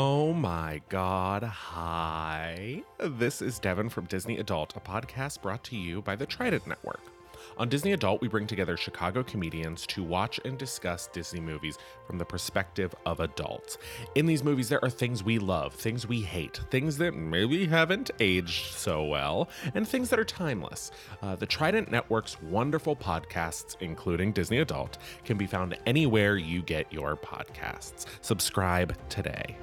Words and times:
Oh 0.00 0.32
my 0.32 0.80
god, 0.90 1.42
hi. 1.42 2.84
This 3.00 3.42
is 3.42 3.58
Devin 3.58 3.88
from 3.88 4.04
Disney 4.04 4.38
Adult, 4.38 4.76
a 4.76 4.80
podcast 4.80 5.42
brought 5.42 5.64
to 5.64 5.76
you 5.76 6.02
by 6.02 6.14
the 6.14 6.24
Trident 6.24 6.68
Network. 6.68 7.00
On 7.56 7.68
Disney 7.68 7.94
Adult, 7.94 8.20
we 8.20 8.28
bring 8.28 8.46
together 8.46 8.76
Chicago 8.76 9.24
comedians 9.24 9.84
to 9.88 10.04
watch 10.04 10.38
and 10.44 10.56
discuss 10.56 11.08
Disney 11.08 11.40
movies 11.40 11.78
from 12.06 12.16
the 12.16 12.24
perspective 12.24 12.94
of 13.06 13.18
adults. 13.18 13.76
In 14.14 14.26
these 14.26 14.44
movies, 14.44 14.68
there 14.68 14.84
are 14.84 14.88
things 14.88 15.24
we 15.24 15.40
love, 15.40 15.74
things 15.74 16.06
we 16.06 16.20
hate, 16.20 16.60
things 16.70 16.96
that 16.98 17.16
maybe 17.16 17.66
haven't 17.66 18.12
aged 18.20 18.74
so 18.74 19.02
well, 19.02 19.48
and 19.74 19.88
things 19.88 20.10
that 20.10 20.20
are 20.20 20.24
timeless. 20.24 20.92
Uh, 21.22 21.34
the 21.34 21.46
Trident 21.46 21.90
Network's 21.90 22.40
wonderful 22.40 22.94
podcasts, 22.94 23.74
including 23.80 24.30
Disney 24.30 24.58
Adult, 24.58 24.98
can 25.24 25.36
be 25.36 25.48
found 25.48 25.76
anywhere 25.86 26.36
you 26.36 26.62
get 26.62 26.92
your 26.92 27.16
podcasts. 27.16 28.06
Subscribe 28.20 28.96
today. 29.08 29.56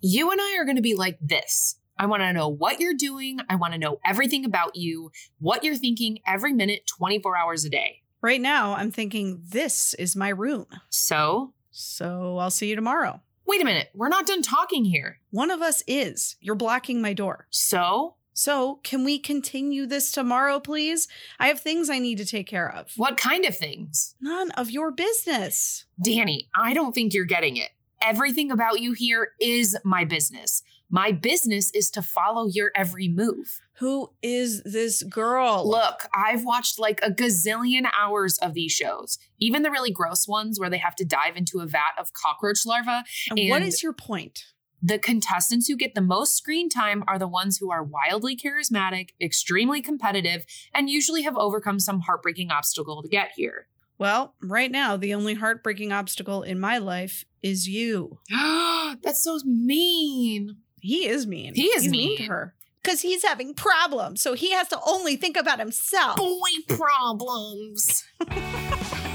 You 0.00 0.30
and 0.30 0.40
I 0.40 0.56
are 0.58 0.64
going 0.64 0.76
to 0.76 0.82
be 0.82 0.94
like 0.94 1.18
this. 1.20 1.76
I 1.98 2.06
want 2.06 2.22
to 2.22 2.32
know 2.32 2.48
what 2.48 2.78
you're 2.78 2.94
doing. 2.94 3.38
I 3.48 3.56
want 3.56 3.72
to 3.72 3.78
know 3.78 3.98
everything 4.04 4.44
about 4.44 4.76
you, 4.76 5.10
what 5.38 5.64
you're 5.64 5.76
thinking 5.76 6.18
every 6.26 6.52
minute, 6.52 6.86
24 6.86 7.36
hours 7.36 7.64
a 7.64 7.70
day. 7.70 8.02
Right 8.20 8.40
now, 8.40 8.74
I'm 8.74 8.90
thinking 8.90 9.42
this 9.48 9.94
is 9.94 10.14
my 10.14 10.28
room. 10.28 10.66
So, 10.90 11.54
So 11.70 12.38
I'll 12.38 12.50
see 12.50 12.68
you 12.68 12.76
tomorrow. 12.76 13.20
wait 13.46 13.62
a 13.62 13.64
minute. 13.64 13.88
We're 13.94 14.08
not 14.08 14.26
done 14.26 14.42
talking 14.42 14.84
here. 14.84 15.20
One 15.30 15.50
of 15.50 15.62
us 15.62 15.82
is. 15.86 16.36
You're 16.40 16.54
blocking 16.56 17.00
my 17.00 17.12
door. 17.14 17.46
So, 17.50 18.15
So, 18.38 18.80
can 18.84 19.02
we 19.02 19.18
continue 19.18 19.86
this 19.86 20.12
tomorrow, 20.12 20.60
please? 20.60 21.08
I 21.40 21.48
have 21.48 21.58
things 21.58 21.88
I 21.88 21.98
need 21.98 22.18
to 22.18 22.26
take 22.26 22.46
care 22.46 22.70
of. 22.70 22.92
what 22.96 23.16
kind 23.16 23.46
of 23.46 23.56
things? 23.56 24.14
None 24.20 24.50
of 24.50 24.70
your 24.70 24.92
business. 24.92 25.86
Danny, 26.04 26.50
I 26.54 26.74
don't 26.74 26.94
think 26.94 27.14
you're 27.14 27.24
getting 27.24 27.56
it. 27.56 27.70
Everything 28.02 28.50
about 28.50 28.80
you 28.80 28.92
here 28.92 29.30
is 29.40 29.74
my 29.84 30.04
business. 30.04 30.62
My 30.90 31.12
business 31.12 31.70
is 31.70 31.90
to 31.92 32.02
follow 32.02 32.46
your 32.46 32.72
every 32.76 33.08
move. 33.08 33.58
Who 33.78 34.10
is 34.20 34.62
this 34.64 35.02
girl? 35.02 35.66
Look, 35.66 36.06
I've 36.14 36.44
watched 36.44 36.78
like 36.78 37.00
a 37.02 37.10
gazillion 37.10 37.88
hours 37.98 38.36
of 38.38 38.52
these 38.52 38.72
shows, 38.72 39.18
even 39.38 39.62
the 39.62 39.70
really 39.70 39.90
gross 39.90 40.28
ones 40.28 40.60
where 40.60 40.68
they 40.68 40.76
have 40.76 40.94
to 40.96 41.06
dive 41.06 41.36
into 41.38 41.60
a 41.60 41.66
vat 41.66 41.94
of 41.98 42.12
cockroach 42.12 42.66
larvae. 42.66 43.02
And 43.30 43.48
what 43.48 43.62
and- 43.62 43.64
is 43.64 43.82
your 43.82 43.94
point? 43.94 44.44
The 44.82 44.98
contestants 44.98 45.68
who 45.68 45.76
get 45.76 45.94
the 45.94 46.00
most 46.00 46.36
screen 46.36 46.68
time 46.68 47.02
are 47.08 47.18
the 47.18 47.26
ones 47.28 47.58
who 47.58 47.70
are 47.70 47.82
wildly 47.82 48.36
charismatic, 48.36 49.10
extremely 49.20 49.80
competitive, 49.80 50.44
and 50.74 50.90
usually 50.90 51.22
have 51.22 51.36
overcome 51.36 51.80
some 51.80 52.00
heartbreaking 52.00 52.50
obstacle 52.50 53.02
to 53.02 53.08
get 53.08 53.30
here. 53.36 53.66
Well, 53.98 54.34
right 54.42 54.70
now, 54.70 54.96
the 54.96 55.14
only 55.14 55.34
heartbreaking 55.34 55.92
obstacle 55.92 56.42
in 56.42 56.60
my 56.60 56.78
life 56.78 57.24
is 57.42 57.66
you. 57.66 58.18
That's 59.02 59.22
so 59.22 59.38
mean. 59.44 60.56
He 60.80 61.06
is 61.08 61.26
mean. 61.26 61.54
He 61.54 61.64
is 61.64 61.82
He's 61.84 61.90
to 61.92 61.96
mean. 61.98 62.26
her. 62.26 62.54
Because 62.82 63.00
he's 63.00 63.24
having 63.24 63.52
problems. 63.52 64.22
So 64.22 64.34
he 64.34 64.52
has 64.52 64.68
to 64.68 64.78
only 64.86 65.16
think 65.16 65.36
about 65.36 65.58
himself. 65.58 66.16
Boy 66.18 66.38
problems. 66.68 68.04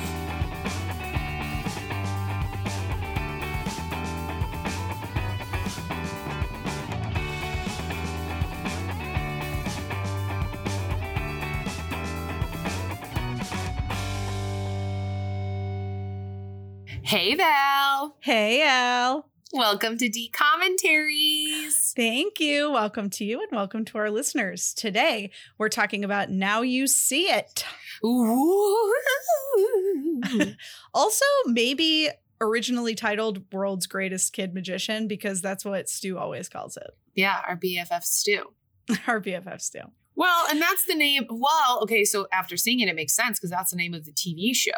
Hey 17.11 17.35
Val. 17.35 18.15
Hey, 18.21 18.63
Al. 18.63 19.29
Welcome 19.51 19.97
to 19.97 20.07
D 20.07 20.29
Commentaries. 20.29 21.91
Thank 21.93 22.39
you. 22.39 22.71
Welcome 22.71 23.09
to 23.09 23.25
you 23.25 23.41
and 23.41 23.51
welcome 23.51 23.83
to 23.83 23.97
our 23.97 24.09
listeners. 24.09 24.73
Today, 24.73 25.31
we're 25.57 25.67
talking 25.67 26.05
about 26.05 26.29
Now 26.29 26.61
You 26.61 26.87
See 26.87 27.29
It. 27.29 27.65
Also, 30.93 31.25
maybe 31.47 32.07
originally 32.39 32.95
titled 32.95 33.43
World's 33.51 33.87
Greatest 33.87 34.31
Kid 34.31 34.53
Magician 34.53 35.09
because 35.09 35.41
that's 35.41 35.65
what 35.65 35.89
Stu 35.89 36.17
always 36.17 36.47
calls 36.47 36.77
it. 36.77 36.91
yeah, 37.13 37.41
our 37.45 37.57
BFF 37.57 38.05
Stu. 38.05 38.53
Our 39.05 39.19
BFF 39.19 39.59
Stu. 39.59 39.81
Well, 40.15 40.45
and 40.49 40.61
that's 40.61 40.85
the 40.85 40.95
name. 40.95 41.25
Well, 41.29 41.81
okay, 41.81 42.05
so 42.05 42.27
after 42.31 42.55
seeing 42.55 42.79
it, 42.79 42.87
it 42.87 42.95
makes 42.95 43.13
sense 43.13 43.37
because 43.37 43.49
that's 43.49 43.71
the 43.71 43.77
name 43.77 43.93
of 43.93 44.05
the 44.05 44.13
TV 44.13 44.55
show. 44.55 44.71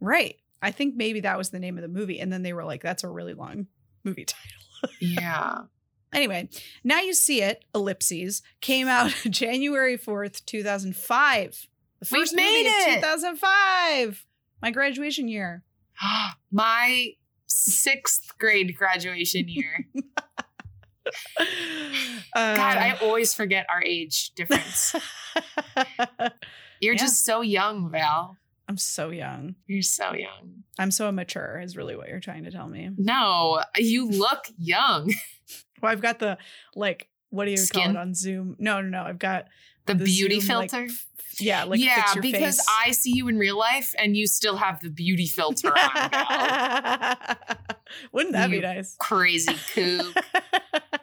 Right. 0.00 0.40
I 0.62 0.70
think 0.70 0.96
maybe 0.96 1.20
that 1.20 1.36
was 1.38 1.50
the 1.50 1.58
name 1.58 1.76
of 1.78 1.82
the 1.82 1.88
movie. 1.88 2.18
And 2.20 2.32
then 2.32 2.42
they 2.42 2.52
were 2.52 2.64
like, 2.64 2.82
that's 2.82 3.04
a 3.04 3.08
really 3.08 3.34
long 3.34 3.66
movie 4.04 4.24
title. 4.82 4.94
Yeah. 5.00 5.62
Anyway, 6.12 6.48
Now 6.84 7.00
You 7.00 7.12
See 7.14 7.42
It, 7.42 7.64
ellipses, 7.74 8.42
came 8.60 8.88
out 8.88 9.10
January 9.30 9.98
4th, 9.98 10.44
2005. 10.46 11.66
The 12.00 12.08
We've 12.12 12.32
made 12.34 12.64
movie 12.64 12.92
it! 12.92 12.94
2005. 12.96 14.24
My 14.62 14.70
graduation 14.70 15.28
year. 15.28 15.62
My 16.50 17.10
sixth 17.46 18.36
grade 18.38 18.74
graduation 18.76 19.48
year. 19.48 19.86
Uh, 19.94 20.04
God, 22.56 22.76
I 22.78 22.98
always 23.02 23.34
forget 23.34 23.66
our 23.70 23.82
age 23.82 24.30
difference. 24.34 24.94
You're 26.80 26.94
Yeah. 26.94 26.98
just 27.00 27.24
so 27.24 27.40
young, 27.40 27.90
Val. 27.90 28.36
I'm 28.68 28.76
so 28.78 29.10
young. 29.10 29.54
You're 29.66 29.82
so 29.82 30.12
young. 30.12 30.64
I'm 30.78 30.90
so 30.90 31.08
immature, 31.08 31.60
is 31.62 31.76
really 31.76 31.94
what 31.96 32.08
you're 32.08 32.20
trying 32.20 32.44
to 32.44 32.50
tell 32.50 32.68
me. 32.68 32.90
No, 32.98 33.62
you 33.76 34.08
look 34.08 34.46
young. 34.58 35.12
Well, 35.82 35.92
I've 35.92 36.00
got 36.00 36.18
the, 36.18 36.38
like, 36.74 37.08
what 37.28 37.44
do 37.44 37.50
you 37.50 37.58
call 37.58 37.66
Skin? 37.82 37.90
it 37.90 37.96
on 37.98 38.14
Zoom? 38.14 38.56
No, 38.58 38.80
no, 38.80 38.88
no. 38.88 39.02
I've 39.02 39.18
got 39.18 39.44
The, 39.84 39.94
beauty 39.94 40.40
Zoom, 40.40 40.60
filter. 40.68 40.84
f- 40.88 41.06
yeah, 41.38 41.64
like 41.64 41.78
yeah, 41.80 42.14
because 42.14 42.56
face. 42.56 42.66
I 42.82 42.92
see 42.92 43.12
you 43.14 43.28
in 43.28 43.36
real 43.36 43.58
life 43.58 43.94
and 43.98 44.16
you 44.16 44.26
still 44.26 44.56
have 44.56 44.80
the 44.80 44.88
beauty 44.88 45.26
filter 45.26 45.68
on. 45.68 47.16
Wouldn't 48.12 48.32
that 48.32 48.50
be 48.50 48.60
nice? 48.60 48.96
Crazy 48.98 49.54
kook. 49.74 50.16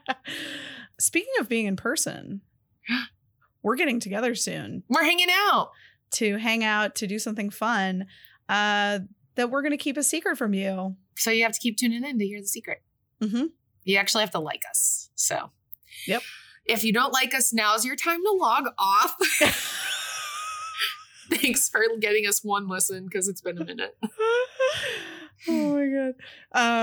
Speaking 0.99 1.33
of 1.39 1.47
being 1.47 1.67
in 1.67 1.75
person, 1.75 2.41
we're 3.61 3.75
getting 3.75 3.99
together 3.99 4.33
soon 4.35 4.83
We're 4.89 5.03
hanging 5.03 5.27
out. 5.31 5.69
To 6.13 6.37
hang 6.37 6.63
out, 6.63 6.95
to 6.95 7.07
do 7.07 7.17
something 7.19 7.49
fun 7.49 8.05
uh, 8.49 8.99
that 9.35 9.49
we're 9.49 9.61
going 9.61 9.71
to 9.71 9.77
keep 9.77 9.97
a 9.97 10.03
secret 10.03 10.37
from 10.37 10.53
you. 10.53 10.95
So 11.15 11.31
you 11.31 11.43
have 11.43 11.53
to 11.53 11.59
keep 11.59 11.77
tuning 11.77 12.03
in 12.03 12.19
to 12.19 12.25
hear 12.25 12.39
the 12.41 12.47
secret. 12.47 12.81
hmm 13.21 13.45
You 13.83 13.97
actually 13.97 14.21
have 14.23 14.31
to 14.31 14.39
like 14.39 14.61
us. 14.69 15.09
So, 15.15 15.51
Yep. 16.07 16.21
If 16.65 16.83
you 16.83 16.93
don't 16.93 17.11
like 17.11 17.33
us, 17.33 17.51
now's 17.53 17.83
your 17.85 17.95
time 17.95 18.21
to 18.23 18.31
log 18.31 18.65
off. 18.79 19.15
Thanks 21.31 21.69
for 21.69 21.81
getting 21.99 22.25
us 22.27 22.43
one 22.43 22.67
listen 22.67 23.05
because 23.05 23.27
it's 23.27 23.41
been 23.41 23.57
a 23.61 23.65
minute. 23.65 23.97
oh 25.47 25.73
my 25.75 25.87
god. 25.87 26.13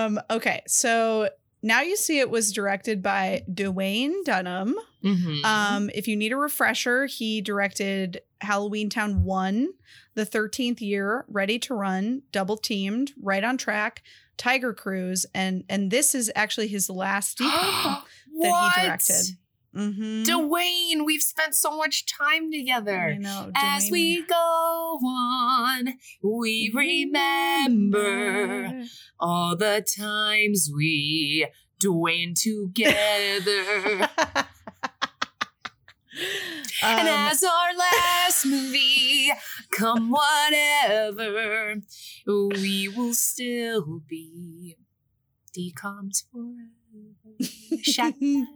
Um, 0.06 0.20
okay, 0.30 0.62
so 0.66 1.28
now 1.62 1.82
you 1.82 1.96
see 1.96 2.18
it 2.18 2.30
was 2.30 2.52
directed 2.52 3.02
by 3.02 3.42
Duwayne 3.52 4.24
Dunham. 4.24 4.74
Mhm. 5.04 5.44
Um, 5.44 5.90
if 5.94 6.08
you 6.08 6.16
need 6.16 6.32
a 6.32 6.36
refresher, 6.36 7.06
he 7.06 7.40
directed 7.40 8.20
Halloweentown 8.42 9.22
1, 9.22 9.68
The 10.14 10.26
13th 10.26 10.80
Year, 10.80 11.24
Ready 11.28 11.58
to 11.60 11.74
Run, 11.74 12.22
Double 12.32 12.56
Teamed, 12.56 13.12
Right 13.20 13.44
on 13.44 13.56
Track, 13.56 14.02
Tiger 14.36 14.72
Cruise, 14.72 15.26
and 15.34 15.64
and 15.68 15.90
this 15.90 16.14
is 16.14 16.32
actually 16.34 16.68
his 16.68 16.88
last 16.88 17.38
that 17.38 18.02
he 18.32 18.82
directed. 18.82 19.36
Mm-hmm. 19.76 20.22
Duwayne, 20.24 21.04
we've 21.04 21.22
spent 21.22 21.54
so 21.54 21.76
much 21.76 22.04
time 22.06 22.50
together. 22.50 23.16
know. 23.18 23.52
As 23.54 23.88
we 23.90 24.22
go 24.22 24.34
on, 24.34 25.94
we 26.22 26.72
remember 26.74 28.84
all 29.20 29.56
the 29.56 29.86
times 29.96 30.70
we 30.74 31.46
Dwayne 31.82 32.34
together. 32.40 34.08
And 36.82 37.08
Um, 37.08 37.14
as 37.30 37.42
our 37.42 37.76
last 37.76 38.46
movie, 38.46 39.30
come 39.76 40.10
whatever, 40.10 41.76
we 42.26 42.88
will 42.88 43.14
still 43.14 44.02
be 44.08 44.76
decoms 45.56 46.24
forever. 46.32 46.56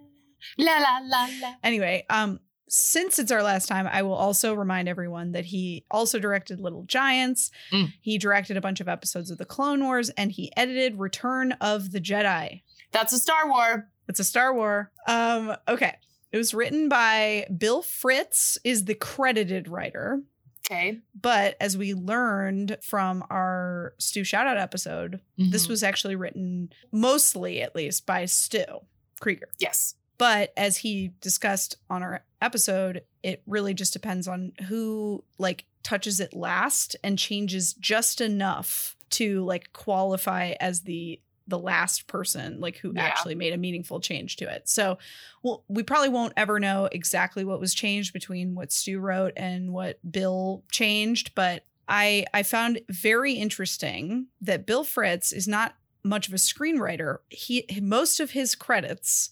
La 0.58 0.76
la 0.78 0.98
la 1.02 1.28
la. 1.40 1.54
anyway, 1.62 2.04
um, 2.10 2.38
since 2.68 3.18
it's 3.18 3.30
our 3.32 3.42
last 3.42 3.66
time, 3.66 3.88
I 3.90 4.02
will 4.02 4.14
also 4.14 4.52
remind 4.52 4.88
everyone 4.88 5.32
that 5.32 5.46
he 5.46 5.84
also 5.90 6.18
directed 6.18 6.60
Little 6.60 6.82
Giants. 6.84 7.50
Mm. 7.72 7.92
He 8.02 8.18
directed 8.18 8.56
a 8.56 8.60
bunch 8.60 8.80
of 8.80 8.88
episodes 8.88 9.30
of 9.30 9.38
the 9.38 9.44
Clone 9.46 9.82
Wars, 9.82 10.10
and 10.10 10.30
he 10.32 10.52
edited 10.56 10.98
Return 10.98 11.52
of 11.60 11.92
the 11.92 12.00
Jedi. 12.00 12.62
That's 12.92 13.12
a 13.14 13.18
Star 13.18 13.48
War. 13.48 13.88
It's 14.08 14.20
a 14.20 14.24
Star 14.24 14.52
War. 14.54 14.90
Um, 15.08 15.56
okay. 15.66 15.94
It 16.34 16.38
was 16.38 16.52
written 16.52 16.88
by 16.88 17.46
Bill 17.56 17.80
Fritz, 17.80 18.58
is 18.64 18.86
the 18.86 18.96
credited 18.96 19.68
writer. 19.68 20.20
Okay. 20.66 20.98
But 21.14 21.56
as 21.60 21.76
we 21.78 21.94
learned 21.94 22.76
from 22.82 23.24
our 23.30 23.94
Stu 23.98 24.22
Shoutout 24.22 24.60
episode, 24.60 25.20
this 25.38 25.66
Mhm. 25.66 25.68
was 25.68 25.84
actually 25.84 26.16
written 26.16 26.72
mostly, 26.90 27.62
at 27.62 27.76
least, 27.76 28.04
by 28.04 28.24
Stu 28.24 28.64
Krieger. 29.20 29.48
yes. 29.60 29.94
But 30.18 30.52
as 30.56 30.78
he 30.78 31.12
discussed 31.20 31.76
on 31.88 32.02
our 32.02 32.24
episode, 32.42 33.04
it 33.22 33.42
really 33.46 33.72
just 33.72 33.92
depends 33.92 34.26
on 34.26 34.54
who 34.66 35.22
like 35.38 35.66
touches 35.84 36.18
it 36.18 36.34
last 36.34 36.96
and 37.04 37.16
changes 37.16 37.74
just 37.74 38.20
enough 38.20 38.96
to 39.10 39.44
like 39.44 39.72
qualify 39.72 40.54
as 40.58 40.80
the 40.82 41.20
the 41.46 41.58
last 41.58 42.06
person 42.06 42.60
like 42.60 42.78
who 42.78 42.92
Yeah. 42.94 43.02
actually 43.02 43.34
made 43.34 43.52
a 43.52 43.58
meaningful 43.58 44.00
change 44.00 44.36
to 44.36 44.50
it. 44.52 44.68
So, 44.68 44.98
well, 45.42 45.64
we 45.68 45.82
probably 45.82 46.08
won't 46.08 46.32
ever 46.36 46.58
know 46.58 46.88
exactly 46.90 47.44
what 47.44 47.60
was 47.60 47.74
changed 47.74 48.12
between 48.12 48.54
what 48.54 48.72
Stu 48.72 48.98
wrote 48.98 49.34
and 49.36 49.72
what 49.72 49.98
Bill 50.10 50.64
changed, 50.70 51.34
but 51.34 51.64
I 51.86 52.24
I 52.32 52.42
found 52.42 52.80
very 52.88 53.34
interesting 53.34 54.28
that 54.40 54.64
Bill 54.66 54.84
Fritz 54.84 55.32
is 55.32 55.46
not 55.46 55.76
much 56.02 56.28
of 56.28 56.34
a 56.34 56.38
screenwriter. 56.38 57.18
He 57.28 57.66
most 57.82 58.20
of 58.20 58.30
his 58.30 58.54
credits 58.54 59.30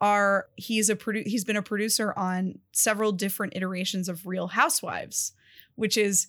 are 0.00 0.48
he's 0.56 0.90
a 0.90 0.96
produ- 0.96 1.26
he's 1.26 1.44
been 1.44 1.56
a 1.56 1.62
producer 1.62 2.12
on 2.14 2.58
several 2.72 3.12
different 3.12 3.56
iterations 3.56 4.08
of 4.08 4.26
Real 4.26 4.48
Housewives, 4.48 5.32
which 5.76 5.96
is 5.96 6.26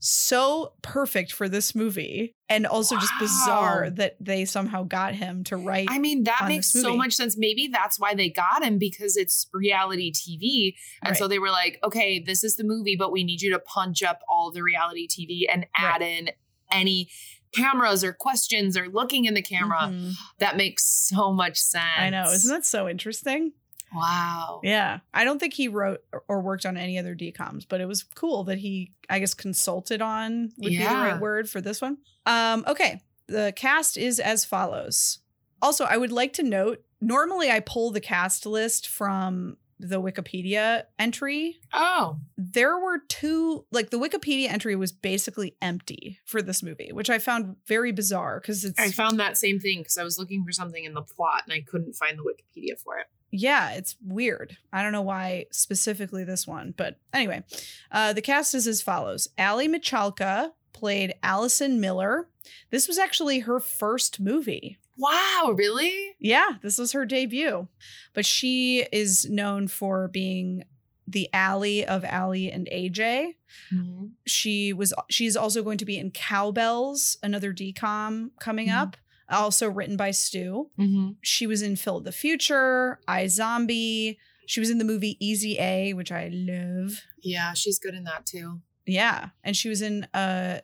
so 0.00 0.72
perfect 0.82 1.32
for 1.32 1.48
this 1.48 1.74
movie 1.74 2.34
and 2.48 2.66
also 2.66 2.96
just 2.96 3.12
bizarre 3.18 3.90
that 3.90 4.16
they 4.20 4.44
somehow 4.44 4.84
got 4.84 5.14
him 5.14 5.44
to 5.44 5.56
write 5.56 5.88
I 5.90 5.98
mean, 5.98 6.24
that 6.24 6.44
makes 6.48 6.70
so 6.72 6.96
much 6.96 7.14
sense. 7.14 7.36
Maybe 7.36 7.68
that's 7.72 7.98
why 7.98 8.14
they 8.14 8.30
got 8.30 8.62
him 8.62 8.78
because 8.78 9.16
it's 9.16 9.48
reality 9.52 10.12
TV. 10.12 10.74
And 11.02 11.16
so 11.16 11.28
they 11.28 11.38
were 11.38 11.50
like, 11.50 11.78
okay, 11.82 12.18
this 12.18 12.44
is 12.44 12.56
the 12.56 12.64
movie, 12.64 12.96
but 12.96 13.12
we 13.12 13.24
need 13.24 13.42
you 13.42 13.52
to 13.52 13.58
punch 13.58 14.02
up 14.02 14.20
all 14.28 14.50
the 14.50 14.62
reality 14.62 15.08
TV 15.08 15.42
and 15.52 15.66
add 15.76 16.02
in 16.02 16.30
any 16.70 17.08
cameras 17.52 18.04
or 18.04 18.12
questions 18.12 18.76
or 18.76 18.88
looking 18.88 19.24
in 19.24 19.34
the 19.34 19.42
camera. 19.42 19.88
Mhm. 19.90 20.12
That 20.38 20.56
makes 20.56 20.84
so 20.84 21.32
much 21.32 21.58
sense. 21.58 21.84
I 21.98 22.10
know, 22.10 22.24
isn't 22.24 22.50
that 22.50 22.66
so 22.66 22.88
interesting? 22.88 23.52
Wow. 23.94 24.60
Yeah. 24.62 25.00
I 25.14 25.24
don't 25.24 25.38
think 25.38 25.54
he 25.54 25.68
wrote 25.68 26.02
or 26.28 26.40
worked 26.40 26.66
on 26.66 26.76
any 26.76 26.98
other 26.98 27.14
DComs, 27.14 27.64
but 27.68 27.80
it 27.80 27.86
was 27.86 28.02
cool 28.02 28.44
that 28.44 28.58
he, 28.58 28.92
I 29.08 29.18
guess, 29.18 29.34
consulted 29.34 30.02
on 30.02 30.52
would 30.58 30.70
be 30.70 30.78
the 30.78 30.84
right 30.84 31.20
word 31.20 31.48
for 31.48 31.60
this 31.60 31.80
one. 31.80 31.98
Um, 32.26 32.64
okay. 32.66 33.00
The 33.26 33.52
cast 33.56 33.96
is 33.96 34.20
as 34.20 34.44
follows. 34.44 35.18
Also, 35.60 35.84
I 35.84 35.96
would 35.96 36.12
like 36.12 36.32
to 36.34 36.42
note 36.42 36.82
normally 37.00 37.50
I 37.50 37.60
pull 37.60 37.90
the 37.90 38.00
cast 38.00 38.46
list 38.46 38.88
from 38.88 39.56
the 39.80 40.00
Wikipedia 40.00 40.84
entry. 40.98 41.58
Oh, 41.72 42.18
There 42.36 42.78
were 42.78 42.98
two, 43.08 43.64
like 43.70 43.90
the 43.90 43.98
Wikipedia 43.98 44.48
entry 44.50 44.74
was 44.76 44.92
basically 44.92 45.56
empty 45.62 46.18
for 46.24 46.42
this 46.42 46.62
movie, 46.62 46.90
which 46.92 47.10
I 47.10 47.18
found 47.18 47.56
very 47.66 47.92
bizarre 47.92 48.40
because 48.40 48.64
it's 48.64 48.78
I 48.78 48.90
found 48.90 49.20
that 49.20 49.36
same 49.36 49.60
thing 49.60 49.78
because 49.80 49.98
I 49.98 50.04
was 50.04 50.18
looking 50.18 50.44
for 50.44 50.52
something 50.52 50.84
in 50.84 50.94
the 50.94 51.02
plot 51.02 51.42
and 51.44 51.52
I 51.52 51.60
couldn't 51.60 51.94
find 51.94 52.18
the 52.18 52.22
Wikipedia 52.22 52.78
for 52.78 52.98
it. 52.98 53.06
yeah, 53.30 53.72
it's 53.72 53.96
weird. 54.04 54.56
I 54.72 54.82
don't 54.82 54.92
know 54.92 55.02
why 55.02 55.46
specifically 55.50 56.24
this 56.24 56.46
one, 56.46 56.74
but 56.76 56.98
anyway, 57.12 57.44
uh, 57.92 58.12
the 58.14 58.22
cast 58.22 58.54
is 58.54 58.66
as 58.66 58.82
follows: 58.82 59.28
Aly 59.38 59.68
Michalka 59.68 60.52
played 60.72 61.14
Allyson 61.22 61.80
Miller. 61.80 62.28
This 62.70 62.88
was 62.88 62.98
actually 62.98 63.40
her 63.40 63.60
first 63.60 64.18
movie. 64.20 64.78
Wow, 64.98 65.54
really? 65.56 66.16
Yeah, 66.18 66.48
this 66.62 66.76
was 66.76 66.92
her 66.92 67.06
debut, 67.06 67.68
but 68.14 68.26
she 68.26 68.84
is 68.92 69.24
known 69.30 69.68
for 69.68 70.08
being 70.08 70.64
the 71.06 71.28
Aly 71.32 71.86
of 71.86 72.04
Aly 72.04 72.50
and 72.50 72.68
AJ. 72.72 73.34
Mm-hmm. 73.72 74.06
She 74.26 74.72
was. 74.72 74.92
She's 75.08 75.36
also 75.36 75.62
going 75.62 75.78
to 75.78 75.84
be 75.86 75.96
in 75.96 76.10
Cow 76.10 76.50
Belles, 76.50 77.16
another 77.22 77.52
DCOM 77.54 78.30
coming 78.40 78.68
Mhm. 78.68 78.76
up, 78.76 78.96
also 79.30 79.70
written 79.70 79.96
by 79.96 80.10
Stu 80.10 80.70
Mm-hmm. 80.78 81.10
she 81.22 81.46
was 81.46 81.62
in 81.62 81.76
Phil 81.76 81.96
of 81.98 82.04
the 82.04 82.12
Future, 82.12 82.98
iZombie. 83.08 84.16
She 84.46 84.60
was 84.60 84.68
in 84.70 84.78
the 84.78 84.84
movie 84.84 85.16
Easy 85.20 85.58
A, 85.58 85.92
which 85.94 86.10
I 86.10 86.28
love. 86.32 87.02
Yeah, 87.22 87.52
she's 87.54 87.78
good 87.78 87.94
in 87.94 88.04
that 88.04 88.26
too. 88.26 88.60
Yeah, 88.86 89.30
and 89.44 89.56
she 89.56 89.68
was 89.68 89.80
in 89.82 90.06
a 90.12 90.62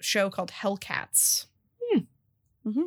show 0.00 0.30
called 0.30 0.50
Hellcats. 0.50 1.46
Hmm. 1.92 2.82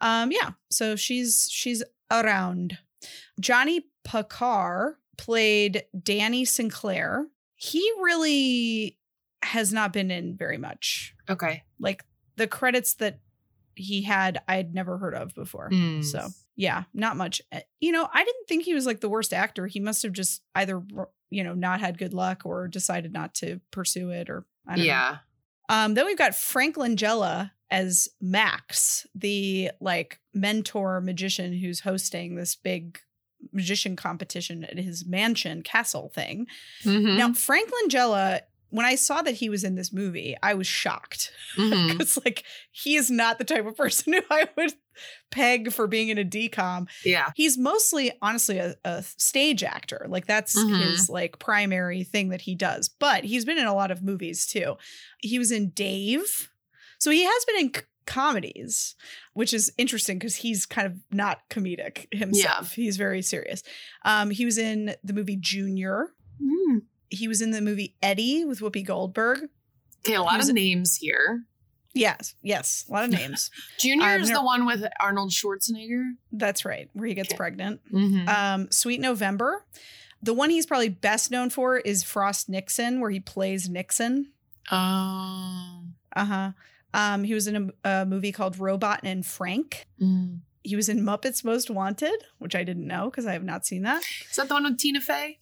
Um, 0.00 0.30
yeah, 0.32 0.50
so 0.70 0.96
she's 0.96 1.48
she's 1.50 1.82
around. 2.10 2.78
Johnny 3.40 3.86
Pacar 4.06 4.94
played 5.18 5.84
Danny 6.02 6.44
Sinclair. 6.44 7.26
He 7.56 7.80
really 8.00 8.98
has 9.42 9.72
not 9.72 9.92
been 9.92 10.10
in 10.10 10.36
very 10.36 10.58
much. 10.58 11.14
Okay. 11.28 11.64
Like 11.78 12.04
the 12.36 12.46
credits 12.46 12.94
that 12.94 13.20
he 13.74 14.02
had, 14.02 14.40
I'd 14.48 14.74
never 14.74 14.98
heard 14.98 15.14
of 15.14 15.34
before. 15.34 15.70
Mm. 15.70 16.04
So 16.04 16.28
yeah, 16.56 16.84
not 16.94 17.16
much. 17.16 17.42
Uh, 17.52 17.60
You 17.80 17.92
know, 17.92 18.08
I 18.12 18.24
didn't 18.24 18.46
think 18.48 18.64
he 18.64 18.74
was 18.74 18.86
like 18.86 19.00
the 19.00 19.08
worst 19.08 19.32
actor. 19.32 19.66
He 19.66 19.80
must 19.80 20.02
have 20.02 20.12
just 20.12 20.42
either 20.54 20.82
you 21.30 21.42
know 21.44 21.54
not 21.54 21.80
had 21.80 21.98
good 21.98 22.14
luck 22.14 22.42
or 22.44 22.68
decided 22.68 23.12
not 23.12 23.34
to 23.36 23.60
pursue 23.70 24.10
it, 24.10 24.30
or 24.30 24.44
I 24.66 24.76
don't 24.76 24.78
know. 24.80 24.84
yeah. 24.84 25.16
Um, 25.68 25.94
then 25.94 26.06
we've 26.06 26.18
got 26.18 26.34
Frank 26.34 26.76
Langella 26.76 27.50
as 27.70 28.08
Max, 28.20 29.06
the 29.14 29.70
like 29.80 30.18
mentor 30.32 31.00
magician 31.00 31.52
who's 31.52 31.80
hosting 31.80 32.36
this 32.36 32.54
big 32.54 32.98
magician 33.52 33.94
competition 33.96 34.64
at 34.64 34.78
his 34.78 35.04
mansion 35.06 35.62
castle 35.62 36.10
thing. 36.14 36.46
Mhm. 36.84 37.16
Now, 37.18 37.32
Frank 37.34 37.70
Langella, 37.70 38.40
when 38.70 38.86
I 38.86 38.94
saw 38.94 39.22
that 39.22 39.34
he 39.34 39.48
was 39.48 39.64
in 39.64 39.74
this 39.74 39.92
movie, 39.92 40.34
I 40.42 40.54
was 40.54 40.66
shocked 40.66 41.30
because 41.56 42.18
like 42.24 42.44
he 42.72 42.96
is 42.96 43.10
not 43.10 43.38
the 43.38 43.44
type 43.44 43.66
of 43.66 43.76
person 43.76 44.12
who 44.14 44.20
I 44.30 44.48
would 44.56 44.72
peg 45.30 45.72
for 45.72 45.86
being 45.86 46.08
in 46.08 46.18
a 46.18 46.24
decom. 46.24 46.88
Yeah. 47.04 47.30
He's 47.34 47.58
mostly, 47.58 48.12
honestly, 48.22 48.58
a, 48.58 48.76
a 48.84 49.02
stage 49.02 49.62
actor. 49.62 50.06
Like 50.08 50.26
that's 50.26 50.56
Mhm. 50.56 50.80
his 50.82 51.08
like 51.10 51.38
primary 51.38 52.02
thing 52.04 52.30
that 52.30 52.40
he 52.42 52.54
does. 52.54 52.88
But 52.88 53.24
he's 53.24 53.44
been 53.44 53.58
in 53.58 53.66
a 53.66 53.74
lot 53.74 53.90
of 53.90 54.02
movies 54.02 54.46
too. 54.46 54.76
He 55.18 55.38
was 55.38 55.50
in 55.52 55.70
Dave, 55.70 56.50
so 57.04 57.10
he 57.10 57.22
has 57.24 57.44
been 57.44 57.56
in 57.66 57.74
c- 57.74 57.82
comedies, 58.06 58.94
which 59.34 59.52
is 59.52 59.70
interesting 59.76 60.18
because 60.18 60.36
he's 60.36 60.64
kind 60.64 60.86
of 60.86 60.94
not 61.12 61.48
comedic 61.50 62.06
himself. 62.12 62.72
He's 62.72 62.96
very 62.96 63.20
serious. 63.20 63.62
Um, 64.06 64.30
he 64.30 64.44
was 64.46 64.56
in 64.56 64.94
the 65.04 65.12
movie 65.12 65.36
Junior. 65.36 66.08
Mm. 66.42 66.82
He 67.10 67.28
was 67.28 67.42
in 67.42 67.50
the 67.50 67.60
movie 67.60 67.94
Eddie 68.02 68.44
with 68.46 68.60
Whoopi 68.60 68.84
Goldberg. 68.86 69.48
Okay, 70.06 70.14
a 70.14 70.22
lot 70.22 70.40
of 70.40 70.52
names 70.54 70.96
here. 70.96 71.44
Yes, 71.92 72.34
yes, 72.42 72.84
a 72.88 72.92
lot 72.92 73.04
of 73.04 73.10
names. 73.20 73.50
Junior 73.78 74.04
I've 74.06 74.22
is 74.22 74.30
the 74.30 74.42
one 74.42 74.64
with 74.66 74.82
Arnold 74.98 75.30
Schwarzenegger. 75.30 76.12
That's 76.32 76.64
right, 76.64 76.88
where 76.94 77.06
he 77.06 77.14
gets 77.14 77.28
Okay. 77.28 77.36
pregnant. 77.36 77.80
Mm-hmm. 77.92 78.28
Um, 78.28 78.70
Sweet 78.70 79.00
November. 79.00 79.64
The 80.22 80.32
one 80.34 80.48
he's 80.50 80.64
probably 80.64 80.88
best 80.88 81.30
known 81.30 81.50
for 81.50 81.76
is 81.76 82.02
Frost 82.02 82.48
Nixon, 82.48 83.00
where 83.00 83.10
he 83.10 83.20
plays 83.20 83.68
Nixon. 83.68 84.32
oh. 84.72 85.84
Uh 86.16 86.24
huh. 86.24 86.50
Um, 86.94 87.24
he 87.24 87.34
was 87.34 87.46
in 87.48 87.72
a, 87.84 88.02
a 88.02 88.06
movie 88.06 88.32
called 88.32 88.58
Robot 88.58 89.00
and 89.02 89.26
Frank. 89.26 89.86
Mm. 90.00 90.40
He 90.62 90.76
was 90.76 90.88
in 90.88 91.00
Muppets 91.00 91.44
Most 91.44 91.68
Wanted, 91.68 92.24
which 92.38 92.54
I 92.54 92.62
didn't 92.64 92.86
know 92.86 93.10
because 93.10 93.26
I 93.26 93.32
have 93.32 93.44
not 93.44 93.66
seen 93.66 93.82
that. 93.82 94.02
Is 94.30 94.36
that 94.36 94.48
the 94.48 94.54
one 94.54 94.64
with 94.64 94.78
Tina 94.78 95.00
Fey? 95.00 95.40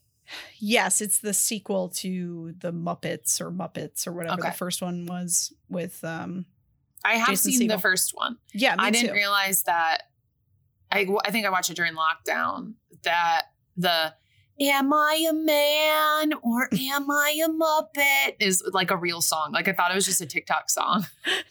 Yes, 0.58 1.00
it's 1.00 1.18
the 1.18 1.34
sequel 1.34 1.90
to 1.96 2.54
the 2.58 2.72
Muppets 2.72 3.40
or 3.40 3.50
Muppets 3.52 4.06
or 4.06 4.12
whatever 4.12 4.40
Okay. 4.40 4.48
the 4.48 4.56
first 4.56 4.80
one 4.82 5.06
was 5.06 5.52
with. 5.68 6.02
Um, 6.02 6.46
I 7.04 7.14
have 7.14 7.28
Jason 7.28 7.52
seen 7.52 7.68
the 7.68 7.78
first 7.78 8.12
one. 8.14 8.38
yeah, 8.54 8.70
me 8.76 8.84
I 8.84 8.90
didn't 8.90 9.08
too. 9.10 9.14
realize 9.14 9.62
that. 9.64 10.04
I, 10.90 11.06
I 11.24 11.30
think 11.30 11.46
I 11.46 11.50
watched 11.50 11.70
it 11.70 11.76
during 11.76 11.94
lockdown. 11.94 12.74
That 13.02 13.42
the 13.76 14.14
"Am 14.62 14.92
I 14.92 15.26
a 15.28 15.32
man 15.32 16.32
or 16.42 16.68
am 16.78 17.10
I 17.10 17.34
a 17.44 17.48
muppet?" 17.48 18.36
is 18.40 18.62
like 18.72 18.90
a 18.90 18.96
real 18.96 19.20
song. 19.20 19.52
Like 19.52 19.68
I 19.68 19.72
thought 19.72 19.90
it 19.90 19.94
was 19.94 20.06
just 20.06 20.20
a 20.20 20.26
TikTok 20.26 20.70
song, 20.70 21.06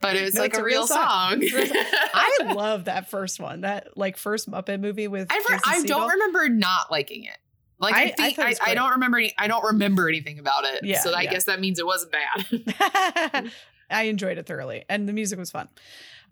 but 0.00 0.16
it 0.16 0.22
was 0.24 0.34
No, 0.34 0.42
like 0.42 0.50
it's 0.50 0.58
a, 0.58 0.62
a 0.62 0.64
real, 0.64 0.80
real 0.80 0.86
song. 0.86 1.38
It's 1.40 1.68
song. 1.68 1.76
I 2.14 2.52
love 2.54 2.84
that 2.86 3.08
first 3.10 3.40
one. 3.40 3.62
That 3.62 3.96
like 3.96 4.16
first 4.16 4.50
Muppet 4.50 4.80
movie 4.80 5.08
with. 5.08 5.28
I, 5.30 5.60
I 5.66 5.82
don't 5.84 6.10
remember 6.10 6.48
not 6.48 6.90
liking 6.90 7.24
it. 7.24 7.36
Like 7.78 7.94
I, 7.94 8.02
I- 8.02 8.14
I 8.18 8.32
think 8.32 8.38
I, 8.38 8.70
I, 8.70 8.74
don't 8.74 8.92
remember 8.92 9.18
any. 9.18 9.34
I 9.38 9.48
don't 9.48 9.64
remember 9.64 10.08
anything 10.08 10.38
about 10.38 10.64
it. 10.64 10.84
Yeah, 10.84 11.00
so 11.00 11.12
I 11.12 11.22
yeah. 11.22 11.30
guess 11.32 11.44
that 11.44 11.60
means 11.60 11.78
it 11.78 11.86
wasn't 11.86 12.12
bad. 12.12 13.50
I 13.90 14.04
enjoyed 14.04 14.38
it 14.38 14.46
thoroughly, 14.46 14.84
and 14.88 15.08
the 15.08 15.12
music 15.12 15.38
was 15.38 15.50
fun. 15.50 15.68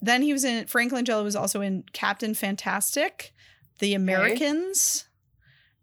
Then 0.01 0.23
he 0.23 0.33
was 0.33 0.45
in 0.45 0.67
Frank 0.67 0.93
Langella 0.93 1.23
was 1.23 1.37
also 1.37 1.61
in 1.61 1.85
Captain 1.93 2.35
Fantastic, 2.35 3.33
The 3.79 3.95
Americans, 3.95 5.07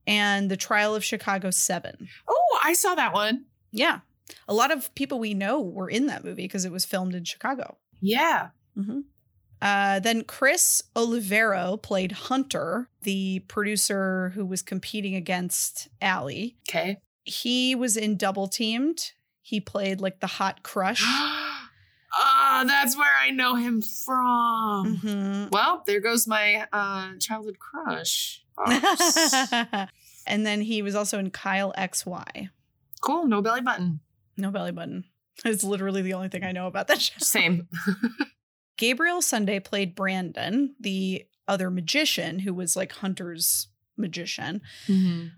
and 0.08 0.50
The 0.50 0.58
Trial 0.58 0.96
of 0.96 1.04
Chicago 1.04 1.52
Seven. 1.52 2.08
oh, 2.28 2.60
I 2.64 2.74
saw 2.74 2.96
that 2.96 3.14
one. 3.14 3.46
Yeah, 3.72 4.00
a 4.48 4.54
lot 4.54 4.72
of 4.72 4.94
people 4.96 5.20
we 5.20 5.34
know 5.34 5.62
were 5.62 5.90
in 5.90 6.08
that 6.08 6.24
movie 6.24 6.44
because 6.44 6.66
it 6.66 6.72
was 6.72 6.86
filmed 6.86 7.16
in 7.16 7.24
Chicago. 7.24 7.78
Yeah. 8.02 8.50
Uh, 9.62 10.00
then 10.00 10.24
Chris 10.24 10.82
Olivero 10.96 11.82
played 11.82 12.14
Hunter, 12.14 12.88
the 13.02 13.40
producer 13.48 14.32
who 14.34 14.46
was 14.46 14.62
competing 14.62 15.16
against 15.16 15.90
Allie. 16.02 16.56
Okay. 16.70 16.98
He 17.26 17.76
was 17.76 17.98
in 17.98 18.16
Double 18.16 18.48
Teamed. 18.48 19.12
He 19.42 19.60
played 19.60 20.00
like 20.00 20.22
the 20.22 20.28
hot 20.28 20.64
crush. 20.64 21.04
Ah, 22.14 22.64
that's 22.68 22.98
where 22.98 23.16
I 23.20 23.30
know 23.32 23.56
him 23.56 23.82
from. 23.82 24.98
Mhm. 24.98 25.52
Well, 25.52 25.84
there 25.86 26.00
goes 26.00 26.28
my 26.28 26.66
uh, 26.74 27.12
childhood 27.20 27.58
crush. 27.60 28.44
And 30.28 30.46
then 30.46 30.62
he 30.62 30.84
was 30.84 30.94
also 30.94 31.18
in 31.18 31.32
Kyle 31.32 31.74
XY. 31.76 32.50
cool, 33.02 33.26
no 33.26 33.42
belly 33.42 33.62
button. 33.62 34.00
No 34.38 34.52
belly 34.52 34.72
button. 34.72 35.06
It's 35.46 35.64
literally 35.64 36.02
the 36.02 36.14
only 36.14 36.28
thing 36.28 36.44
I 36.44 36.52
know 36.52 36.68
about 36.68 36.88
that 36.90 37.02
show. 37.02 37.16
Same. 37.20 37.68
Gabriel 38.78 39.22
Sunday 39.22 39.60
played 39.62 39.96
Brandon, 39.96 40.76
the 40.80 41.26
other 41.48 41.72
magician 41.72 42.40
who 42.40 42.54
was 42.54 42.76
like 42.76 42.92
Hunter's 42.92 43.70
magician. 44.00 44.62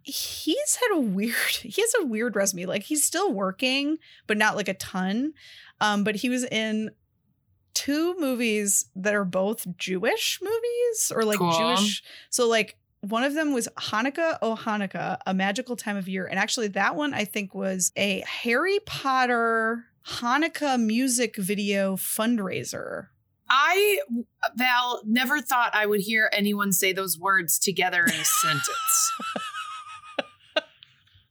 He's 0.03 0.75
had 0.75 0.95
a 0.95 0.99
weird 0.99 1.35
he 1.61 1.81
has 1.81 1.93
a 2.01 2.05
weird 2.05 2.35
resume. 2.35 2.65
Like 2.65 2.83
he's 2.83 3.03
still 3.03 3.31
working, 3.33 3.97
but 4.27 4.37
not 4.37 4.55
like 4.55 4.67
a 4.67 4.73
ton. 4.75 5.33
Um, 5.79 6.03
but 6.03 6.15
he 6.15 6.29
was 6.29 6.43
in 6.45 6.91
two 7.73 8.15
movies 8.19 8.85
that 8.95 9.15
are 9.15 9.25
both 9.25 9.65
Jewish 9.77 10.39
movies 10.41 11.11
or 11.13 11.23
like 11.25 11.39
Cool. 11.39 11.51
Jewish. 11.51 12.03
So 12.29 12.47
like 12.47 12.77
one 13.01 13.23
of 13.23 13.33
them 13.33 13.53
was 13.53 13.67
Hanukkah, 13.77 14.37
oh 14.41 14.55
Hanukkah, 14.55 15.17
a 15.25 15.33
magical 15.33 15.75
time 15.75 15.97
of 15.97 16.07
year. 16.07 16.25
And 16.27 16.37
actually 16.37 16.67
that 16.69 16.95
one 16.95 17.13
I 17.13 17.25
think 17.25 17.55
was 17.55 17.91
a 17.95 18.23
Harry 18.27 18.79
Potter 18.85 19.85
Hanukkah 20.05 20.79
music 20.79 21.35
video 21.37 21.95
fundraiser. 21.95 23.07
I, 23.53 23.99
Val, 24.55 25.01
never 25.05 25.41
thought 25.41 25.71
I 25.75 25.85
would 25.85 25.99
hear 25.99 26.29
anyone 26.31 26.71
say 26.71 26.93
those 26.93 27.19
words 27.19 27.59
together 27.59 28.03
in 28.05 28.13
a 28.13 28.23
sentence. 28.23 29.11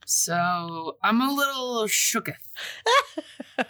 So 0.04 0.96
I'm 1.02 1.20
a 1.20 1.32
little 1.32 1.84
shooketh. 1.86 2.34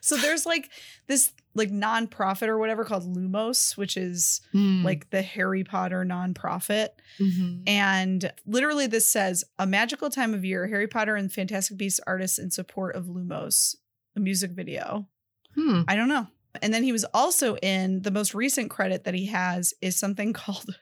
so 0.00 0.16
there's 0.16 0.44
like 0.46 0.70
this 1.06 1.32
like 1.54 1.70
nonprofit 1.70 2.48
or 2.48 2.58
whatever 2.58 2.84
called 2.84 3.04
Lumos, 3.16 3.76
which 3.76 3.96
is 3.96 4.40
Like, 4.52 4.84
like 4.84 5.10
the 5.10 5.22
Harry 5.22 5.64
Potter 5.64 6.04
nonprofit. 6.04 6.88
mhm. 7.18 7.62
And 7.66 8.32
literally 8.46 8.86
this 8.86 9.08
says 9.08 9.44
a 9.58 9.66
magical 9.66 10.10
time 10.10 10.34
of 10.34 10.44
year, 10.44 10.66
Harry 10.68 10.88
Potter 10.88 11.16
and 11.16 11.32
Fantastic 11.32 11.76
Beasts 11.78 12.00
artists 12.06 12.38
in 12.38 12.50
support 12.50 12.94
of 12.96 13.06
Lumos, 13.06 13.76
a 14.16 14.20
music 14.20 14.50
video. 14.52 15.08
hmm. 15.54 15.82
I 15.88 15.96
don't 15.96 16.08
know. 16.08 16.26
And 16.62 16.72
then 16.72 16.84
he 16.84 16.92
was 16.92 17.04
also 17.12 17.56
in 17.56 18.02
the 18.02 18.10
most 18.10 18.34
recent 18.34 18.70
credit 18.70 19.04
that 19.04 19.14
he 19.14 19.26
has 19.26 19.74
is 19.80 19.98
something 19.98 20.32
called 20.32 20.78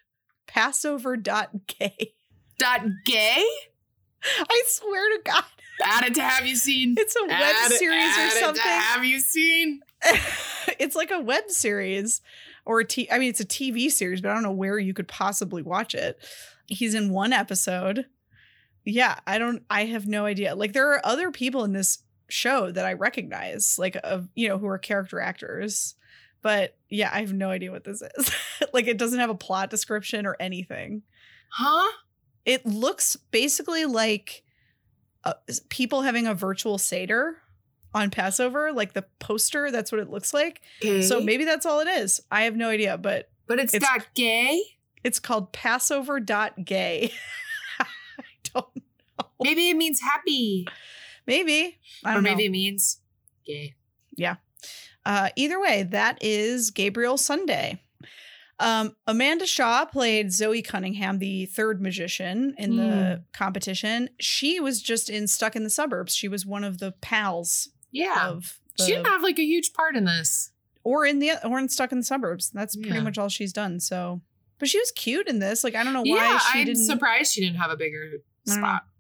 Passover.gay. 0.47 2.15
Dot 2.59 2.81
gay? 3.05 3.45
I 4.25 4.63
swear 4.67 5.09
to 5.17 5.23
God, 5.25 5.45
Add 5.83 6.05
it 6.05 6.15
to 6.15 6.23
have 6.23 6.47
you 6.47 6.57
seen? 6.57 6.95
it's 6.99 7.17
a 7.17 7.27
web 7.27 7.73
series 7.73 8.19
or 8.19 8.31
something. 8.39 8.63
have 8.63 9.05
you 9.05 9.21
seen? 9.21 9.81
it's 10.79 10.95
like 10.95 11.11
a 11.11 11.21
web 11.21 11.51
series 11.51 12.21
or 12.65 12.81
a 12.81 12.85
t- 12.85 13.11
I 13.11 13.19
mean 13.19 13.31
it's 13.31 13.41
a 13.41 13.47
TV 13.47 13.91
series, 13.91 14.21
but 14.21 14.31
I 14.31 14.35
don't 14.35 14.43
know 14.43 14.53
where 14.53 14.79
you 14.79 14.95
could 14.95 15.09
possibly 15.09 15.63
watch 15.63 15.95
it. 15.95 16.19
He's 16.67 16.95
in 16.95 17.11
one 17.11 17.33
episode. 17.33 18.07
Yeah, 18.85 19.19
I 19.27 19.39
don't 19.39 19.63
I 19.71 19.87
have 19.87 20.07
no 20.07 20.25
idea. 20.25 20.55
Like 20.55 20.73
there 20.73 20.93
are 20.93 21.01
other 21.05 21.31
people 21.31 21.65
in 21.65 21.73
this 21.73 21.99
show 22.33 22.71
that 22.73 22.85
I 22.87 22.95
recognize, 22.95 23.79
like 23.79 23.97
of 24.03 24.29
you 24.35 24.49
know, 24.49 24.59
who 24.59 24.67
are 24.67 24.79
character 24.79 25.21
actors. 25.21 25.95
But 26.41 26.77
yeah, 26.89 27.11
I 27.13 27.21
have 27.21 27.33
no 27.33 27.51
idea 27.51 27.71
what 27.71 27.85
this 27.85 28.03
is. 28.17 28.31
like 28.73 28.87
it 28.89 28.99
doesn't 28.99 29.21
have 29.21 29.31
a 29.31 29.35
plot 29.35 29.71
description 29.71 30.27
or 30.27 30.37
anything. 30.41 31.03
Huh? 31.51 31.93
It 32.45 32.67
looks 32.67 33.15
basically 33.15 33.85
like 33.85 34.43
uh, 35.25 35.35
people 35.69 36.03
having 36.03 36.27
a 36.27 36.35
virtual 36.35 36.79
Seder 36.79 37.37
on 37.95 38.11
Passover, 38.11 38.73
like 38.73 38.95
the 38.95 39.05
poster. 39.21 39.71
That's 39.71 39.93
what 39.93 40.01
it 40.01 40.11
looks 40.11 40.35
like. 40.35 40.63
Gay? 40.81 41.03
So 41.03 41.21
maybe 41.21 41.45
that's 41.45 41.65
all 41.67 41.79
it 41.81 41.87
is. 41.89 42.21
I 42.31 42.43
have 42.43 42.57
no 42.57 42.71
idea, 42.71 42.99
but 42.99 43.29
But 43.47 43.61
it's, 43.61 43.75
it's- 43.75 43.89
dot 43.89 44.09
gay? 44.15 44.61
it's 45.05 45.21
called 45.21 45.53
Passover.gay. 45.53 47.13
I 47.79 47.85
don't 48.53 48.67
know. 48.77 49.27
Maybe 49.41 49.69
it 49.71 49.77
means 49.77 50.01
happy. 50.01 50.67
Maybe. 51.27 51.79
I 52.05 52.11
don't 52.15 52.19
or 52.19 52.23
maybe 52.23 52.45
know. 52.45 52.47
it 52.47 52.51
means 52.53 52.99
gay. 53.47 53.75
Yeah. 54.17 54.37
Uh, 55.05 55.31
either 55.37 55.61
way, 55.61 55.83
that 55.85 56.19
is 56.23 56.71
Gabriel 56.71 57.17
Sunday. 57.19 57.81
Um, 58.59 58.95
Amanda 59.09 59.47
Shaw 59.47 59.85
played 59.87 60.29
Zoey 60.29 60.65
Cunningham, 60.65 61.19
the 61.19 61.47
third 61.47 61.83
magician 61.83 62.55
in 62.59 62.77
the 62.77 63.25
competition. 63.33 64.09
She 64.21 64.61
was 64.61 64.81
just 64.81 65.11
in 65.11 65.27
Stuck 65.27 65.57
in 65.57 65.65
the 65.65 65.71
Suburbs. 65.71 66.15
She 66.15 66.29
was 66.29 66.47
one 66.47 66.63
of 66.63 66.79
the 66.79 66.93
pals 67.01 67.71
Yeah. 67.91 68.29
of 68.29 68.61
the, 68.79 68.85
she 68.85 68.93
didn't 68.93 69.07
have 69.09 69.23
like 69.23 69.39
a 69.41 69.45
huge 69.45 69.73
part 69.73 69.97
in 69.97 70.05
this. 70.05 70.51
or 70.85 71.05
in 71.07 71.19
the 71.19 71.45
or 71.45 71.59
in 71.59 71.69
Stuck 71.69 71.91
in 71.91 71.99
the 71.99 72.05
Suburbs. 72.05 72.51
That's 72.51 72.77
pretty 72.77 72.91
Yeah. 72.91 73.01
much 73.01 73.19
all 73.19 73.29
she's 73.29 73.53
done. 73.53 73.81
So, 73.81 74.21
but 74.59 74.69
she 74.69 74.79
was 74.79 74.93
cute 74.93 75.27
in 75.27 75.41
this. 75.41 75.65
Like 75.65 75.75
I 75.75 75.83
don't 75.83 75.93
know 75.95 76.03
why 76.03 76.17
yeah, 76.17 76.39
she 76.39 76.61
I'm 76.61 76.67
didn't. 76.67 76.85
surprised 76.87 77.33
she 77.33 77.41
didn't 77.41 77.57
have 77.59 77.71
a 77.73 77.77
bigger 77.77 78.13
spot. 78.47 78.61
know. 78.85 78.92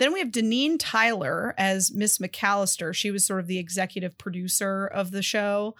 Then 0.00 0.12
we 0.12 0.18
have 0.18 0.30
Deneen 0.30 0.76
Tyler 0.78 1.54
as 1.58 1.92
Miss 1.92 2.18
McAllister. 2.18 2.92
She 2.94 3.10
was 3.10 3.24
sort 3.24 3.38
of 3.40 3.46
the 3.46 3.58
executive 3.58 4.16
producer 4.18 4.86
of 4.86 5.10
the 5.12 5.22
show. 5.22 5.76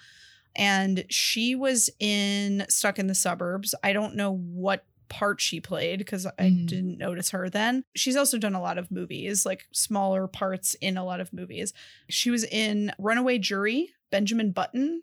And 0.54 1.04
she 1.08 1.54
was 1.54 1.88
in 1.98 2.66
Stuck 2.68 2.98
in 2.98 3.06
the 3.06 3.14
Suburbs. 3.14 3.74
I 3.82 3.92
don't 3.94 4.16
know 4.16 4.30
what 4.32 4.84
part 5.08 5.40
she 5.40 5.58
played 5.60 5.98
because 6.00 6.26
I 6.26 6.50
Mm. 6.50 6.66
didn't 6.66 6.98
notice 6.98 7.30
her 7.30 7.48
then. 7.48 7.82
She's 7.96 8.14
also 8.14 8.36
done 8.38 8.54
a 8.54 8.60
lot 8.60 8.76
of 8.78 8.90
movies, 8.90 9.46
like 9.46 9.66
smaller 9.72 10.26
parts 10.28 10.74
in 10.74 10.96
a 10.96 11.04
lot 11.04 11.20
of 11.20 11.32
movies. 11.32 11.72
She 12.08 12.30
was 12.30 12.44
in 12.44 12.92
Runaway 12.98 13.38
Jury, 13.38 13.90
Benjamin 14.10 14.52
Button, 14.52 15.02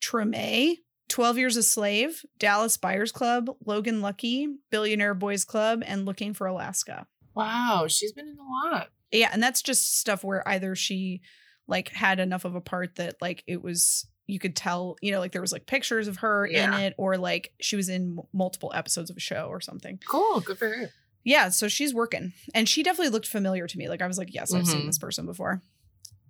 Treme, 0.00 0.78
12 1.08 1.38
Years 1.38 1.56
a 1.56 1.62
Slave, 1.62 2.24
Dallas 2.38 2.76
Buyers 2.76 3.12
Club, 3.12 3.54
Logan 3.64 4.00
Lucky, 4.00 4.48
Billionaire 4.70 5.14
Boys 5.14 5.44
Club, 5.44 5.82
and 5.86 6.06
Looking 6.06 6.34
for 6.34 6.46
Alaska. 6.46 7.06
Wow, 7.34 7.86
she's 7.88 8.12
been 8.12 8.28
in 8.28 8.36
a 8.38 8.68
lot. 8.76 8.88
Yeah, 9.12 9.30
and 9.32 9.42
that's 9.42 9.62
just 9.62 9.98
stuff 9.98 10.22
where 10.24 10.46
either 10.48 10.74
she 10.74 11.20
like 11.66 11.88
had 11.90 12.20
enough 12.20 12.44
of 12.44 12.54
a 12.54 12.60
part 12.60 12.96
that 12.96 13.16
like 13.20 13.42
it 13.46 13.62
was 13.62 14.06
you 14.26 14.38
could 14.38 14.56
tell, 14.56 14.96
you 15.02 15.12
know, 15.12 15.18
like 15.18 15.32
there 15.32 15.40
was 15.42 15.52
like 15.52 15.66
pictures 15.66 16.08
of 16.08 16.16
her 16.18 16.46
in 16.46 16.72
it 16.72 16.94
or 16.96 17.16
like 17.18 17.52
she 17.60 17.76
was 17.76 17.88
in 17.90 18.16
m- 18.18 18.24
multiple 18.32 18.72
episodes 18.74 19.10
of 19.10 19.16
a 19.16 19.20
show 19.20 19.48
or 19.50 19.60
something. 19.60 19.98
Cool, 20.08 20.40
good 20.40 20.58
for 20.58 20.68
her. 20.68 20.90
Yeah, 21.24 21.48
so 21.50 21.68
she's 21.68 21.92
working. 21.94 22.32
And 22.54 22.68
she 22.68 22.82
definitely 22.82 23.10
looked 23.10 23.26
familiar 23.28 23.66
to 23.66 23.78
me. 23.78 23.88
Like 23.88 24.00
I 24.02 24.06
was 24.06 24.16
like, 24.18 24.32
yes, 24.32 24.52
I've 24.54 24.66
seen 24.66 24.86
this 24.86 24.98
person 24.98 25.26
before. 25.26 25.62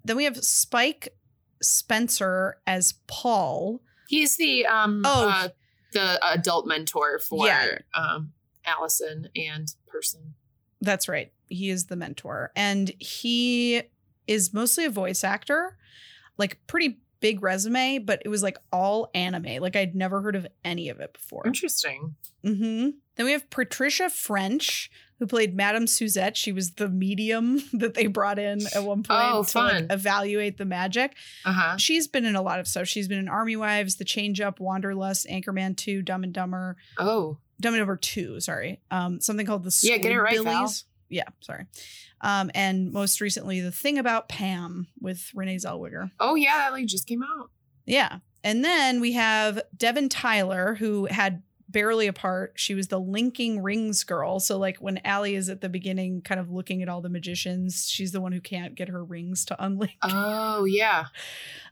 Then 0.04 0.16
we 0.16 0.24
have 0.24 0.36
Spike 0.38 1.08
Spencer 1.62 2.56
as 2.66 2.94
Paul. 3.06 3.80
He's 4.08 4.36
the 4.36 4.66
um 4.66 5.02
Oh. 5.04 5.28
uh, 5.28 5.48
the 5.92 6.20
adult 6.32 6.66
mentor 6.66 7.18
for 7.18 7.46
Yeah. 7.46 7.78
um 7.94 8.32
Allyson 8.64 9.28
and 9.36 9.68
person. 9.86 10.34
That's 10.84 11.08
right. 11.08 11.32
He 11.48 11.70
is 11.70 11.86
the 11.86 11.96
mentor. 11.96 12.52
And 12.56 12.90
he 12.98 13.82
is 14.26 14.52
mostly 14.54 14.84
a 14.84 14.90
voice 14.90 15.24
actor, 15.24 15.76
like 16.38 16.58
pretty 16.66 16.98
big 17.20 17.42
resume, 17.42 17.98
but 17.98 18.20
it 18.24 18.28
was 18.28 18.42
like 18.42 18.58
all 18.72 19.10
anime. 19.14 19.60
Like 19.62 19.76
I'd 19.76 19.94
never 19.94 20.20
heard 20.20 20.36
of 20.36 20.46
any 20.64 20.88
of 20.88 21.00
it 21.00 21.12
before. 21.14 21.42
Interesting. 21.46 22.14
Mm-hmm. 22.44 22.90
Then 23.16 23.26
we 23.26 23.32
have 23.32 23.48
Patricia 23.48 24.10
French, 24.10 24.90
who 25.18 25.26
played 25.26 25.54
Madame 25.54 25.86
Susette. 25.86 26.34
She 26.36 26.50
was 26.52 26.72
the 26.72 26.88
medium 26.88 27.62
that 27.72 27.94
they 27.94 28.08
brought 28.08 28.38
in 28.38 28.58
at 28.74 28.82
one 28.82 29.02
point 29.04 29.20
Oh, 29.22 29.44
to 29.44 29.58
like, 29.58 29.86
evaluate 29.90 30.58
the 30.58 30.64
magic. 30.64 31.14
Uh-huh. 31.44 31.76
She's 31.78 32.08
been 32.08 32.24
in 32.24 32.34
a 32.34 32.42
lot 32.42 32.58
of 32.60 32.66
stuff. 32.66 32.88
She's 32.88 33.06
been 33.08 33.18
in 33.20 33.28
Army 33.28 33.56
Wives, 33.56 33.96
The 33.96 34.04
Change 34.04 34.40
Up, 34.40 34.58
Wanderlust, 34.60 35.26
Anchorman 35.28 35.76
2, 35.76 36.02
Dumb 36.02 36.24
and 36.24 36.32
Dumber, 36.32 36.76
Oh. 36.98 37.38
Dumb 37.60 37.76
number 37.76 37.96
2, 37.96 38.40
sorry. 38.40 38.80
Um, 38.90 39.20
something 39.20 39.46
called 39.46 39.64
The 39.64 39.78
Yeah, 39.82 39.96
get 39.98 40.12
it 40.12 40.20
right, 40.20 40.42
Val. 40.42 40.72
Yeah, 41.08 41.24
sorry. 41.40 41.66
Um, 42.20 42.50
and 42.54 42.92
most 42.92 43.20
recently, 43.20 43.60
The 43.60 43.70
Thing 43.70 43.98
About 43.98 44.28
Pam 44.28 44.88
with 45.00 45.30
Renee 45.34 45.56
Zellweger. 45.56 46.10
Oh 46.18 46.34
yeah, 46.34 46.58
that 46.58 46.72
like 46.72 46.86
just 46.86 47.06
came 47.06 47.22
out. 47.22 47.50
Yeah. 47.86 48.18
And 48.42 48.64
then 48.64 49.00
we 49.00 49.12
have 49.12 49.60
Devyn 49.76 50.08
Tyler, 50.10 50.74
who 50.74 51.06
had 51.06 51.42
barely 51.74 52.06
apart. 52.06 52.52
She 52.54 52.74
was 52.74 52.86
the 52.86 53.00
linking 53.00 53.60
rings 53.60 54.04
girl. 54.04 54.38
So, 54.38 54.56
like, 54.56 54.78
when 54.78 55.00
Allie 55.04 55.34
is 55.34 55.50
at 55.50 55.60
the 55.60 55.68
beginning, 55.68 56.22
kind 56.22 56.40
of 56.40 56.50
looking 56.50 56.80
at 56.82 56.88
all 56.88 57.02
the 57.02 57.08
magicians, 57.10 57.90
she's 57.90 58.12
the 58.12 58.20
one 58.20 58.30
who 58.32 58.40
can't 58.40 58.76
get 58.76 58.88
her 58.88 59.04
rings 59.04 59.44
to 59.46 59.56
unlink. 59.60 59.96
Oh 60.02 60.64
yeah. 60.64 61.06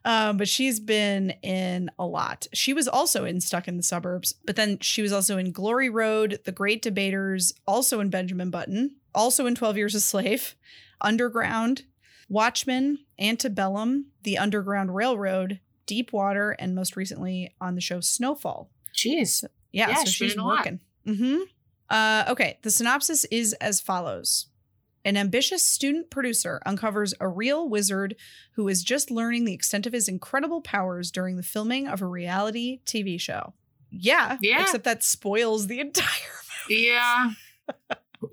Um, 0.05 0.37
but 0.37 0.49
she's 0.49 0.81
been 0.81 1.31
in 1.43 1.89
a 1.97 2.05
lot. 2.05 2.49
She 2.53 2.75
was 2.75 2.89
also 2.89 3.25
in 3.25 3.41
Stuck 3.41 3.69
in 3.69 3.77
the 3.77 3.85
Suburbs, 3.85 4.35
but 4.45 4.57
then 4.57 4.81
she 4.81 5.01
was 5.01 5.13
also 5.13 5.39
in 5.39 5.53
Glory 5.53 5.89
Road, 5.89 6.41
The 6.45 6.51
Great 6.51 6.83
Debaters, 6.83 7.53
also 7.69 8.01
in 8.01 8.11
Benjamin 8.11 8.51
Button, 8.51 8.97
also 9.15 9.47
in 9.47 9.55
12 9.55 9.77
Years 9.77 9.95
a 9.95 10.01
Slave, 10.01 10.57
Underground, 11.01 11.85
Watchmen, 12.29 12.99
Antebellum, 13.17 14.07
The 14.25 14.39
Underground 14.39 14.93
Railroad, 14.93 15.61
Deep 15.87 16.13
Water, 16.13 16.57
and 16.59 16.75
most 16.75 16.97
recently 16.97 17.55
on 17.61 17.77
the 17.77 17.81
show 17.81 18.01
Snowfall. 18.01 18.73
Jeez. 18.93 19.45
Yeah, 19.73 19.89
Yeah, 19.89 19.95
so 19.97 20.05
she's 20.05 20.15
she's 20.15 20.33
in 20.35 20.41
a 20.41 20.45
lot. 20.47 20.59
working. 20.59 20.81
Mm-hmm. 21.07 21.37
Uh, 21.91 22.25
okay, 22.29 22.59
the 22.63 22.71
synopsis 22.71 23.25
is 23.27 23.53
as 23.55 23.81
follows. 23.81 24.47
An 25.05 25.17
ambitious 25.17 25.67
student 25.67 26.11
producer 26.11 26.61
uncovers 26.65 27.13
a 27.21 27.27
real 27.27 27.69
wizard 27.69 28.15
who 28.53 28.69
is 28.69 28.85
just 28.85 29.11
learning 29.11 29.45
the 29.45 29.53
extent 29.53 29.87
of 29.87 29.93
his 29.93 30.07
incredible 30.09 30.61
powers 30.61 31.11
during 31.11 31.37
the 31.37 31.43
filming 31.43 31.89
of 31.89 32.01
a 32.01 32.07
reality 32.07 32.81
TV 32.87 33.21
show. 33.21 33.55
Yeah, 33.91 34.39
Yeah. 34.41 34.63
except 34.63 34.85
that 34.85 35.03
spoils 35.03 35.67
the 35.67 35.81
entire 35.87 36.09
Yeah. 36.69 37.31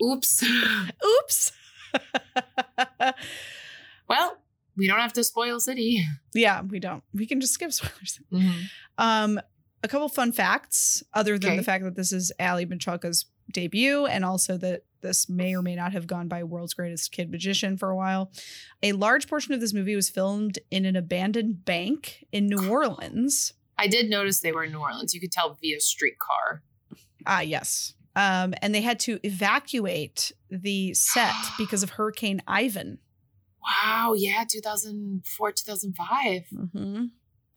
Oops. 0.04 0.44
Oops. 1.22 1.52
Well, 4.08 4.38
we 4.76 4.88
don't 4.88 5.00
have 5.00 5.14
to 5.14 5.24
spoil 5.24 5.60
City. 5.60 6.04
yeah, 6.34 6.62
we 6.62 6.80
don't. 6.80 7.04
We 7.14 7.26
can 7.28 7.42
just 7.42 7.54
skip 7.54 7.72
spoilers. 7.72 8.20
Mhm. 8.32 8.64
Um, 8.98 9.40
a 9.84 9.88
couple 9.88 10.10
fun 10.10 10.32
facts, 10.32 11.04
other 11.14 11.38
than 11.38 11.52
Okay. 11.52 11.58
the 11.58 11.64
fact 11.64 11.84
that 11.84 11.96
this 11.96 12.12
is 12.12 12.32
Aly 12.40 12.66
Michalka's 12.66 13.26
debut, 13.52 14.06
and 14.06 14.24
also 14.26 14.58
that 14.58 14.84
this 15.02 15.30
may 15.30 15.56
or 15.56 15.62
may 15.62 15.76
not 15.76 15.94
have 15.94 16.06
gone 16.08 16.28
by 16.28 16.44
World's 16.44 16.74
Greatest 16.74 17.12
Kid 17.12 17.32
Magician 17.32 17.78
for 17.78 17.90
a 17.90 17.96
while. 17.96 18.32
A 18.84 18.92
large 18.92 19.28
portion 19.28 19.54
of 19.54 19.62
this 19.62 19.74
movie 19.74 19.96
was 19.96 20.10
filmed 20.10 20.60
in 20.70 20.86
an 20.86 20.96
abandoned 20.96 21.64
bank 21.66 22.26
in 22.32 22.48
New 22.48 22.70
Orleans. 22.70 23.54
I 23.78 23.88
did 23.88 24.10
notice 24.10 24.42
they 24.42 24.52
were 24.52 24.66
in 24.66 24.74
New 24.74 24.80
Orleans. 24.80 25.14
You 25.14 25.22
could 25.22 25.32
tell 25.32 25.58
via 25.62 25.80
streetcar. 25.80 26.64
Ah, 27.26 27.40
yes. 27.42 27.94
Um, 28.16 28.54
and 28.62 28.76
they 28.76 28.82
had 28.82 29.00
to 29.02 29.20
evacuate 29.26 30.34
the 30.50 30.94
set 30.94 31.34
because 31.58 31.82
of 31.84 31.92
Hurricane 31.92 32.42
Ivan. 32.46 32.98
Wow. 33.64 34.14
Yeah. 34.18 34.44
2004, 34.50 35.52
2005. 35.54 36.42
Mm-hmm. 36.54 37.06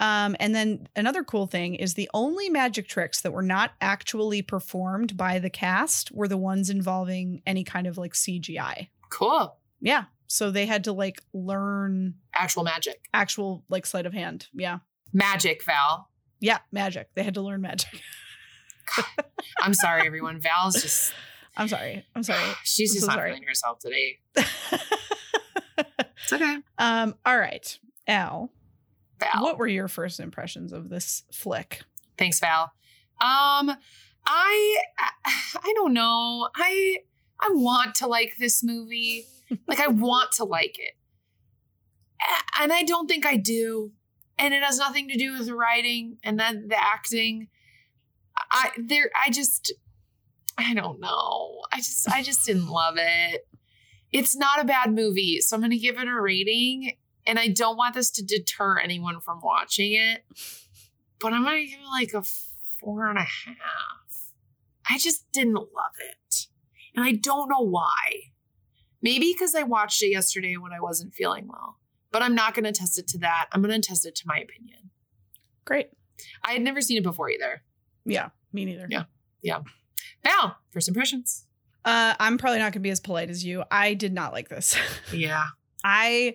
Um, 0.03 0.35
and 0.41 0.53
then 0.55 0.89
another 0.97 1.23
cool 1.23 1.47
thing 1.47 1.77
is 1.77 1.95
the 1.95 2.11
only 2.13 2.49
magic 2.51 2.89
tricks 2.89 3.21
that 3.23 3.33
were 3.33 3.41
not 3.43 3.71
actually 3.81 4.43
performed 4.43 5.17
by 5.17 5.39
the 5.39 5.49
cast 5.49 6.11
were 6.13 6.27
the 6.27 6.37
ones 6.37 6.69
involving 6.71 7.41
any 7.47 7.63
kind 7.63 7.87
of 7.87 7.97
like 7.97 8.13
CGI. 8.15 8.89
Cool. 9.11 9.57
Yeah. 9.81 10.05
So 10.27 10.51
they 10.51 10.67
had 10.67 10.85
to 10.85 10.93
like 10.93 11.23
learn 11.33 12.15
Actual 12.35 12.65
magic. 12.65 13.01
actual 13.15 13.65
like 13.69 13.87
sleight 13.87 14.05
of 14.07 14.13
hand. 14.13 14.49
Yeah. 14.53 14.79
Magic, 15.13 15.63
Val. 15.65 16.09
Yeah. 16.41 16.59
Magic. 16.73 17.09
They 17.15 17.23
had 17.23 17.35
to 17.35 17.41
learn 17.43 17.61
magic. 17.61 18.01
I'm 19.61 19.75
sorry, 19.75 20.05
everyone. 20.07 20.41
Val's 20.41 20.83
just, 20.83 21.13
I'm 21.57 21.69
sorry. 21.69 22.05
I'm 22.17 22.23
sorry. 22.25 22.43
she's 22.65 22.91
I'm 22.91 22.95
just 22.95 23.01
so 23.03 23.07
not 23.07 23.15
sorry. 23.19 23.31
feeling 23.31 23.47
herself 23.47 23.79
today. 23.79 24.19
It's 26.25 26.33
okay. 26.33 26.59
um, 26.79 27.15
all 27.27 27.37
right. 27.39 27.79
Al, 28.07 28.53
Val. 29.33 29.43
what 29.43 29.59
were 29.59 29.67
your 29.67 29.89
first 29.89 30.21
impressions 30.21 30.73
of 30.73 30.89
this 30.89 31.25
flick? 31.33 31.83
Thanks, 32.19 32.41
Val. 32.41 32.73
Um, 33.21 33.77
I, 34.27 34.83
I 35.25 35.73
don't 35.75 35.95
know. 35.95 36.49
I, 36.55 36.99
I 37.41 37.51
want 37.53 37.95
to 37.97 38.07
like 38.07 38.37
this 38.39 38.63
movie. 38.63 39.25
like 39.67 39.81
I 39.81 39.89
want 39.89 40.33
to 40.33 40.45
like 40.45 40.79
it, 40.79 40.95
and 42.61 42.73
I 42.73 42.83
don't 42.85 43.09
think 43.09 43.27
I 43.27 43.37
do. 43.37 43.93
And 44.39 44.55
it 44.55 44.63
has 44.63 44.79
nothing 44.79 45.09
to 45.09 45.19
do 45.19 45.37
with 45.37 45.47
the 45.47 45.55
writing 45.55 46.19
and 46.25 46.39
then 46.39 46.69
the 46.69 46.81
acting. 46.81 47.49
I 48.51 48.71
there, 48.79 49.11
I 49.25 49.31
just, 49.31 49.73
I 50.57 50.75
don't 50.75 51.01
know. 51.01 51.61
I 51.73 51.77
just, 51.77 52.11
I 52.11 52.23
just 52.23 52.47
didn't 52.47 52.69
love 52.69 52.95
it. 52.97 53.47
It's 54.11 54.37
not 54.37 54.61
a 54.61 54.65
bad 54.65 54.93
movie, 54.93 55.41
so 55.41 55.57
I'm 55.57 55.61
going 55.61 55.71
to 55.71 55.79
give 55.79 55.99
it 55.99 56.09
a 56.09 56.21
rating. 56.21 56.97
And 57.27 57.39
I 57.39 57.49
don't 57.49 57.77
want 57.77 57.95
this 57.95 58.11
to 58.13 58.25
deter 58.25 58.79
anyone 58.79 59.21
from 59.21 59.41
watching 59.43 59.93
it 59.93 60.25
but 61.23 61.33
I'm 61.33 61.45
gonna 61.45 61.65
give 61.65 61.79
it 61.79 61.87
like 62.01 62.13
a 62.13 62.23
four 62.81 63.09
and 63.09 63.17
a 63.17 63.23
half. 63.23 64.33
I 64.91 64.99
just 64.99 65.31
didn't 65.33 65.55
love 65.55 65.95
it. 66.01 66.49
And 66.95 67.05
I 67.05 67.13
don't 67.13 67.49
know 67.49 67.65
why. 67.65 68.33
Maybe 69.01 69.33
because 69.33 69.55
I 69.55 69.63
watched 69.63 70.03
it 70.03 70.11
yesterday 70.11 70.57
when 70.57 70.73
I 70.73 70.81
wasn't 70.81 71.15
feeling 71.15 71.47
well. 71.49 71.79
But 72.11 72.23
I'm 72.23 72.35
not 72.35 72.55
gonna 72.55 72.73
test 72.73 72.99
it 72.99 73.07
to 73.09 73.19
that. 73.19 73.47
I'm 73.53 73.63
gonna 73.63 73.79
test 73.79 74.05
it 74.05 74.17
to 74.17 74.25
my 74.27 74.37
opinion. 74.37 74.91
Great. 75.65 75.91
I 76.45 76.53
had 76.53 76.63
never 76.63 76.81
seen 76.81 76.99
it 76.99 77.05
before 77.05 77.31
either. 77.31 77.63
Yeah. 78.05 78.31
Me 78.53 78.65
neither. 78.65 78.87
Yeah. 78.91 79.05
Yeah. 79.43 79.61
Now, 80.25 80.57
first 80.71 80.89
impressions. 80.89 81.47
Uh, 81.85 82.15
I'm 82.19 82.37
probably 82.37 82.59
not 82.59 82.67
going 82.67 82.75
to 82.75 82.79
be 82.81 82.91
as 82.91 83.01
polite 83.01 83.29
as 83.29 83.45
you. 83.45 83.65
I 83.69 83.95
did 83.95 84.13
not 84.13 84.33
like 84.33 84.49
this. 84.49 84.77
Yeah. 85.13 85.47
I 85.83 86.35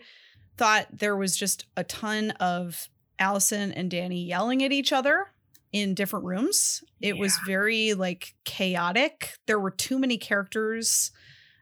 thought 0.58 0.88
there 0.92 1.16
was 1.16 1.38
just 1.38 1.66
a 1.76 1.84
ton 1.84 2.32
of 2.32 2.90
Allyson 3.20 3.72
and 3.72 3.90
Danny 3.90 4.24
yelling 4.24 4.64
at 4.64 4.72
each 4.72 4.92
other 4.92 5.28
in 5.72 5.94
different 5.94 6.26
rooms. 6.26 6.84
It 7.02 7.18
was 7.18 7.38
very 7.46 7.94
like 7.94 8.34
chaotic. 8.44 9.34
There 9.46 9.60
were 9.60 9.72
too 9.72 10.00
many 10.00 10.18
characters. 10.18 11.12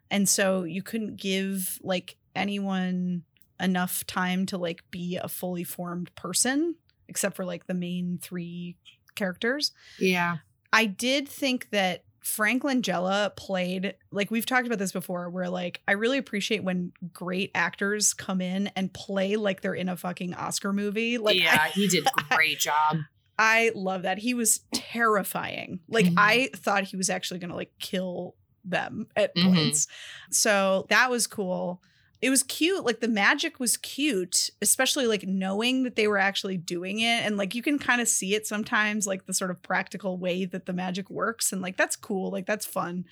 And 0.09 0.29
so 0.29 0.63
you 0.63 0.81
couldn't 0.81 1.17
give 1.17 1.79
like 1.81 2.15
anyone 2.35 3.23
enough 3.59 4.05
time 4.05 4.45
to 4.47 4.57
like 4.57 4.83
be 4.91 5.17
a 5.21 5.27
fully 5.27 5.63
formed 5.63 6.13
person, 6.15 6.75
except 7.07 7.35
for 7.35 7.45
like 7.45 7.67
the 7.67 7.73
main 7.73 8.19
three 8.21 8.77
characters. 9.15 9.71
Yeah. 9.99 10.37
I 10.71 10.85
did 10.85 11.27
think 11.27 11.69
that 11.71 12.04
Frank 12.25 12.63
Langella 12.63 13.35
played 13.35 13.93
like 14.11 14.31
we've 14.31 14.47
talked 14.47 14.65
about 14.65 14.79
this 14.79 14.91
before 14.91 15.29
where 15.29 15.47
like 15.47 15.81
I 15.87 15.91
really 15.91 16.17
appreciate 16.17 16.63
when 16.63 16.91
great 17.13 17.51
actors 17.53 18.15
come 18.15 18.41
in 18.41 18.67
and 18.75 18.91
play 18.91 19.35
like 19.35 19.61
they're 19.61 19.75
in 19.75 19.89
a 19.89 19.95
fucking 19.95 20.33
Oscar 20.33 20.73
movie. 20.73 21.19
Like 21.19 21.39
yeah, 21.39 21.59
I, 21.61 21.69
he 21.69 21.87
did 21.87 22.07
a 22.07 22.23
great 22.35 22.59
job. 22.59 22.97
I 23.37 23.71
love 23.75 24.01
that. 24.01 24.17
He 24.17 24.33
was 24.33 24.61
terrifying. 24.73 25.81
Like 25.87 26.07
Mhm. 26.07 26.15
I 26.17 26.49
thought 26.55 26.85
he 26.85 26.97
was 26.97 27.11
actually 27.11 27.39
going 27.41 27.51
to 27.51 27.55
like 27.55 27.73
kill 27.79 28.35
them 28.63 29.05
at 29.15 29.35
Mhm. 29.35 29.53
points. 29.53 29.87
So 30.31 30.87
that 30.89 31.11
was 31.11 31.27
cool. 31.27 31.79
It 32.25 32.31
was 32.31 32.41
cute. 32.41 32.83
Like 32.83 33.01
the 33.01 33.07
magic 33.07 33.59
was 33.59 33.77
cute, 33.77 34.49
especially 34.59 35.05
like 35.05 35.27
knowing 35.27 35.83
that 35.83 35.95
they 35.95 36.07
were 36.07 36.17
actually 36.17 36.57
doing 36.57 36.99
it. 36.99 37.23
And 37.23 37.37
like 37.37 37.53
you 37.53 37.61
can 37.61 37.77
kind 37.77 38.01
of 38.01 38.07
see 38.07 38.33
it 38.33 38.47
sometimes, 38.47 39.05
like 39.05 39.27
the 39.27 39.33
sort 39.33 39.51
of 39.51 39.61
practical 39.61 40.17
way 40.17 40.43
that 40.45 40.65
the 40.65 40.73
magic 40.73 41.11
works. 41.11 41.53
And 41.53 41.61
like 41.61 41.77
that's 41.77 41.95
cool. 41.95 42.31
Like 42.31 42.47
that's 42.47 42.65
fun. 42.65 43.05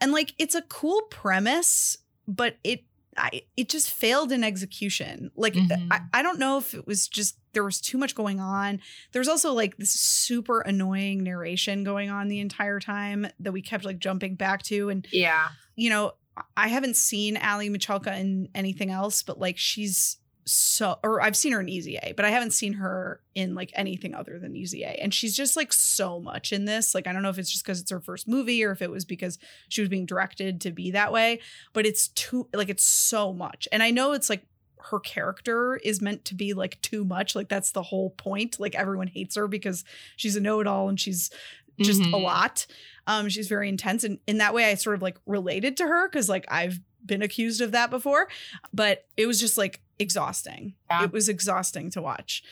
And 0.00 0.10
like 0.10 0.34
it's 0.36 0.56
a 0.56 0.62
cool 0.62 1.02
premise, 1.10 1.96
but 2.26 2.56
it 2.64 2.82
I, 3.16 3.42
it 3.56 3.68
just 3.68 3.90
failed 3.92 4.32
in 4.32 4.42
execution. 4.42 5.30
Like 5.36 5.54
Mhm. 5.54 5.86
I, 5.90 6.00
I 6.12 6.22
don't 6.22 6.38
know 6.40 6.58
if 6.58 6.74
it 6.74 6.86
was 6.88 7.06
just 7.06 7.38
there 7.52 7.64
was 7.64 7.80
too 7.80 7.96
much 7.98 8.14
going 8.16 8.40
on. 8.40 8.80
There's 9.12 9.28
also 9.28 9.52
like 9.52 9.76
this 9.76 9.92
super 9.92 10.60
annoying 10.60 11.22
narration 11.22 11.84
going 11.84 12.10
on 12.10 12.26
the 12.28 12.40
entire 12.40 12.80
time 12.80 13.28
that 13.38 13.52
we 13.52 13.62
kept 13.62 13.84
like 13.84 14.00
jumping 14.00 14.34
back 14.34 14.62
to. 14.64 14.88
And 14.90 15.06
Yeah. 15.12 15.48
you 15.76 15.88
know, 15.88 16.12
I 16.56 16.68
haven't 16.68 16.96
seen 16.96 17.36
Aly 17.36 17.70
Michalka 17.70 18.18
in 18.18 18.48
anything 18.54 18.90
else, 18.90 19.22
but 19.22 19.38
like 19.38 19.58
she's 19.58 20.18
so, 20.48 20.98
or 21.02 21.20
I've 21.20 21.36
seen 21.36 21.52
her 21.52 21.60
in 21.60 21.68
Easy 21.68 21.98
A, 22.00 22.12
but 22.12 22.24
I 22.24 22.30
haven't 22.30 22.52
seen 22.52 22.74
her 22.74 23.20
in 23.34 23.54
like 23.54 23.72
anything 23.74 24.14
other 24.14 24.38
than 24.38 24.54
Easy 24.54 24.84
A. 24.84 24.90
And 24.90 25.12
she's 25.12 25.36
just 25.36 25.56
like 25.56 25.72
so 25.72 26.20
much 26.20 26.52
in 26.52 26.66
this. 26.66 26.94
Like, 26.94 27.08
I 27.08 27.12
don't 27.12 27.22
know 27.22 27.30
if 27.30 27.38
it's 27.38 27.50
just 27.50 27.64
because 27.64 27.80
it's 27.80 27.90
her 27.90 28.00
first 28.00 28.28
movie 28.28 28.62
or 28.62 28.70
if 28.70 28.80
it 28.80 28.90
was 28.90 29.04
because 29.04 29.38
she 29.68 29.80
was 29.80 29.88
being 29.88 30.06
directed 30.06 30.60
to 30.60 30.70
be 30.70 30.92
that 30.92 31.12
way, 31.12 31.40
but 31.72 31.84
it's 31.84 32.08
too, 32.08 32.48
like, 32.54 32.68
it's 32.68 32.84
so 32.84 33.32
much. 33.32 33.66
And 33.72 33.82
I 33.82 33.90
know 33.90 34.12
it's 34.12 34.30
like, 34.30 34.46
her 34.90 35.00
character 35.00 35.76
is 35.76 36.00
meant 36.00 36.24
to 36.26 36.34
be 36.34 36.52
like 36.52 36.80
too 36.80 37.04
much. 37.04 37.34
Like 37.34 37.48
that's 37.48 37.72
the 37.72 37.82
whole 37.82 38.10
point. 38.10 38.60
Like 38.60 38.76
everyone 38.76 39.08
hates 39.08 39.34
her 39.34 39.48
because 39.48 39.84
she's 40.16 40.36
a 40.36 40.40
know-it-all 40.40 40.88
and 40.88 41.00
she's 41.00 41.30
just 41.80 42.00
a 42.00 42.04
Mhm. 42.04 42.22
lot. 42.22 42.66
Um, 43.06 43.28
she's 43.28 43.48
very 43.48 43.68
intense, 43.68 44.02
and 44.04 44.18
in 44.26 44.38
that 44.38 44.54
way, 44.54 44.64
I 44.64 44.74
sort 44.74 44.96
of 44.96 45.02
like 45.02 45.18
related 45.26 45.76
to 45.78 45.84
her 45.84 46.08
because 46.08 46.28
like 46.28 46.44
I've 46.48 46.80
been 47.04 47.22
accused 47.22 47.60
of 47.60 47.72
that 47.72 47.88
before, 47.90 48.28
but 48.72 49.06
it 49.16 49.26
was 49.26 49.38
just 49.38 49.56
like 49.56 49.80
exhausting. 49.98 50.74
Yeah. 50.90 51.04
It 51.04 51.12
was 51.12 51.28
exhausting 51.28 51.90
to 51.92 52.02
watch. 52.02 52.42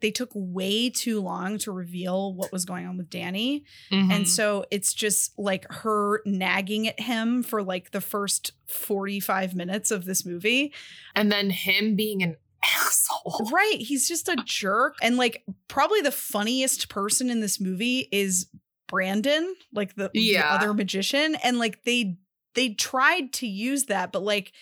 They 0.00 0.10
took 0.10 0.30
way 0.34 0.90
too 0.90 1.20
long 1.20 1.56
to 1.58 1.72
reveal 1.72 2.34
what 2.34 2.52
was 2.52 2.64
going 2.64 2.86
on 2.86 2.96
with 2.98 3.08
Danny. 3.10 3.64
Mhm. 3.90 4.12
And 4.12 4.28
so 4.28 4.66
it's 4.70 4.92
just 4.92 5.36
like 5.38 5.64
her 5.72 6.20
nagging 6.26 6.86
at 6.86 7.00
him 7.00 7.42
for 7.42 7.62
like 7.62 7.90
the 7.92 8.00
first 8.02 8.52
45 8.66 9.54
minutes 9.54 9.90
of 9.90 10.04
this 10.04 10.24
movie. 10.24 10.72
and 11.16 11.30
then 11.32 11.50
him 11.50 11.94
being 11.96 12.22
an 12.22 12.36
asshole. 12.62 13.48
Right. 13.52 13.76
He's 13.78 14.06
just 14.08 14.28
a 14.28 14.36
jerk. 14.44 14.96
And 15.02 15.16
like 15.16 15.44
probably 15.68 16.00
the 16.02 16.10
funniest 16.12 16.88
person 16.88 17.30
in 17.30 17.40
this 17.40 17.60
movie 17.60 18.08
is 18.12 18.46
Brandon, 18.94 19.54
like 19.72 19.94
the, 19.96 20.10
the 20.14 20.38
other 20.38 20.72
magician. 20.74 21.34
And 21.42 21.58
like 21.58 21.82
they 21.84 22.16
they 22.54 22.70
tried 22.74 23.32
to 23.34 23.46
use 23.46 23.86
that, 23.86 24.12
but 24.12 24.22
like 24.22 24.52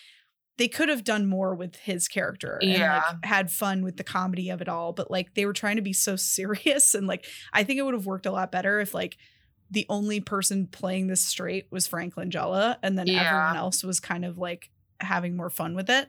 they 0.58 0.68
could 0.68 0.88
have 0.88 1.04
done 1.04 1.26
more 1.26 1.54
with 1.54 1.76
his 1.76 2.08
character 2.08 2.58
and 2.58 2.70
Yeah. 2.72 2.96
like 2.96 3.24
had 3.24 3.50
fun 3.50 3.82
with 3.82 3.96
the 3.96 4.04
comedy 4.04 4.50
of 4.50 4.60
it 4.60 4.68
all. 4.68 4.92
But 4.92 5.10
like 5.10 5.34
they 5.34 5.46
were 5.46 5.52
trying 5.52 5.76
to 5.76 5.82
be 5.82 5.92
so 5.92 6.16
serious. 6.36 6.94
And 6.94 7.06
like 7.06 7.26
I 7.52 7.64
think 7.64 7.78
it 7.78 7.82
would 7.82 7.94
have 7.94 8.06
worked 8.06 8.26
a 8.26 8.32
lot 8.32 8.52
better 8.52 8.80
if 8.80 8.94
like 8.94 9.16
the 9.70 9.86
only 9.88 10.20
person 10.20 10.66
playing 10.66 11.06
this 11.06 11.24
straight 11.24 11.66
was 11.70 11.86
Franklin 11.86 12.30
Langella 12.30 12.76
and 12.82 12.98
then 12.98 13.08
Yeah. 13.08 13.20
everyone 13.26 13.56
else 13.56 13.82
was 13.84 14.00
kind 14.00 14.24
of 14.24 14.36
like 14.38 14.70
having 15.00 15.36
more 15.36 15.50
fun 15.50 15.74
with 15.74 15.88
it. 15.90 16.08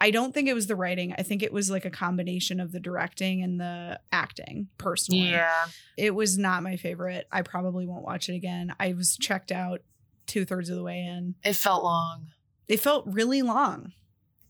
I 0.00 0.10
don't 0.10 0.34
think 0.34 0.48
it 0.48 0.54
was 0.54 0.66
the 0.66 0.76
writing. 0.76 1.14
I 1.16 1.22
think 1.22 1.42
it 1.42 1.52
was 1.52 1.70
like 1.70 1.84
a 1.84 1.90
combination 1.90 2.60
of 2.60 2.72
the 2.72 2.80
directing 2.80 3.42
and 3.42 3.60
the 3.60 4.00
acting, 4.12 4.68
personally. 4.78 5.30
Yeah. 5.30 5.66
It 5.96 6.14
was 6.14 6.36
not 6.38 6.62
my 6.62 6.76
favorite. 6.76 7.26
I 7.32 7.42
probably 7.42 7.86
won't 7.86 8.04
watch 8.04 8.28
it 8.28 8.34
again. 8.34 8.74
I 8.80 8.92
was 8.92 9.16
checked 9.16 9.52
out 9.52 9.80
two 10.26 10.44
thirds 10.44 10.68
of 10.70 10.76
the 10.76 10.82
way 10.82 11.00
in. 11.00 11.34
It 11.44 11.54
felt 11.54 11.84
long. 11.84 12.26
It 12.68 12.80
felt 12.80 13.04
really 13.06 13.42
long. 13.42 13.92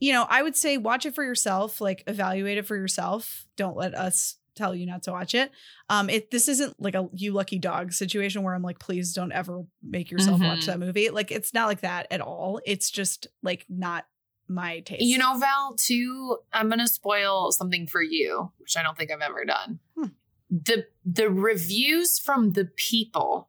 You 0.01 0.13
know, 0.13 0.27
I 0.29 0.43
would 0.43 0.57
say 0.57 0.77
watch 0.77 1.07
it 1.07 1.15
for 1.15 1.25
yourself, 1.25 1.81
like 1.81 2.05
evaluate 2.07 2.59
it 2.59 2.67
for 2.67 2.77
yourself. 2.77 3.47
Don't 3.57 3.77
let 3.77 3.95
us 3.95 4.37
tell 4.55 4.73
you 4.75 4.87
not 4.87 5.03
to 5.03 5.11
watch 5.11 5.35
it. 5.35 5.51
Um, 5.89 6.09
it 6.09 6.31
this 6.31 6.47
isn't 6.47 6.81
like 6.81 6.95
a 6.95 7.09
you 7.13 7.33
lucky 7.33 7.59
dog 7.59 7.93
situation 7.93 8.43
where 8.45 8.55
I'm 8.55 8.63
like, 8.63 8.79
please 8.79 9.13
don't 9.13 9.33
ever 9.33 9.65
make 9.83 10.11
yourself 10.13 10.41
watch 10.41 10.61
Mhm. 10.61 10.67
that 10.67 10.79
movie. 10.79 11.11
Like 11.11 11.33
it's 11.33 11.53
not 11.53 11.67
like 11.67 11.81
that 11.81 12.07
at 12.11 12.21
all. 12.21 12.61
It's 12.65 12.89
just 12.91 13.27
like 13.43 13.67
not 13.69 14.05
my 14.49 14.81
taste. 14.81 15.03
You 15.03 15.19
know, 15.19 15.39
Val, 15.39 15.75
too, 15.77 16.39
I'm 16.53 16.69
gonna 16.69 16.89
spoil 16.89 17.51
something 17.53 17.87
for 17.87 18.03
you, 18.03 18.53
which 18.59 18.77
I 18.77 18.83
don't 18.83 18.97
think 18.97 19.11
I've 19.11 19.21
ever 19.21 19.45
done. 19.45 19.79
Hmm. 19.97 20.07
The 20.51 20.87
the 21.05 21.31
reviews 21.31 22.19
from 22.19 22.53
the 22.53 22.67
people, 22.67 23.49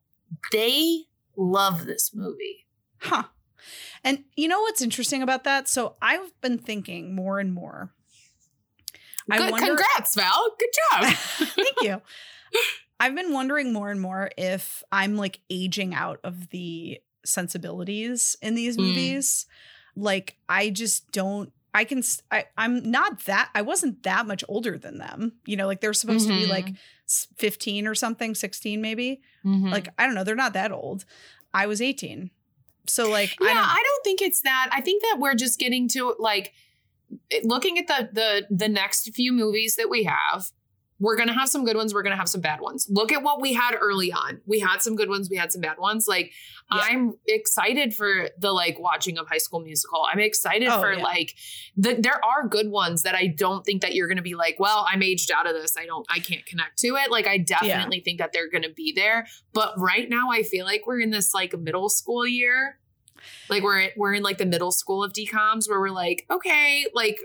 they 0.51 1.03
love 1.35 1.85
this 1.85 2.11
movie. 2.13 2.65
Huh. 2.99 3.23
And 4.03 4.23
you 4.35 4.47
know 4.47 4.61
what's 4.61 4.81
interesting 4.81 5.21
about 5.23 5.43
that? 5.43 5.67
So 5.67 5.95
I've 6.01 6.39
been 6.41 6.57
thinking 6.59 7.15
more 7.15 7.39
and 7.39 7.53
more. 7.53 7.91
I 9.31 9.49
wonder- 9.49 9.65
congrats, 9.67 10.13
Val. 10.15 10.55
Good 10.59 10.69
job. 10.91 11.13
Thank 11.15 11.81
you. 11.81 12.01
I've 12.99 13.15
been 13.15 13.33
wondering 13.33 13.73
more 13.73 13.89
and 13.89 13.99
more 13.99 14.29
if 14.37 14.83
I'm 14.91 15.17
like 15.17 15.39
aging 15.49 15.93
out 15.95 16.19
of 16.23 16.49
the 16.49 16.99
sensibilities 17.25 18.37
in 18.41 18.55
these 18.55 18.77
Mm. 18.77 18.81
movies. 18.81 19.45
Like 19.95 20.37
I 20.49 20.69
just 20.69 21.11
don't 21.11 21.51
I 21.73 21.83
can 21.83 22.01
I 22.31 22.45
I'm 22.57 22.89
not 22.89 23.25
that 23.25 23.49
I 23.53 23.61
wasn't 23.61 24.03
that 24.03 24.25
much 24.25 24.43
older 24.47 24.77
than 24.77 24.97
them. 24.97 25.33
You 25.45 25.57
know, 25.57 25.67
like 25.67 25.81
they're 25.81 25.93
supposed 25.93 26.27
to 26.27 26.33
be 26.33 26.45
like 26.45 26.69
15 27.37 27.85
or 27.87 27.95
something, 27.95 28.33
16 28.33 28.81
maybe. 28.81 29.21
Mhm. 29.45 29.71
Like 29.71 29.89
I 29.97 30.05
don't 30.05 30.15
know, 30.15 30.23
they're 30.23 30.35
not 30.35 30.53
that 30.53 30.71
old. 30.71 31.05
I 31.53 31.67
was 31.67 31.81
18. 31.81 32.31
So 32.87 33.09
like 33.09 33.35
yeah, 33.41 33.47
I 33.47 33.51
I 33.51 33.53
don't 33.55 33.83
don't, 33.83 34.03
think 34.03 34.21
it's 34.21 34.41
that. 34.41 34.69
I 34.71 34.81
think 34.81 35.01
that 35.03 35.17
we're 35.19 35.35
just 35.35 35.59
getting 35.59 35.87
to 35.89 36.15
like 36.19 36.53
looking 37.43 37.77
at 37.77 37.87
the 37.87 38.09
the 38.11 38.47
the 38.55 38.69
next 38.69 39.09
few 39.13 39.31
movies 39.31 39.75
that 39.75 39.89
we 39.89 40.03
have. 40.03 40.51
We're 40.97 41.17
gonna 41.17 41.33
have 41.33 41.49
some 41.49 41.65
good 41.65 41.75
ones. 41.75 41.93
We're 41.93 42.03
gonna 42.03 42.15
have 42.15 42.29
some 42.29 42.39
bad 42.41 42.61
ones. 42.61 42.87
Look 42.89 43.11
at 43.11 43.21
what 43.21 43.41
we 43.41 43.51
had 43.53 43.75
early 43.79 44.13
on. 44.13 44.39
We 44.45 44.59
had 44.59 44.81
some 44.81 44.95
good 44.95 45.09
ones. 45.09 45.29
We 45.29 45.35
had 45.35 45.51
some 45.51 45.59
bad 45.61 45.77
ones. 45.77 46.07
Like 46.07 46.31
Yeah. 46.73 46.81
I'm 46.83 47.13
excited 47.27 47.93
for 47.93 48.29
the 48.39 48.53
like 48.53 48.79
watching 48.79 49.17
of 49.17 49.27
High 49.27 49.39
School 49.39 49.59
Musical. 49.59 50.05
I'm 50.11 50.19
excited 50.19 50.69
Oh, 50.69 50.79
for 50.79 50.93
yeah. 50.93 51.03
like 51.03 51.35
the, 51.75 51.95
there 51.95 52.23
are 52.23 52.47
good 52.47 52.69
ones 52.69 53.01
that 53.01 53.13
I 53.13 53.27
don't 53.27 53.65
think 53.65 53.81
that 53.81 53.93
you're 53.93 54.07
gonna 54.07 54.21
be 54.21 54.35
like, 54.35 54.55
well, 54.57 54.85
I'm 54.89 55.03
aged 55.03 55.31
out 55.31 55.45
of 55.47 55.53
this. 55.53 55.75
I 55.77 55.85
don't. 55.85 56.05
I 56.09 56.19
can't 56.19 56.45
connect 56.45 56.79
to 56.79 56.87
it. 56.95 57.11
Like 57.11 57.27
I 57.27 57.39
definitely 57.39 57.99
think 57.99 58.19
that 58.19 58.31
they're 58.31 58.49
gonna 58.49 58.69
be 58.73 58.93
there. 58.95 59.27
But 59.53 59.73
right 59.77 60.09
now, 60.09 60.31
I 60.31 60.43
feel 60.43 60.65
like 60.65 60.87
we're 60.87 61.01
in 61.01 61.09
this 61.09 61.33
like 61.33 61.57
middle 61.57 61.89
school 61.89 62.25
year 62.25 62.79
like 63.49 63.63
we're 63.63 63.89
we're 63.97 64.13
in 64.13 64.21
like 64.21 64.37
the 64.37 64.45
middle 64.45 64.71
school 64.71 65.03
of 65.03 65.11
decoms 65.11 65.67
where 65.67 65.79
we're 65.79 65.89
like 65.89 66.25
okay 66.29 66.85
like 66.93 67.17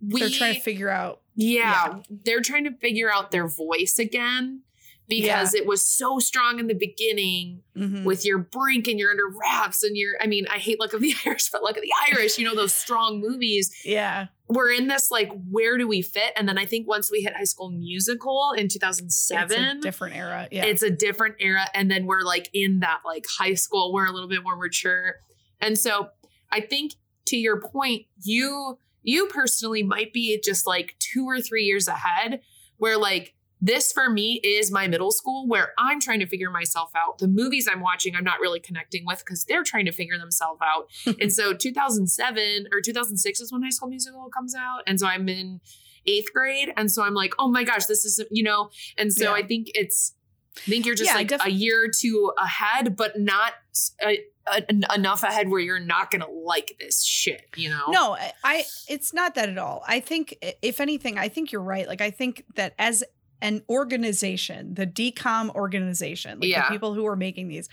we 0.00 0.18
they're 0.20 0.28
trying 0.30 0.54
to 0.54 0.60
figure 0.60 0.88
out 0.88 1.19
yeah, 1.34 2.00
they're 2.08 2.42
trying 2.42 2.64
to 2.64 2.72
figure 2.72 3.12
out 3.12 3.30
their 3.30 3.48
voice 3.48 3.98
again 3.98 4.62
because 5.10 5.54
it 5.54 5.66
was 5.66 5.86
so 5.86 6.18
strong 6.18 6.58
in 6.58 6.68
the 6.68 6.74
beginning 6.74 7.62
mhm. 7.76 8.04
with 8.04 8.24
your 8.24 8.38
brink 8.38 8.86
and 8.86 8.98
your 8.98 9.10
under 9.10 9.28
wraps 9.28 9.82
and 9.82 9.96
your 9.96 10.14
i 10.22 10.26
mean 10.26 10.46
i 10.50 10.56
hate 10.56 10.80
luck 10.80 10.94
of 10.94 11.00
the 11.00 11.12
irish 11.26 11.50
but 11.50 11.62
luck 11.62 11.76
of 11.76 11.82
the 11.82 11.92
irish 12.12 12.38
you 12.38 12.44
know 12.44 12.54
those 12.54 12.72
strong 12.72 13.20
movies 13.20 13.70
yeah. 13.84 14.26
we're 14.48 14.70
in 14.70 14.86
this 14.86 15.10
like 15.10 15.30
where 15.50 15.76
do 15.76 15.86
we 15.86 16.00
fit 16.00 16.32
and 16.36 16.48
then 16.48 16.56
i 16.56 16.64
think 16.64 16.88
once 16.88 17.10
we 17.10 17.20
hit 17.20 17.36
high 17.36 17.44
school 17.44 17.70
musical 17.70 18.52
in 18.56 18.66
It's 18.66 18.74
2007 18.74 19.78
a 19.78 19.80
different 19.80 20.16
era. 20.16 20.48
Yeah. 20.50 20.64
it's 20.64 20.82
a 20.82 20.90
different 20.90 21.36
era 21.40 21.64
and 21.74 21.90
then 21.90 22.06
we're 22.06 22.22
like 22.22 22.48
in 22.54 22.80
that 22.80 23.00
like 23.04 23.26
high 23.38 23.54
school 23.54 23.92
we're 23.92 24.06
a 24.06 24.12
little 24.12 24.28
bit 24.28 24.42
more 24.42 24.56
mature 24.56 25.16
and 25.60 25.76
so 25.76 26.10
i 26.50 26.60
think 26.60 26.92
to 27.26 27.36
your 27.36 27.60
point 27.60 28.06
you 28.22 28.78
you 29.02 29.26
personally 29.26 29.82
might 29.82 30.12
be 30.12 30.40
just 30.42 30.66
like 30.66 30.96
two 30.98 31.24
or 31.26 31.40
three 31.40 31.64
years 31.64 31.88
ahead 31.88 32.40
where 32.78 32.98
like 32.98 33.34
this 33.62 33.92
for 33.92 34.08
me 34.08 34.40
is 34.42 34.72
my 34.72 34.86
middle 34.88 35.10
school 35.10 35.46
where 35.46 35.72
i'm 35.78 36.00
trying 36.00 36.18
to 36.20 36.26
figure 36.26 36.50
myself 36.50 36.90
out. 36.96 37.18
The 37.18 37.28
movies 37.28 37.68
i'm 37.70 37.80
watching 37.80 38.14
i'm 38.16 38.24
not 38.24 38.40
really 38.40 38.60
connecting 38.60 39.04
with 39.06 39.18
because 39.18 39.44
they're 39.44 39.64
trying 39.64 39.84
to 39.86 39.92
figure 39.92 40.18
themselves 40.18 40.60
out. 40.62 40.88
And 41.20 41.32
so 41.32 41.52
2007 41.52 42.68
or 42.72 42.80
2006 42.80 43.40
is 43.40 43.52
when 43.52 43.62
high 43.62 43.68
school 43.70 43.88
musical 43.88 44.28
comes 44.30 44.54
out 44.54 44.80
and 44.86 44.98
so 44.98 45.06
i'm 45.06 45.28
in 45.28 45.60
eighth 46.06 46.32
grade 46.32 46.72
and 46.76 46.90
so 46.90 47.02
i'm 47.02 47.12
like 47.14 47.34
oh 47.38 47.48
my 47.48 47.62
gosh 47.64 47.84
this 47.86 48.04
is 48.06 48.22
you 48.30 48.42
know? 48.42 48.70
And 48.96 49.12
so 49.12 49.24
Yeah. 49.24 49.32
i 49.32 49.42
think 49.46 49.66
it's 49.74 50.14
i 50.56 50.60
think 50.70 50.86
you're 50.86 50.94
just 50.94 51.10
Yeah, 51.10 51.14
like 51.16 51.28
def- 51.28 51.44
a 51.44 51.50
year 51.50 51.84
or 51.84 51.88
two 51.88 52.32
ahead 52.38 52.96
but 52.96 53.18
not 53.18 53.52
s- 53.72 53.92
a- 54.02 54.20
a- 54.52 54.68
en- 54.68 54.84
enough 54.94 55.22
ahead 55.22 55.48
where 55.48 55.60
you're 55.60 55.78
not 55.78 56.10
gonna 56.10 56.28
like 56.28 56.76
this 56.80 57.02
shit 57.04 57.42
you 57.56 57.68
know 57.70 57.84
No, 57.88 58.14
I, 58.14 58.32
I 58.42 58.64
it's 58.88 59.12
not 59.14 59.34
that 59.36 59.48
at 59.48 59.58
all. 59.58 59.84
I 59.86 60.00
think 60.00 60.36
if 60.62 60.80
anything, 60.80 61.18
I 61.18 61.28
think 61.28 61.52
you're 61.52 61.62
right. 61.62 61.86
Like 61.86 62.00
I 62.00 62.10
think 62.10 62.44
that 62.56 62.74
as 62.78 63.04
an 63.42 63.62
organization, 63.68 64.74
the 64.74 64.86
decom 64.86 65.50
organization, 65.54 66.40
like 66.40 66.48
Yeah. 66.50 66.62
the 66.66 66.72
people 66.72 66.94
who 66.94 67.06
are 67.06 67.16
making 67.16 67.48
these, 67.48 67.68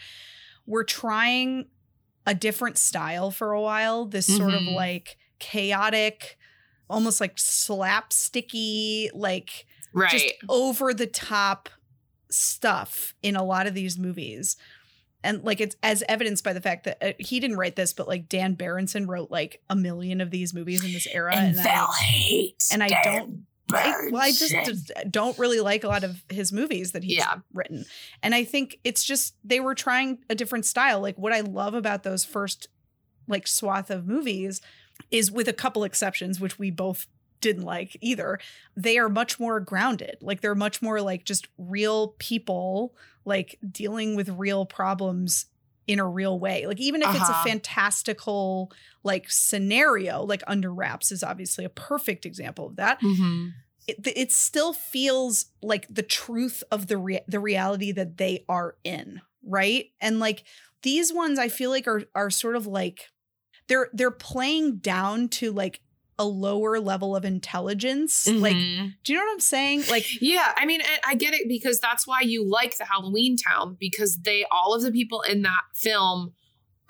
we're 0.67 0.83
trying 0.83 1.67
a 2.27 2.35
different 2.35 2.77
style 2.77 3.31
for 3.31 3.53
a 3.53 3.61
while. 3.61 4.05
This 4.05 4.27
sort 4.27 4.53
of 4.53 4.61
Mhm. 4.61 4.75
like 4.75 5.17
chaotic, 5.39 6.37
almost 6.89 7.19
like 7.21 7.37
slapsticky, 7.37 9.09
like 9.13 9.65
right 9.93 10.11
just 10.11 10.27
over 10.49 10.93
the 10.93 11.07
top 11.07 11.69
stuff 12.29 13.13
in 13.21 13.35
a 13.35 13.43
lot 13.43 13.67
of 13.67 13.73
these 13.73 13.97
movies. 13.97 14.57
And 15.23 15.43
like 15.43 15.59
it's 15.59 15.75
as 15.83 16.03
evidenced 16.07 16.43
by 16.43 16.53
the 16.53 16.61
fact 16.61 16.85
that 16.85 16.97
uh, 17.03 17.13
he 17.19 17.39
didn't 17.39 17.57
write 17.57 17.75
this, 17.75 17.93
but 17.93 18.07
like 18.07 18.29
Dan 18.29 18.55
Berendsen 18.55 19.07
wrote 19.07 19.31
like 19.31 19.61
a 19.69 19.75
million 19.75 20.21
of 20.21 20.31
these 20.31 20.53
movies 20.53 20.83
in 20.85 20.93
this 20.93 21.07
era. 21.07 21.35
and 21.35 21.59
I- 21.59 21.63
val 21.63 21.91
hates 21.99 22.71
and 22.71 22.83
I 22.83 22.89
Dan 22.89 23.03
don't 23.03 23.45
I, 23.73 23.93
well, 24.11 24.21
I 24.21 24.31
just, 24.31 24.55
just 24.63 24.91
don't 25.11 25.37
really 25.37 25.59
like 25.59 25.83
a 25.83 25.89
lot 25.89 26.05
of 26.05 26.23
his 26.29 26.53
movies 26.53 26.93
that 26.93 27.03
he's 27.03 27.17
Yeah. 27.17 27.39
written. 27.53 27.83
And 28.23 28.33
I 28.33 28.45
think 28.45 28.79
it's 28.85 29.03
just 29.03 29.35
they 29.43 29.59
were 29.59 29.75
trying 29.75 30.19
a 30.29 30.35
different 30.35 30.65
style. 30.65 31.01
Like 31.01 31.17
what 31.17 31.33
I 31.33 31.41
love 31.41 31.73
about 31.73 32.03
those 32.03 32.23
first 32.23 32.69
like 33.27 33.45
swath 33.45 33.89
of 33.89 34.07
movies 34.07 34.61
is 35.11 35.29
with 35.33 35.49
a 35.49 35.53
couple 35.53 35.83
exceptions, 35.83 36.39
which 36.39 36.57
we 36.57 36.71
both 36.71 37.07
didn't 37.47 37.63
like 37.63 37.97
either, 38.01 38.39
they 38.75 38.97
are 38.97 39.09
much 39.09 39.39
more 39.39 39.59
grounded. 39.59 40.17
Like 40.21 40.41
they're 40.41 40.55
much 40.55 40.81
more 40.81 41.01
like 41.01 41.25
just 41.25 41.47
real 41.57 42.09
people 42.19 42.95
like 43.25 43.57
dealing 43.71 44.15
with 44.15 44.29
real 44.29 44.65
problems 44.65 45.45
in 45.87 45.99
a 45.99 46.07
real 46.07 46.39
way. 46.39 46.65
Like 46.67 46.79
even 46.79 47.01
if 47.01 47.15
it's 47.15 47.29
a 47.29 47.33
Uh-huh. 47.33 47.49
fantastical 47.49 48.71
like 49.03 49.29
scenario, 49.29 50.23
like 50.23 50.43
Under 50.47 50.73
Wraps 50.73 51.11
is 51.11 51.23
obviously 51.23 51.65
a 51.65 51.69
perfect 51.69 52.25
example 52.25 52.67
of 52.67 52.75
that 52.77 53.01
Mhm. 53.01 53.65
it, 53.87 54.05
it 54.15 54.31
still 54.31 54.73
feels 54.73 55.45
like 55.61 55.87
the 55.89 56.03
truth 56.03 56.63
of 56.71 56.87
the 56.87 57.21
the 57.27 57.39
reality 57.39 57.91
that 57.93 58.17
they 58.17 58.43
are 58.49 58.75
in, 58.83 59.21
right? 59.43 59.87
And 60.01 60.19
like 60.19 60.43
these 60.83 61.13
ones, 61.13 61.39
I 61.39 61.47
feel 61.47 61.69
like 61.69 61.87
are 61.87 62.03
are 62.15 62.29
sort 62.29 62.55
of 62.55 62.67
like 62.67 63.07
they're 63.67 63.89
they're 63.93 64.11
playing 64.11 64.77
down 64.79 65.29
to 65.29 65.51
like 65.51 65.81
a 66.19 66.25
lower 66.25 66.79
level 66.79 67.15
of 67.15 67.23
intelligence. 67.25 68.27
Like, 68.27 68.55
Mhm. 68.55 68.93
do 69.03 69.13
you 69.13 69.19
know 69.19 69.25
what 69.25 69.33
I'm 69.33 69.39
saying? 69.39 69.83
Like, 69.89 70.07
Yeah, 70.21 70.51
I 70.57 70.65
mean, 70.65 70.81
I- 71.03 71.13
get 71.15 71.33
it 71.33 71.47
because 71.47 71.79
that's 71.79 72.07
why 72.07 72.21
you 72.21 72.43
like 72.49 72.77
the 72.77 72.85
Halloweentown 72.85 73.77
because 73.79 74.17
they 74.17 74.45
all 74.51 74.73
of 74.73 74.81
the 74.81 74.91
people 74.91 75.21
in 75.21 75.43
that 75.43 75.61
film, 75.75 76.33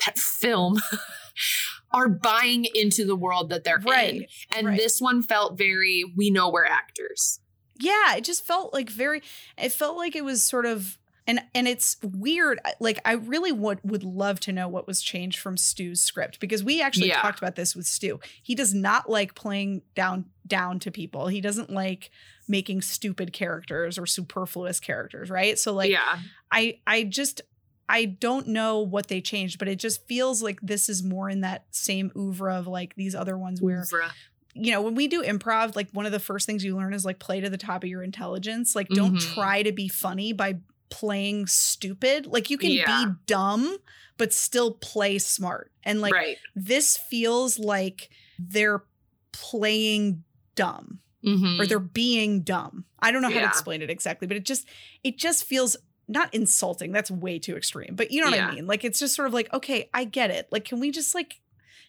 that 0.05 0.17
film, 0.17 0.79
are 1.91 2.09
buying 2.09 2.65
into 2.73 3.05
the 3.05 3.15
world 3.15 3.49
that 3.49 3.63
they're 3.63 3.79
in, 3.79 4.25
and 4.55 4.67
right. 4.67 4.77
this 4.77 4.99
one 5.01 5.21
felt 5.23 5.57
very. 5.57 6.03
We 6.15 6.29
know 6.29 6.49
we're 6.49 6.65
actors. 6.65 7.39
yeah, 7.79 8.15
it 8.15 8.23
just 8.23 8.45
felt 8.45 8.73
like 8.73 8.89
very. 8.89 9.21
It 9.57 9.71
felt 9.71 9.97
like 9.97 10.15
it 10.15 10.23
was 10.25 10.41
sort 10.43 10.65
of. 10.65 10.97
And, 11.27 11.41
and 11.53 11.67
it's 11.67 11.97
weird. 12.01 12.59
Like 12.79 12.99
I 13.03 13.11
really 13.13 13.51
would 13.51 13.79
would 13.83 14.03
love 14.03 14.39
to 14.41 14.53
know 14.53 14.67
what 14.69 14.87
was 14.87 15.01
changed 15.01 15.39
from 15.39 15.57
Stu's 15.57 15.99
script 15.99 16.39
because 16.39 16.63
we 16.63 16.81
actually 16.81 17.09
Yeah. 17.09 17.21
talked 17.21 17.37
about 17.37 17.55
this 17.57 17.75
with 17.75 17.85
Stu. 17.85 18.19
He 18.41 18.55
does 18.55 18.73
not 18.73 19.09
like 19.09 19.35
playing 19.35 19.81
down 19.93 20.25
down 20.47 20.79
to 20.79 20.91
people. 20.91 21.27
He 21.27 21.41
doesn't 21.41 21.69
like 21.69 22.09
making 22.47 22.81
stupid 22.81 23.33
characters 23.33 23.97
or 23.97 24.05
superfluous 24.05 24.79
characters, 24.79 25.29
right? 25.29 25.59
So 25.59 25.73
like 25.73 25.91
yeah, 25.91 26.19
I 26.49 26.79
I 26.87 27.03
just 27.03 27.41
I 27.89 28.05
don't 28.05 28.47
know 28.47 28.79
what 28.79 29.07
they 29.07 29.19
changed, 29.21 29.59
but 29.59 29.67
it 29.67 29.79
just 29.79 30.07
feels 30.07 30.41
like 30.41 30.59
this 30.61 30.87
is 30.87 31.03
more 31.03 31.29
in 31.29 31.41
that 31.41 31.65
same 31.71 32.11
oeuvre 32.17 32.53
of 32.55 32.67
like 32.67 32.95
these 32.95 33.13
other 33.15 33.37
ones 33.37 33.61
where 33.61 33.81
Oeuvre. 33.81 34.11
you 34.53 34.71
know 34.71 34.81
when 34.81 34.95
we 34.95 35.07
do 35.09 35.21
improv, 35.23 35.75
like 35.75 35.89
one 35.91 36.05
of 36.05 36.13
the 36.13 36.19
first 36.19 36.45
things 36.45 36.63
you 36.63 36.75
learn 36.77 36.93
is 36.93 37.03
like 37.03 37.19
play 37.19 37.41
to 37.41 37.49
the 37.49 37.57
top 37.57 37.83
of 37.83 37.89
your 37.89 38.01
intelligence. 38.03 38.75
Like 38.77 38.87
don't 38.87 39.15
Mhm. 39.15 39.33
try 39.33 39.61
to 39.63 39.73
be 39.73 39.89
funny 39.89 40.31
by 40.31 40.59
playing 40.89 41.47
stupid. 41.47 42.25
Like 42.27 42.49
you 42.49 42.57
can 42.57 42.71
Yeah. 42.71 43.05
be 43.05 43.11
dumb 43.25 43.77
but 44.17 44.33
still 44.33 44.71
play 44.71 45.19
smart. 45.19 45.71
And 45.83 46.01
like 46.01 46.13
right. 46.13 46.37
this 46.55 46.97
feels 46.97 47.59
like 47.59 48.09
they're 48.39 48.83
playing 49.31 50.23
dumb 50.55 50.99
Mhm. 51.23 51.59
or 51.59 51.67
they're 51.67 51.77
being 51.79 52.41
dumb. 52.41 52.85
I 52.99 53.11
don't 53.11 53.21
know 53.21 53.29
how 53.29 53.41
to 53.41 53.45
explain 53.45 53.81
it 53.83 53.89
exactly, 53.91 54.27
but 54.27 54.37
it 54.37 54.43
just 54.45 54.67
it 55.03 55.17
just 55.17 55.43
feels 55.43 55.77
not 56.07 56.33
insulting. 56.33 56.91
That's 56.91 57.11
way 57.11 57.37
too 57.37 57.55
extreme. 57.57 57.95
But 57.95 58.11
you 58.11 58.21
know 58.21 58.29
what 58.29 58.37
Yeah. 58.37 58.47
I 58.47 58.55
mean? 58.55 58.65
Like 58.65 58.83
it's 58.83 58.97
just 58.99 59.13
sort 59.15 59.27
of 59.27 59.33
like, 59.33 59.53
okay, 59.53 59.89
I 59.93 60.03
get 60.05 60.31
it. 60.31 60.47
Like 60.51 60.65
can 60.65 60.79
we 60.79 60.89
just 60.89 61.13
like 61.13 61.39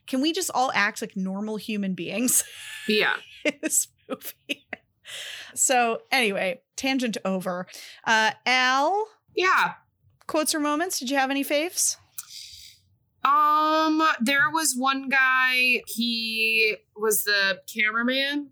can 0.06 0.20
we 0.20 0.32
just 0.32 0.50
all 0.54 0.70
act 0.74 1.00
like 1.00 1.16
normal 1.16 1.56
human 1.56 1.94
beings 1.94 2.42
Yeah. 2.88 3.16
in 3.44 3.54
this 3.62 3.88
movie? 4.08 4.66
So 5.54 6.02
anyway, 6.12 6.60
tangent 6.76 7.16
over. 7.24 7.66
Uh, 8.06 8.32
Al, 8.46 9.06
Yeah. 9.34 9.74
quotes 10.26 10.54
or 10.54 10.60
moments? 10.60 10.98
Did 10.98 11.10
you 11.10 11.16
have 11.16 11.30
any 11.30 11.44
faves? 11.44 11.96
Um, 13.24 14.02
there 14.20 14.50
was 14.50 14.74
one 14.76 15.08
guy, 15.08 15.82
he 15.88 16.76
was 16.96 17.24
the 17.24 17.60
cameraman, 17.72 18.50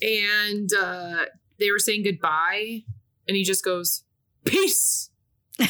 and 0.00 0.70
uh 0.72 1.24
they 1.58 1.70
were 1.70 1.78
saying 1.78 2.02
goodbye, 2.04 2.82
and 3.28 3.36
he 3.36 3.44
just 3.44 3.64
goes, 3.64 4.04
Peace. 4.44 5.10
and 5.58 5.68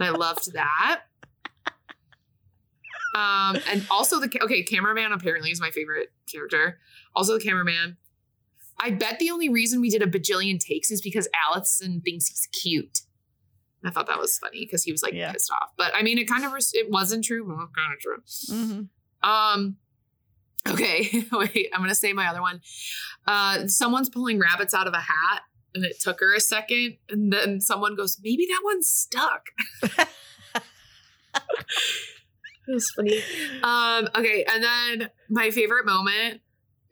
I 0.00 0.10
loved 0.10 0.52
that. 0.54 1.02
Um, 3.14 3.56
and 3.70 3.86
also 3.90 4.20
the 4.20 4.30
okay, 4.42 4.62
cameraman 4.62 5.12
apparently 5.12 5.50
is 5.50 5.60
my 5.60 5.70
favorite 5.70 6.12
character. 6.30 6.78
Also 7.14 7.38
the 7.38 7.44
cameraman. 7.44 7.96
I 8.78 8.90
bet 8.90 9.18
the 9.18 9.30
only 9.30 9.48
reason 9.48 9.80
we 9.80 9.90
did 9.90 10.02
a 10.02 10.06
bajillion 10.06 10.58
takes 10.60 10.90
is 10.90 11.00
because 11.00 11.28
Allyson 11.48 12.02
thinks 12.04 12.28
he's 12.28 12.48
cute. 12.52 13.00
I 13.84 13.90
thought 13.90 14.06
that 14.08 14.18
was 14.18 14.36
funny 14.38 14.64
because 14.66 14.82
he 14.82 14.90
was 14.92 15.02
like 15.02 15.12
Yeah. 15.14 15.32
pissed 15.32 15.50
off. 15.52 15.70
But 15.78 15.92
I 15.94 16.02
mean, 16.02 16.18
it 16.18 16.28
kind 16.28 16.44
of 16.44 16.52
res- 16.52 16.72
it 16.74 16.90
wasn't 16.90 17.24
true, 17.24 17.44
but 17.46 17.52
it 17.54 17.56
was 17.56 17.68
kind 17.76 17.92
of 17.92 18.00
true. 18.00 18.56
Mm-hmm. 18.56 19.28
Um. 19.30 19.76
Okay, 20.68 21.24
wait. 21.32 21.68
I'm 21.72 21.80
gonna 21.80 21.94
say 21.94 22.12
my 22.12 22.26
other 22.28 22.42
one. 22.42 22.60
Uh, 23.26 23.68
someone's 23.68 24.08
pulling 24.08 24.38
rabbits 24.40 24.74
out 24.74 24.88
of 24.88 24.94
a 24.94 24.98
hat, 25.00 25.42
and 25.74 25.84
it 25.84 26.00
took 26.00 26.18
her 26.20 26.34
a 26.34 26.40
second, 26.40 26.96
and 27.08 27.32
then 27.32 27.60
someone 27.60 27.94
goes, 27.94 28.18
"Maybe 28.22 28.46
that 28.46 28.60
one's 28.64 28.88
stuck." 28.88 29.46
it 32.68 32.72
was 32.74 32.90
funny. 32.96 33.22
Um. 33.62 34.08
Okay, 34.16 34.44
and 34.44 34.64
then 34.64 35.10
my 35.30 35.50
favorite 35.50 35.86
moment 35.86 36.40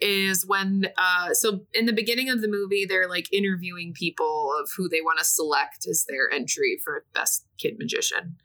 is 0.01 0.45
when 0.47 0.89
uh 0.99 1.33
so 1.33 1.61
in 1.73 1.87
the 1.87 1.93
beginning 1.93 2.29
of 2.29 2.41
the 2.41 2.49
movie 2.49 2.85
they're 2.85 3.09
like 3.09 3.33
interviewing 3.33 3.93
people 3.93 4.53
of 4.61 4.69
who 4.77 4.89
they 4.89 5.01
want 5.01 5.19
to 5.19 5.25
select 5.25 5.87
as 5.89 6.05
their 6.09 6.31
entry 6.31 6.79
for 6.83 7.05
best 7.15 7.47
kid 7.59 7.77
magician. 7.79 8.37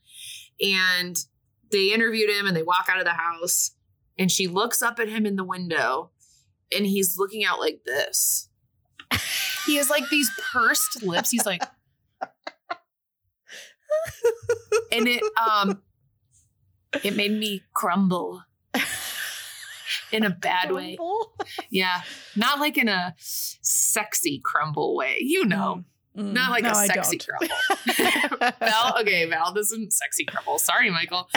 And 0.62 1.18
they 1.72 1.94
interviewed 1.94 2.30
him 2.30 2.48
and 2.48 2.56
they 2.56 2.64
walk 2.64 2.88
out 2.90 3.00
of 3.00 3.06
the 3.06 3.12
house 3.12 3.72
and 4.18 4.32
she 4.32 4.48
looks 4.48 4.82
up 4.82 5.00
at 5.00 5.10
him 5.10 5.26
in 5.26 5.36
the 5.36 5.44
window 5.44 6.12
and 6.76 6.86
he's 6.86 7.18
looking 7.18 7.46
out 7.46 7.60
like 7.60 7.82
this. 7.86 8.50
He 9.66 9.78
has 9.78 9.90
like 9.90 10.10
these 10.10 10.30
pursed 10.52 11.04
lips. 11.04 11.32
He's 11.32 11.46
like 11.46 11.62
and 14.92 15.08
it 15.08 15.24
um 15.38 15.82
it 17.04 17.16
made 17.16 17.32
me 17.32 17.64
crumble 17.74 18.44
in 20.12 20.24
a 20.24 20.30
bad 20.42 20.72
way. 20.72 20.98
Yeah. 21.70 22.02
Not 22.36 22.60
like 22.60 22.78
in 22.78 22.88
a 22.88 23.16
sexy 23.18 24.40
crumble 24.44 24.96
way. 24.96 25.18
You 25.20 25.46
know. 25.46 25.84
Mm, 26.18 26.34
not 26.34 26.50
like 26.50 26.64
no, 26.64 26.72
a 26.72 26.86
sexy 26.86 27.20
crumble. 27.20 28.54
Val 28.60 29.00
okay 29.02 29.26
val 29.26 29.54
doesn't 29.54 29.94
sexy 29.94 30.26
crumble. 30.26 30.58
Sorry 30.58 30.90
michael. 30.90 31.30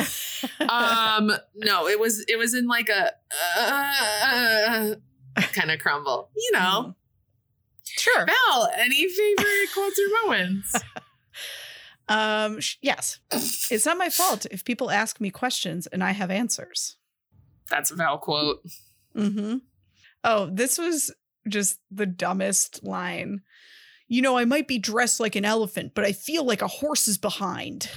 Um 0.60 1.30
no 1.54 1.86
it 1.88 2.00
was 2.00 2.24
it 2.26 2.38
was 2.38 2.54
in 2.54 2.66
like 2.66 2.88
a 2.88 3.12
uh, 3.58 4.94
kind 5.36 5.70
of 5.70 5.78
crumble 5.78 6.30
you 6.34 6.50
know? 6.54 6.94
Sure. 7.84 8.26
val 8.26 8.70
any 8.76 9.08
favorite 9.08 9.72
quotes 9.74 9.98
or 9.98 10.26
moments? 10.26 10.74
Um, 12.08 12.60
sh- 12.60 12.76
yes. 12.82 13.20
It's 13.70 13.86
not 13.86 13.96
my 13.96 14.10
fault 14.10 14.46
if 14.50 14.64
people 14.64 14.90
ask 14.90 15.20
me 15.20 15.30
questions 15.30 15.86
and 15.86 16.02
I 16.04 16.10
have 16.10 16.30
answers. 16.30 16.96
That's 17.72 17.90
a 17.90 17.96
val 17.96 18.18
quote 18.18 18.60
Mm-hmm. 19.16 19.56
Oh, 20.24 20.48
this 20.50 20.78
was 20.78 21.12
just 21.46 21.80
the 21.90 22.06
dumbest 22.06 22.82
line. 22.82 23.42
You 24.08 24.22
know, 24.22 24.38
I 24.38 24.46
might 24.46 24.66
be 24.66 24.78
dressed 24.78 25.20
like 25.20 25.36
an 25.36 25.44
elephant, 25.44 25.92
but 25.94 26.06
I 26.06 26.12
feel 26.12 26.44
like 26.44 26.62
a 26.62 26.66
horse 26.68 27.08
is 27.08 27.18
behind. 27.18 27.90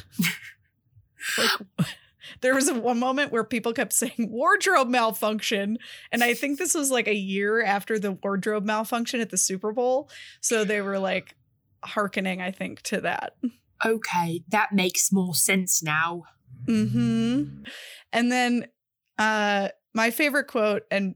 like, 1.37 1.87
there 2.41 2.53
was 2.53 2.67
a 2.67 2.73
one 2.73 2.99
moment 2.99 3.31
where 3.31 3.45
people 3.45 3.71
kept 3.71 3.93
saying 3.93 4.29
wardrobe 4.29 4.89
malfunction, 4.89 5.77
and 6.11 6.21
I 6.21 6.33
think 6.33 6.59
this 6.59 6.73
was 6.73 6.91
like 6.91 7.07
a 7.07 7.15
year 7.15 7.63
after 7.63 7.97
the 7.97 8.11
wardrobe 8.11 8.65
malfunction 8.65 9.21
at 9.21 9.29
the 9.29 9.37
Super 9.37 9.71
Bowl, 9.71 10.09
so 10.41 10.65
they 10.65 10.81
were 10.81 10.99
like 10.99 11.35
hearkening, 11.81 12.41
I 12.41 12.51
think, 12.51 12.81
to 12.83 12.99
that. 13.01 13.37
okay 13.85 14.41
that 14.49 14.73
makes 14.73 15.11
more 15.13 15.35
sense 15.35 15.83
now 15.83 16.23
Mm-hmm. 16.67 17.63
And 18.11 18.31
then 18.31 18.67
uh 19.17 19.69
my 19.93 20.11
favorite 20.11 20.47
quote 20.47 20.83
and 20.91 21.15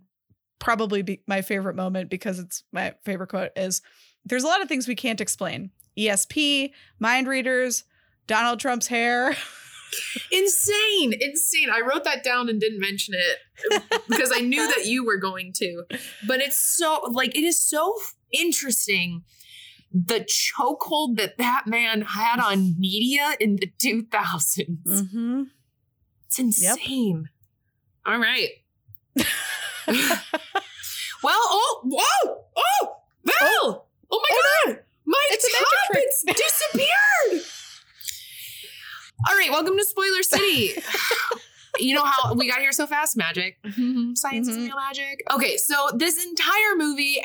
probably 0.60 1.02
be 1.02 1.22
my 1.28 1.42
favorite 1.42 1.76
moment 1.76 2.10
because 2.10 2.40
it's 2.40 2.64
my 2.72 2.94
favorite 3.06 3.28
quote 3.30 3.52
is 3.56 3.82
there's 4.26 4.44
a 4.44 4.48
lot 4.48 4.62
of 4.62 4.68
things 4.68 4.88
we 4.88 4.96
can't 4.96 5.22
explain. 5.22 5.72
ESP, 5.98 6.72
mind 7.00 7.28
readers, 7.28 7.84
Donald 8.28 8.60
Trump's 8.60 8.88
hair. 8.88 9.36
insane 10.32 11.14
insane 11.20 11.68
i 11.74 11.82
wrote 11.82 12.04
that 12.04 12.24
down 12.24 12.48
and 12.48 12.60
didn't 12.62 12.80
mention 12.80 13.16
it 13.16 13.82
because 14.08 14.32
i 14.32 14.40
knew 14.40 14.68
that 14.68 14.86
you 14.86 15.04
were 15.04 15.18
going 15.18 15.52
to 15.52 15.84
but 16.28 16.40
it's 16.42 16.60
so 16.78 17.02
like 17.12 17.36
it 17.36 17.44
is 17.44 17.60
so 17.60 17.96
interesting 18.32 19.24
the 19.92 20.20
chokehold 20.30 21.18
that 21.18 21.40
that 21.40 21.64
man 21.66 22.02
had 22.02 22.40
on 22.40 22.76
media 22.80 23.36
in 23.40 23.56
the 23.56 23.72
2000s 23.84 24.68
Mm-hmm. 24.86 25.44
it's 26.28 26.38
insane 26.38 27.30
all 28.10 28.18
right. 28.20 28.50
Well 31.22 31.36
oh 31.38 31.82
whoa 31.84 32.44
oh 32.56 32.96
Val! 33.26 33.88
oh, 34.10 34.22
my 34.30 34.72
god. 34.72 34.80
My 35.06 35.28
It's 35.32 35.46
a 35.46 35.52
magic 35.52 36.08
trick. 36.26 36.38
disappeared. 36.38 37.46
All 39.30 39.36
right 39.36 39.50
welcome 39.52 39.78
to 39.78 39.84
spoiler 39.84 40.24
city. 40.24 40.82
You 41.78 41.96
know 41.96 42.04
how 42.04 42.34
we 42.34 42.50
got 42.50 42.60
here 42.60 42.74
so 42.74 42.86
fast? 42.88 43.16
Magic. 43.16 43.58
Science 44.16 44.50
is 44.50 44.58
Mhm. 44.58 44.66
real 44.66 44.76
magic. 44.76 45.22
Okay 45.32 45.56
so 45.56 45.90
this 45.96 46.22
entire 46.26 46.76
movie 46.76 47.22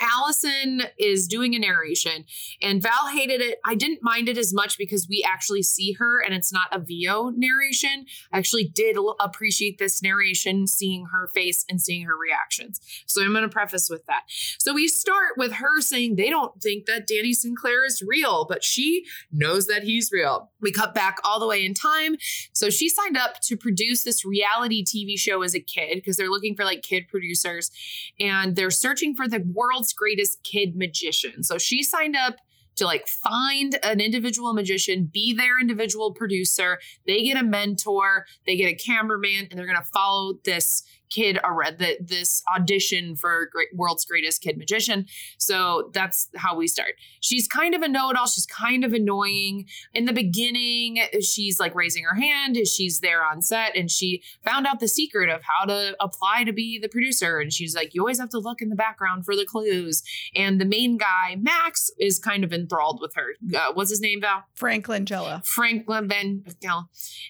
is 0.99 1.27
doing 1.27 1.55
a 1.55 1.59
narration 1.59 2.25
and 2.63 2.83
val 2.83 3.09
hated 3.09 3.41
it. 3.41 3.59
I 3.65 3.75
didn't 3.75 4.03
mind 4.03 4.29
it 4.29 4.39
as 4.39 4.53
much 4.53 4.79
because 4.79 5.09
we 5.09 5.25
actually 5.27 5.63
see 5.63 5.93
her 5.93 6.21
and 6.21 6.35
it's 6.35 6.53
not 6.53 6.69
a 6.73 6.79
vo 6.79 7.31
narration. 7.31 8.07
I 8.33 8.39
actually 8.39 8.65
did 8.65 8.97
appreciate 9.21 9.79
this 9.79 10.03
narration 10.03 10.67
seeing 10.67 11.07
her 11.07 11.29
face 11.29 11.65
and 11.69 11.81
seeing 11.81 12.05
her 12.05 12.17
reactions. 12.17 12.81
So 13.07 13.23
i'm 13.23 13.33
going 13.33 13.43
to 13.43 13.49
preface 13.49 13.89
with 13.91 14.07
that. 14.07 14.23
So 14.59 14.75
we 14.75 14.89
start 14.89 15.35
with 15.37 15.55
her 15.55 15.81
saying 15.81 16.17
they 16.17 16.31
don't 16.31 16.61
think 16.63 16.87
that 16.87 17.07
danny 17.07 17.33
sinclair 17.33 17.85
is 17.85 18.03
real 18.03 18.45
but 18.45 18.65
she 18.65 19.05
knows 19.33 19.67
that 19.67 19.83
he's 19.83 20.11
real. 20.13 20.51
We 20.61 20.73
cut 20.73 20.95
back 20.95 21.19
all 21.25 21.41
the 21.41 21.47
way 21.47 21.65
in 21.65 21.75
time. 21.75 22.17
So 22.53 22.71
she 22.71 22.89
signed 22.89 23.17
up 23.17 23.41
to 23.43 23.57
produce 23.57 24.05
this 24.05 24.25
reality 24.25 24.85
TV 24.85 25.19
show 25.19 25.43
as 25.43 25.55
a 25.55 25.61
kid 25.61 25.97
because 25.97 26.17
they're 26.17 26.31
looking 26.31 26.55
for 26.55 26.65
like 26.65 26.83
kid 26.83 27.09
producers 27.09 27.71
and 28.19 28.57
they're 28.57 28.71
searching 28.71 29.15
for 29.15 29.29
the 29.29 29.41
world's 29.53 29.93
greatest 29.93 30.34
kid 30.43 30.77
magician. 30.77 31.43
So 31.43 31.59
she 31.59 31.83
signed 31.83 32.17
up 32.17 32.37
to 32.77 32.85
like 32.85 33.07
find 33.07 33.79
an 33.83 34.01
individual 34.01 34.53
magician, 34.53 35.09
be 35.13 35.33
their 35.33 35.61
individual 35.61 36.13
producer. 36.13 36.79
They 37.07 37.23
get 37.23 37.37
a 37.37 37.45
mentor, 37.45 38.27
they 38.47 38.57
get 38.57 38.67
a 38.67 38.75
cameraman, 38.75 39.47
and 39.51 39.59
they're 39.59 39.67
going 39.67 39.79
to 39.79 39.91
follow 39.93 40.35
this 40.45 40.83
kid 41.15 41.39
around 41.45 41.79
the, 41.79 41.97
this 42.01 42.43
audition 42.55 43.17
for 43.17 43.49
great, 43.53 43.69
world's 43.75 44.05
greatest 44.05 44.43
kid 44.43 44.59
magician. 44.59 45.07
So 45.39 45.91
that's 45.93 46.29
how 46.37 46.57
we 46.57 46.67
start. 46.67 46.95
She's 47.21 47.47
kind 47.47 47.75
of 47.75 47.83
a 47.83 47.89
know-it-all. 47.89 48.27
She's 48.27 48.47
kind 48.47 48.85
of 48.85 48.93
annoying 48.93 49.67
in 49.93 50.05
the 50.05 50.13
beginning 50.13 51.01
she's 51.21 51.61
like 51.61 51.75
raising 51.75 52.05
her 52.05 52.15
hand 52.15 52.57
she's 52.67 53.01
there 53.01 53.25
on 53.25 53.43
set 53.43 53.77
and 53.77 53.91
she 53.91 54.23
found 54.45 54.67
out 54.67 54.81
the 54.81 54.89
secret 54.89 55.29
of 55.29 55.41
how 55.43 55.65
to 55.65 55.97
apply 56.01 56.45
to 56.45 56.53
be 56.53 56.79
the 56.79 56.89
producer 56.89 57.39
and 57.39 57.53
she's 57.53 57.75
like 57.75 57.95
you 57.95 58.01
always 58.01 58.19
have 58.19 58.29
to 58.29 58.39
look 58.39 58.61
in 58.61 58.69
the 58.69 58.77
background 58.77 59.25
for 59.25 59.37
the 59.37 59.45
clues 59.45 60.03
and 60.35 60.61
the 60.61 60.65
main 60.65 60.97
guy 60.97 61.37
max 61.39 61.91
is 61.99 62.19
kind 62.19 62.45
of 62.45 62.53
enthralled 62.53 63.01
with 63.01 63.15
her 63.15 63.35
uh, 63.57 63.73
what's 63.75 63.91
his 63.91 64.01
name 64.01 64.21
val 64.21 64.45
Franklin 64.55 65.07
Jella. 65.07 65.43
franklin 65.45 66.07
ben 66.07 66.45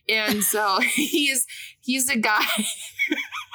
and 0.08 0.42
so 0.42 0.80
he's 0.94 1.46
he's 1.80 2.08
a 2.08 2.18
guy 2.18 2.44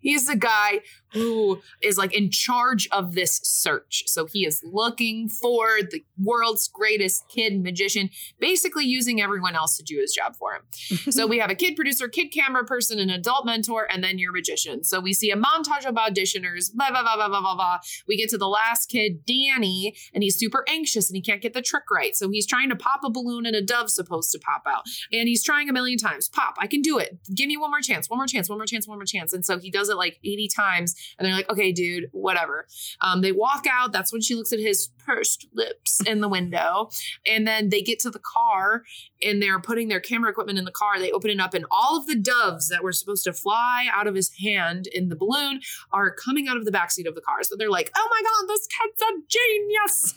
he's 0.00 0.28
a 0.28 0.36
guy 0.36 0.80
who 1.16 1.60
is 1.82 1.98
like 1.98 2.14
in 2.14 2.30
charge 2.30 2.88
of 2.92 3.14
this 3.14 3.40
search. 3.42 4.04
So 4.06 4.26
he 4.26 4.44
is 4.44 4.62
looking 4.64 5.28
for 5.28 5.80
the 5.82 6.04
world's 6.22 6.68
greatest 6.68 7.28
kid 7.28 7.62
magician, 7.62 8.10
basically 8.38 8.84
using 8.84 9.20
everyone 9.20 9.56
else 9.56 9.76
to 9.78 9.82
do 9.82 9.98
his 9.98 10.12
job 10.12 10.36
for 10.36 10.54
him. 10.54 10.62
so 11.10 11.26
we 11.26 11.38
have 11.38 11.50
a 11.50 11.54
kid 11.54 11.76
producer, 11.76 12.08
kid 12.08 12.28
camera 12.28 12.64
person, 12.64 12.98
an 12.98 13.10
adult 13.10 13.46
mentor, 13.46 13.86
and 13.90 14.04
then 14.04 14.18
your 14.18 14.32
magician. 14.32 14.84
So 14.84 15.00
we 15.00 15.12
see 15.12 15.30
a 15.30 15.36
montage 15.36 15.86
of 15.86 15.94
auditioners, 15.94 16.72
blah, 16.72 16.90
blah, 16.90 17.02
blah, 17.02 17.16
blah, 17.16 17.28
blah, 17.28 17.40
blah, 17.40 17.54
blah. 17.54 17.78
We 18.06 18.16
get 18.16 18.28
to 18.30 18.38
the 18.38 18.48
last 18.48 18.86
kid, 18.86 19.24
Danny, 19.24 19.96
and 20.12 20.22
he's 20.22 20.36
super 20.36 20.64
anxious 20.68 21.08
and 21.08 21.16
he 21.16 21.22
can't 21.22 21.40
get 21.40 21.54
the 21.54 21.62
trick 21.62 21.84
right. 21.90 22.14
So 22.14 22.30
he's 22.30 22.46
trying 22.46 22.68
to 22.68 22.76
pop 22.76 23.00
a 23.04 23.10
balloon 23.10 23.46
and 23.46 23.56
a 23.56 23.62
dove's 23.62 23.94
supposed 23.94 24.32
to 24.32 24.38
pop 24.38 24.62
out. 24.66 24.84
And 25.12 25.28
he's 25.28 25.42
trying 25.42 25.68
a 25.68 25.72
million 25.72 25.98
times. 25.98 26.28
Pop, 26.28 26.56
I 26.58 26.66
can 26.66 26.82
do 26.82 26.98
it. 26.98 27.18
Give 27.34 27.48
me 27.48 27.56
one 27.56 27.70
more 27.70 27.80
chance, 27.80 28.10
one 28.10 28.18
more 28.18 28.26
chance, 28.26 28.48
one 28.48 28.58
more 28.58 28.66
chance, 28.66 28.86
one 28.86 28.98
more 28.98 29.04
chance. 29.04 29.32
And 29.32 29.44
so 29.44 29.58
he 29.58 29.70
does 29.70 29.88
it 29.88 29.96
like 29.96 30.18
80 30.24 30.48
times. 30.54 30.94
And 31.18 31.26
they're 31.26 31.34
like, 31.34 31.50
okay, 31.50 31.72
dude, 31.72 32.08
whatever. 32.12 32.66
Um, 33.00 33.20
they 33.20 33.32
walk 33.32 33.66
out. 33.70 33.92
That's 33.92 34.12
when 34.12 34.22
she 34.22 34.34
looks 34.34 34.52
at 34.52 34.58
his 34.58 34.88
pursed 35.04 35.46
lips 35.52 36.00
in 36.06 36.20
the 36.20 36.28
window. 36.28 36.90
And 37.26 37.46
then 37.46 37.68
they 37.68 37.82
get 37.82 38.00
to 38.00 38.10
the 38.10 38.18
car 38.18 38.82
and 39.22 39.40
they're 39.40 39.60
putting 39.60 39.88
their 39.88 40.00
camera 40.00 40.30
equipment 40.30 40.58
in 40.58 40.64
the 40.64 40.70
car. 40.70 40.98
They 40.98 41.12
open 41.12 41.30
it 41.30 41.40
up, 41.40 41.54
and 41.54 41.64
all 41.70 41.96
of 41.96 42.06
the 42.06 42.16
doves 42.16 42.68
that 42.68 42.82
were 42.82 42.92
supposed 42.92 43.24
to 43.24 43.32
fly 43.32 43.86
out 43.92 44.06
of 44.06 44.14
his 44.14 44.30
hand 44.40 44.86
in 44.88 45.08
the 45.08 45.16
balloon 45.16 45.60
are 45.92 46.10
coming 46.10 46.48
out 46.48 46.56
of 46.56 46.64
the 46.64 46.72
backseat 46.72 47.06
of 47.06 47.14
the 47.14 47.20
car. 47.20 47.42
So 47.42 47.56
they're 47.56 47.70
like, 47.70 47.90
oh 47.96 48.08
my 48.10 48.22
God, 48.22 48.48
this 48.48 48.66
kid's 48.66 49.02
a 49.02 49.22
genius. 49.28 50.14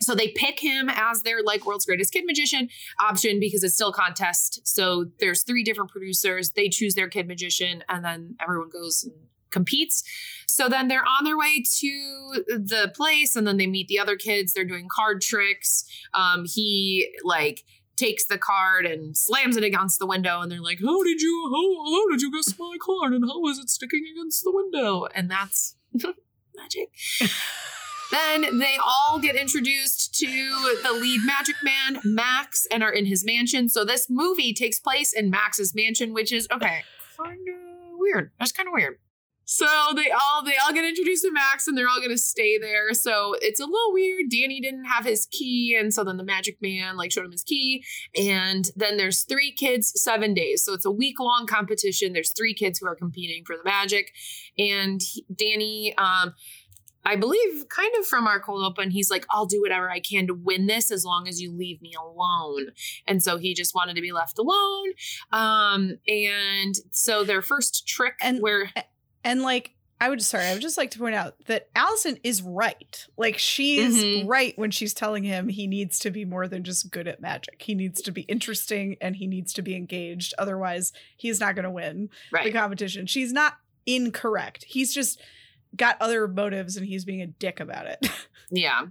So 0.00 0.14
they 0.14 0.28
pick 0.28 0.60
him 0.60 0.90
as 0.90 1.22
their 1.22 1.42
like 1.42 1.64
world's 1.64 1.86
greatest 1.86 2.12
kid 2.12 2.24
magician 2.26 2.68
option 3.00 3.40
because 3.40 3.64
it's 3.64 3.74
still 3.74 3.88
a 3.88 3.94
contest. 3.94 4.60
So 4.66 5.06
there's 5.20 5.42
three 5.42 5.64
different 5.64 5.90
producers. 5.90 6.50
They 6.50 6.68
choose 6.68 6.94
their 6.94 7.08
kid 7.08 7.26
magician, 7.26 7.84
and 7.88 8.04
then 8.04 8.36
everyone 8.42 8.68
goes 8.68 9.04
and 9.04 9.14
competes. 9.54 10.02
So 10.46 10.68
then 10.68 10.88
they're 10.88 11.06
on 11.06 11.24
their 11.24 11.38
way 11.38 11.64
to 11.80 12.44
the 12.46 12.92
place, 12.94 13.36
and 13.36 13.46
then 13.46 13.56
they 13.56 13.66
meet 13.66 13.88
the 13.88 13.98
other 13.98 14.16
kids. 14.16 14.52
They're 14.52 14.64
doing 14.64 14.88
card 14.94 15.22
tricks. 15.22 15.84
Um, 16.12 16.44
he 16.44 17.08
like 17.24 17.64
takes 17.96 18.26
the 18.26 18.38
card 18.38 18.86
and 18.86 19.16
slams 19.16 19.56
it 19.56 19.64
against 19.64 19.98
the 19.98 20.06
window 20.06 20.40
and 20.40 20.50
they're 20.50 20.60
like 20.60 20.80
how 20.80 21.02
did 21.04 21.20
you 21.20 21.48
how, 21.52 21.92
how 21.92 22.08
did 22.10 22.20
you 22.20 22.32
guess 22.32 22.52
my 22.58 22.76
card 22.84 23.12
and 23.12 23.24
how 23.24 23.46
is 23.46 23.58
it 23.58 23.70
sticking 23.70 24.04
against 24.12 24.42
the 24.42 24.52
window 24.52 25.06
and 25.14 25.30
that's 25.30 25.76
magic 26.56 26.90
then 28.10 28.58
they 28.58 28.76
all 28.84 29.18
get 29.18 29.36
introduced 29.36 30.14
to 30.14 30.26
the 30.82 30.92
lead 30.92 31.20
magic 31.24 31.56
man 31.62 32.00
max 32.04 32.66
and 32.72 32.82
are 32.82 32.92
in 32.92 33.06
his 33.06 33.24
mansion 33.24 33.68
so 33.68 33.84
this 33.84 34.08
movie 34.10 34.52
takes 34.52 34.80
place 34.80 35.12
in 35.12 35.30
max's 35.30 35.74
mansion 35.74 36.12
which 36.12 36.32
is 36.32 36.48
okay 36.52 36.82
kind 37.16 37.38
of 37.48 37.98
weird 37.98 38.32
that's 38.38 38.52
kind 38.52 38.68
of 38.68 38.72
weird 38.74 38.98
so 39.44 39.66
they 39.94 40.10
all 40.10 40.44
they 40.44 40.54
all 40.56 40.72
get 40.72 40.84
introduced 40.84 41.22
to 41.22 41.32
Max 41.32 41.66
and 41.66 41.76
they're 41.76 41.88
all 41.88 42.00
gonna 42.00 42.16
stay 42.18 42.58
there. 42.58 42.94
So 42.94 43.34
it's 43.40 43.60
a 43.60 43.64
little 43.64 43.92
weird. 43.92 44.30
Danny 44.30 44.60
didn't 44.60 44.84
have 44.86 45.04
his 45.04 45.26
key, 45.26 45.76
and 45.78 45.92
so 45.92 46.04
then 46.04 46.16
the 46.16 46.24
magic 46.24 46.58
man 46.60 46.96
like 46.96 47.12
showed 47.12 47.24
him 47.24 47.32
his 47.32 47.44
key. 47.44 47.84
And 48.18 48.66
then 48.76 48.96
there's 48.96 49.22
three 49.22 49.52
kids, 49.52 49.92
seven 50.00 50.34
days. 50.34 50.64
So 50.64 50.72
it's 50.72 50.84
a 50.86 50.90
week 50.90 51.20
long 51.20 51.46
competition. 51.46 52.12
There's 52.12 52.32
three 52.32 52.54
kids 52.54 52.78
who 52.78 52.86
are 52.86 52.96
competing 52.96 53.44
for 53.44 53.56
the 53.56 53.64
magic, 53.64 54.12
and 54.58 55.00
he, 55.02 55.26
Danny. 55.34 55.94
Um, 55.98 56.34
I 57.06 57.16
believe 57.16 57.66
kind 57.68 57.92
of 57.98 58.06
from 58.06 58.26
our 58.26 58.40
cold 58.40 58.64
open, 58.64 58.90
he's 58.90 59.10
like, 59.10 59.26
I'll 59.30 59.44
do 59.44 59.60
whatever 59.60 59.90
I 59.90 60.00
can 60.00 60.26
to 60.28 60.32
win 60.32 60.66
this 60.68 60.90
as 60.90 61.04
long 61.04 61.28
as 61.28 61.38
you 61.38 61.52
leave 61.52 61.82
me 61.82 61.92
alone. 62.00 62.68
And 63.06 63.22
so 63.22 63.36
he 63.36 63.52
just 63.52 63.74
wanted 63.74 63.96
to 63.96 64.00
be 64.00 64.10
left 64.10 64.38
alone. 64.38 64.88
Um, 65.30 65.98
and 66.08 66.74
so 66.92 67.22
their 67.22 67.42
first 67.42 67.86
trick 67.86 68.14
And- 68.22 68.40
where 68.40 68.70
And 69.24 69.42
like, 69.42 69.72
I 70.00 70.10
would 70.10 70.20
sorry, 70.22 70.44
I 70.44 70.52
would 70.52 70.60
just 70.60 70.76
like 70.76 70.90
to 70.90 70.98
point 70.98 71.14
out 71.14 71.34
that 71.46 71.68
Allyson 71.74 72.18
is 72.24 72.42
right. 72.42 73.06
Like 73.16 73.38
she 73.38 73.78
is 73.78 73.96
Mhm. 73.96 74.28
right 74.28 74.52
when 74.58 74.70
she's 74.70 74.92
telling 74.92 75.22
him 75.24 75.48
he 75.48 75.66
needs 75.66 75.98
to 76.00 76.10
be 76.10 76.24
more 76.24 76.46
than 76.46 76.62
just 76.64 76.90
good 76.90 77.08
at 77.08 77.20
magic. 77.22 77.62
He 77.62 77.74
needs 77.74 78.02
to 78.02 78.12
be 78.12 78.22
interesting 78.22 78.96
and 79.00 79.16
he 79.16 79.26
needs 79.26 79.52
to 79.54 79.62
be 79.62 79.74
engaged. 79.76 80.34
Otherwise, 80.36 80.92
he's 81.16 81.40
not 81.40 81.54
going 81.54 81.62
to 81.64 81.70
win 81.70 82.10
the 82.44 82.52
competition. 82.52 83.06
She's 83.06 83.32
not 83.32 83.54
incorrect. 83.86 84.64
He's 84.68 84.92
just 84.92 85.20
got 85.76 85.96
other 86.00 86.28
motives 86.28 86.76
and 86.76 86.86
he's 86.86 87.04
being 87.04 87.20
a 87.22 87.26
dick 87.26 87.60
about 87.60 87.86
it. 87.86 88.06
Yeah. 88.50 88.86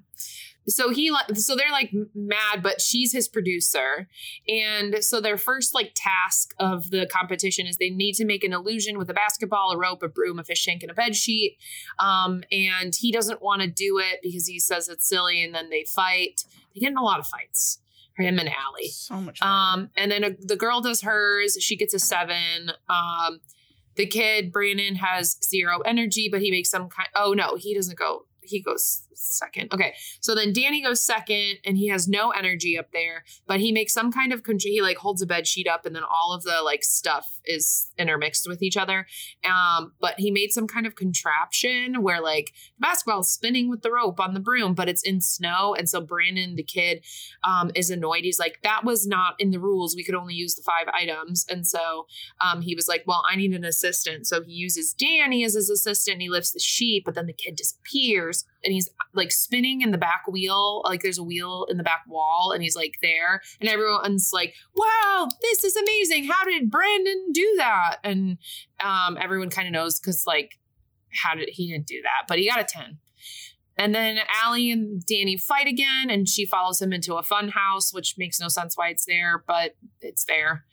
So 0.68 0.90
he 0.90 1.16
so 1.36 1.56
they're 1.56 1.72
like 1.72 1.94
mad, 2.16 2.64
but 2.64 2.82
she's 2.82 3.12
his 3.12 3.28
producer. 3.28 4.08
And 4.48 5.04
so 5.04 5.22
their 5.22 5.38
first 5.38 5.74
like 5.74 5.92
task 5.96 6.54
of 6.60 6.90
the 6.90 7.06
competition 7.06 7.68
is 7.68 7.78
they 7.78 7.90
need 7.90 8.14
to 8.14 8.26
make 8.26 8.44
an 8.44 8.52
illusion 8.52 8.98
with 8.98 9.10
a 9.10 9.14
basketball, 9.14 9.72
a 9.72 9.78
rope, 9.78 10.02
a 10.04 10.08
broom, 10.08 10.40
a 10.40 10.44
fish 10.44 10.66
tank, 10.66 10.82
and 10.82 10.92
a 10.92 10.94
bed 10.96 11.16
sheet. 11.16 11.58
Um, 12.00 12.44
and 12.52 12.96
he 12.96 13.12
doesn't 13.12 13.42
want 13.42 13.62
to 13.62 13.68
do 13.68 14.00
it 14.00 14.20
because 14.24 14.48
he 14.48 14.60
says 14.60 14.90
it's 14.90 15.08
silly, 15.08 15.44
and 15.44 15.54
then 15.54 15.70
they 15.70 15.84
fight. 15.84 16.46
They 16.74 16.80
get 16.82 16.92
in 16.92 16.98
a 16.98 17.04
lot 17.04 17.20
of 17.20 17.28
fights. 17.28 17.80
Him 18.18 18.38
and 18.38 18.50
Allie. 18.50 18.90
so 18.90 19.16
much. 19.16 19.40
fun. 19.40 19.80
Um, 19.80 19.90
and 19.98 20.12
then 20.12 20.24
a, 20.24 20.32
the 20.40 20.56
girl 20.56 20.82
does 20.82 21.02
hers. 21.02 21.58
She 21.60 21.76
gets 21.76 21.94
a 21.94 22.00
seven. 22.00 22.72
Um, 22.90 23.40
the 23.96 24.06
kid 24.06 24.52
Brandon 24.52 24.96
has 24.96 25.38
zero 25.44 25.80
energy, 25.82 26.30
but 26.30 26.42
he 26.42 26.52
makes 26.52 26.70
some 26.70 26.90
kind. 26.90 27.10
Oh 27.16 27.34
no, 27.34 27.56
he 27.56 27.74
doesn't 27.74 27.98
go. 27.98 28.26
He 28.42 28.62
goes 28.62 29.03
second. 29.16 29.74
Okay, 29.74 29.94
so 30.20 30.36
then 30.36 30.54
Danny 30.54 30.82
goes 30.82 31.02
second, 31.02 31.58
and 31.66 31.78
he 31.78 31.88
has 31.90 32.08
no 32.08 32.32
energy 32.32 32.78
up 32.78 32.92
there, 32.92 33.24
but 33.48 33.60
he 33.60 33.72
makes 33.72 33.94
some 33.94 34.12
kind 34.12 34.34
of 34.34 34.44
control. 34.44 34.72
He 34.72 34.82
like 34.82 34.98
holds 34.98 35.22
a 35.22 35.26
bed 35.26 35.48
sheet 35.48 35.68
up, 35.68 35.86
and 35.86 35.96
then 35.96 36.04
all 36.04 36.34
of 36.34 36.44
the 36.44 36.62
like 36.64 36.84
stuff 36.84 37.40
is 37.46 37.92
intermixed 37.98 38.48
with 38.48 38.62
each 38.62 38.78
other. 38.78 39.08
Um, 39.44 39.94
but 40.00 40.16
he 40.18 40.32
made 40.32 40.52
some 40.52 40.68
kind 40.68 40.86
of 40.86 40.96
contraption 40.96 42.02
where 42.02 42.22
like 42.22 42.54
basketball 42.80 43.22
is 43.22 43.30
spinning 43.30 43.70
with 43.70 43.82
the 43.82 43.92
rope 43.92 44.20
on 44.20 44.34
the 44.34 44.40
broom, 44.40 44.74
but 44.74 44.90
it's 44.90 45.04
in 45.04 45.22
snow, 45.22 45.76
and 45.76 45.90
so 45.90 46.02
Brandon, 46.02 46.56
the 46.56 46.64
kid, 46.64 47.04
um, 47.44 47.72
is 47.76 47.90
annoyed. 47.90 48.24
He's 48.24 48.40
like, 48.40 48.60
that 48.64 48.84
was 48.84 49.08
not 49.08 49.36
in 49.40 49.52
the 49.52 49.60
rules. 49.60 49.96
We 49.96 50.04
could 50.04 50.16
only 50.16 50.34
use 50.34 50.56
the 50.56 50.62
five 50.62 50.88
items. 50.94 51.46
And 51.50 51.66
so 51.66 52.08
um, 52.42 52.62
he 52.62 52.76
was 52.76 52.88
like, 52.88 53.04
well, 53.06 53.24
I 53.30 53.36
need 53.36 53.54
an 53.54 53.66
assistant. 53.66 54.28
So 54.28 54.42
he 54.42 54.52
uses 54.52 54.94
Danny 54.94 55.44
as 55.44 55.54
his 55.54 55.70
assistant. 55.70 56.22
He 56.22 56.30
lifts 56.30 56.52
the 56.52 56.60
sheet, 56.60 57.04
but 57.06 57.16
then 57.16 57.26
the 57.26 57.34
kid 57.34 57.56
disappears 57.56 58.46
and 58.64 58.74
he's 58.74 58.90
like 59.14 59.32
spinning 59.32 59.82
in 59.82 59.92
the 59.92 59.98
back 59.98 60.24
wheel. 60.28 60.82
Like 60.86 61.02
there's 61.02 61.18
a 61.18 61.24
wheel 61.24 61.66
in 61.70 61.78
the 61.78 61.84
back 61.84 62.04
wall 62.08 62.52
and 62.54 62.64
he's 62.64 62.76
like 62.76 62.96
there. 63.02 63.42
And 63.60 63.70
everyone's 63.70 64.32
like, 64.34 64.54
wow, 64.76 65.28
this 65.42 65.64
is 65.64 65.76
amazing. 65.76 66.26
How 66.26 66.44
did 66.46 66.72
Brandon 66.72 67.32
do 67.32 67.56
that? 67.58 67.98
And 68.04 68.38
um, 68.84 69.18
everyone 69.22 69.50
kind 69.50 69.68
of 69.68 69.74
knows 69.74 70.00
because 70.00 70.26
like, 70.26 70.60
how 71.24 71.36
did 71.36 71.50
he 71.52 71.72
didn't 71.72 71.88
do 71.88 72.02
that, 72.04 72.28
but 72.28 72.40
he 72.40 72.50
got 72.50 72.60
a 72.60 72.64
10. 72.64 72.98
And 73.78 73.94
then 73.94 74.20
Allie 74.44 74.72
and 74.72 75.04
Danny 75.06 75.36
fight 75.36 75.68
again, 75.68 76.10
and 76.10 76.30
she 76.30 76.46
follows 76.46 76.82
him 76.82 76.94
into 76.94 77.16
a 77.16 77.24
fun 77.24 77.50
house, 77.50 77.92
which 77.92 78.16
makes 78.18 78.40
no 78.40 78.48
sense 78.48 78.78
why 78.78 78.90
it's 78.90 79.06
there, 79.06 79.44
but 79.48 79.76
it's 80.02 80.26
there. 80.26 80.66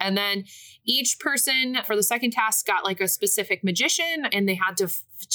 And 0.00 0.16
then 0.16 0.44
each 0.84 1.18
person 1.18 1.78
for 1.84 1.96
the 1.96 2.02
second 2.02 2.32
task 2.32 2.66
got 2.66 2.84
like 2.84 3.00
a 3.00 3.08
specific 3.08 3.64
magician, 3.64 4.26
and 4.32 4.48
they 4.48 4.54
had 4.54 4.76
to 4.78 4.88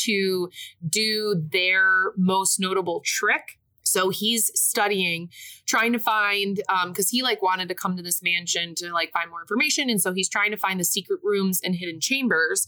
to 0.05 0.49
do 0.87 1.43
their 1.51 2.13
most 2.17 2.59
notable 2.59 3.01
trick. 3.05 3.59
So 3.85 4.09
he's 4.09 4.49
studying, 4.55 5.29
trying 5.67 5.93
to 5.93 5.99
find, 5.99 6.61
um, 6.69 6.89
because 6.89 7.09
he 7.09 7.21
like 7.21 7.41
wanted 7.43 7.67
to 7.67 7.75
come 7.75 7.97
to 7.97 8.01
this 8.01 8.23
mansion 8.23 8.73
to 8.75 8.91
like 8.91 9.11
find 9.11 9.29
more 9.29 9.41
information, 9.41 9.89
and 9.89 10.01
so 10.01 10.13
he's 10.13 10.29
trying 10.29 10.51
to 10.51 10.57
find 10.57 10.79
the 10.79 10.85
secret 10.85 11.19
rooms 11.23 11.59
and 11.63 11.75
hidden 11.75 11.99
chambers 11.99 12.67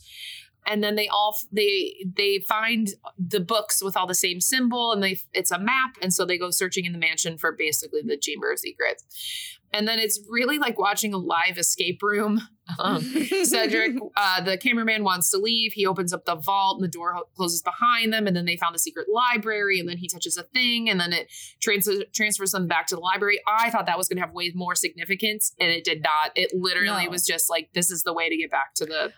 and 0.66 0.84
then 0.84 0.96
they 0.96 1.08
all 1.08 1.38
they 1.52 1.96
they 2.16 2.40
find 2.48 2.90
the 3.18 3.40
books 3.40 3.84
with 3.84 3.96
all 3.96 4.08
the 4.08 4.16
same 4.16 4.42
symbol 4.42 4.92
and 4.92 5.04
they 5.04 5.20
it's 5.34 5.52
a 5.52 5.60
map. 5.60 5.96
And 6.02 6.14
so 6.14 6.26
they 6.26 6.38
go 6.38 6.50
searching 6.52 6.86
in 6.86 6.92
the 6.94 7.00
mansion 7.00 7.38
for 7.38 7.52
basically 7.52 8.02
the 8.04 8.18
chamber 8.18 8.52
of 8.52 8.60
secrets. 8.60 9.04
And 9.74 9.88
then 9.88 10.00
it's 10.00 10.22
really 10.30 10.58
like 10.58 10.80
watching 10.80 11.14
a 11.14 11.18
live 11.18 11.58
escape 11.58 12.02
room. 12.02 12.42
Um, 12.80 13.00
cedric 13.44 13.96
uh, 14.18 14.42
the 14.42 14.58
cameraman 14.58 15.04
wants 15.04 15.30
to 15.30 15.38
leave. 15.38 15.74
He 15.74 15.86
opens 15.86 16.12
up 16.12 16.26
the 16.26 16.34
vault 16.34 16.78
and 16.78 16.84
the 16.84 16.88
door 16.92 17.14
closes 17.36 17.62
behind 17.62 18.12
them. 18.12 18.26
And 18.26 18.36
then 18.36 18.46
they 18.46 18.58
found 18.58 18.76
a 18.76 18.80
secret 18.80 19.06
library 19.08 19.80
and 19.80 19.88
then 19.88 19.98
he 19.98 20.08
touches 20.08 20.36
a 20.36 20.42
thing 20.42 20.90
and 20.90 21.00
then 21.00 21.14
it 21.14 21.32
trans- 21.62 21.88
transfers 22.12 22.54
them 22.54 22.68
back 22.68 22.88
to 22.88 22.96
the 22.96 23.02
library. 23.02 23.40
I 23.48 23.70
thought 23.70 23.86
that 23.86 24.00
was 24.00 24.08
going 24.08 24.18
to 24.18 24.26
have 24.26 24.34
way 24.34 24.52
more 24.56 24.74
significance 24.74 25.54
and 25.60 25.70
it 25.70 25.84
did 25.84 26.02
not. 26.02 26.32
It 26.36 26.54
literally 26.56 27.06
No. 27.06 27.12
was 27.12 27.24
just 27.24 27.48
like 27.48 27.70
this 27.76 27.92
is 27.92 28.02
the 28.02 28.14
way 28.14 28.30
to 28.30 28.36
get 28.36 28.50
back 28.50 28.74
to 28.78 28.86
the 28.88 29.14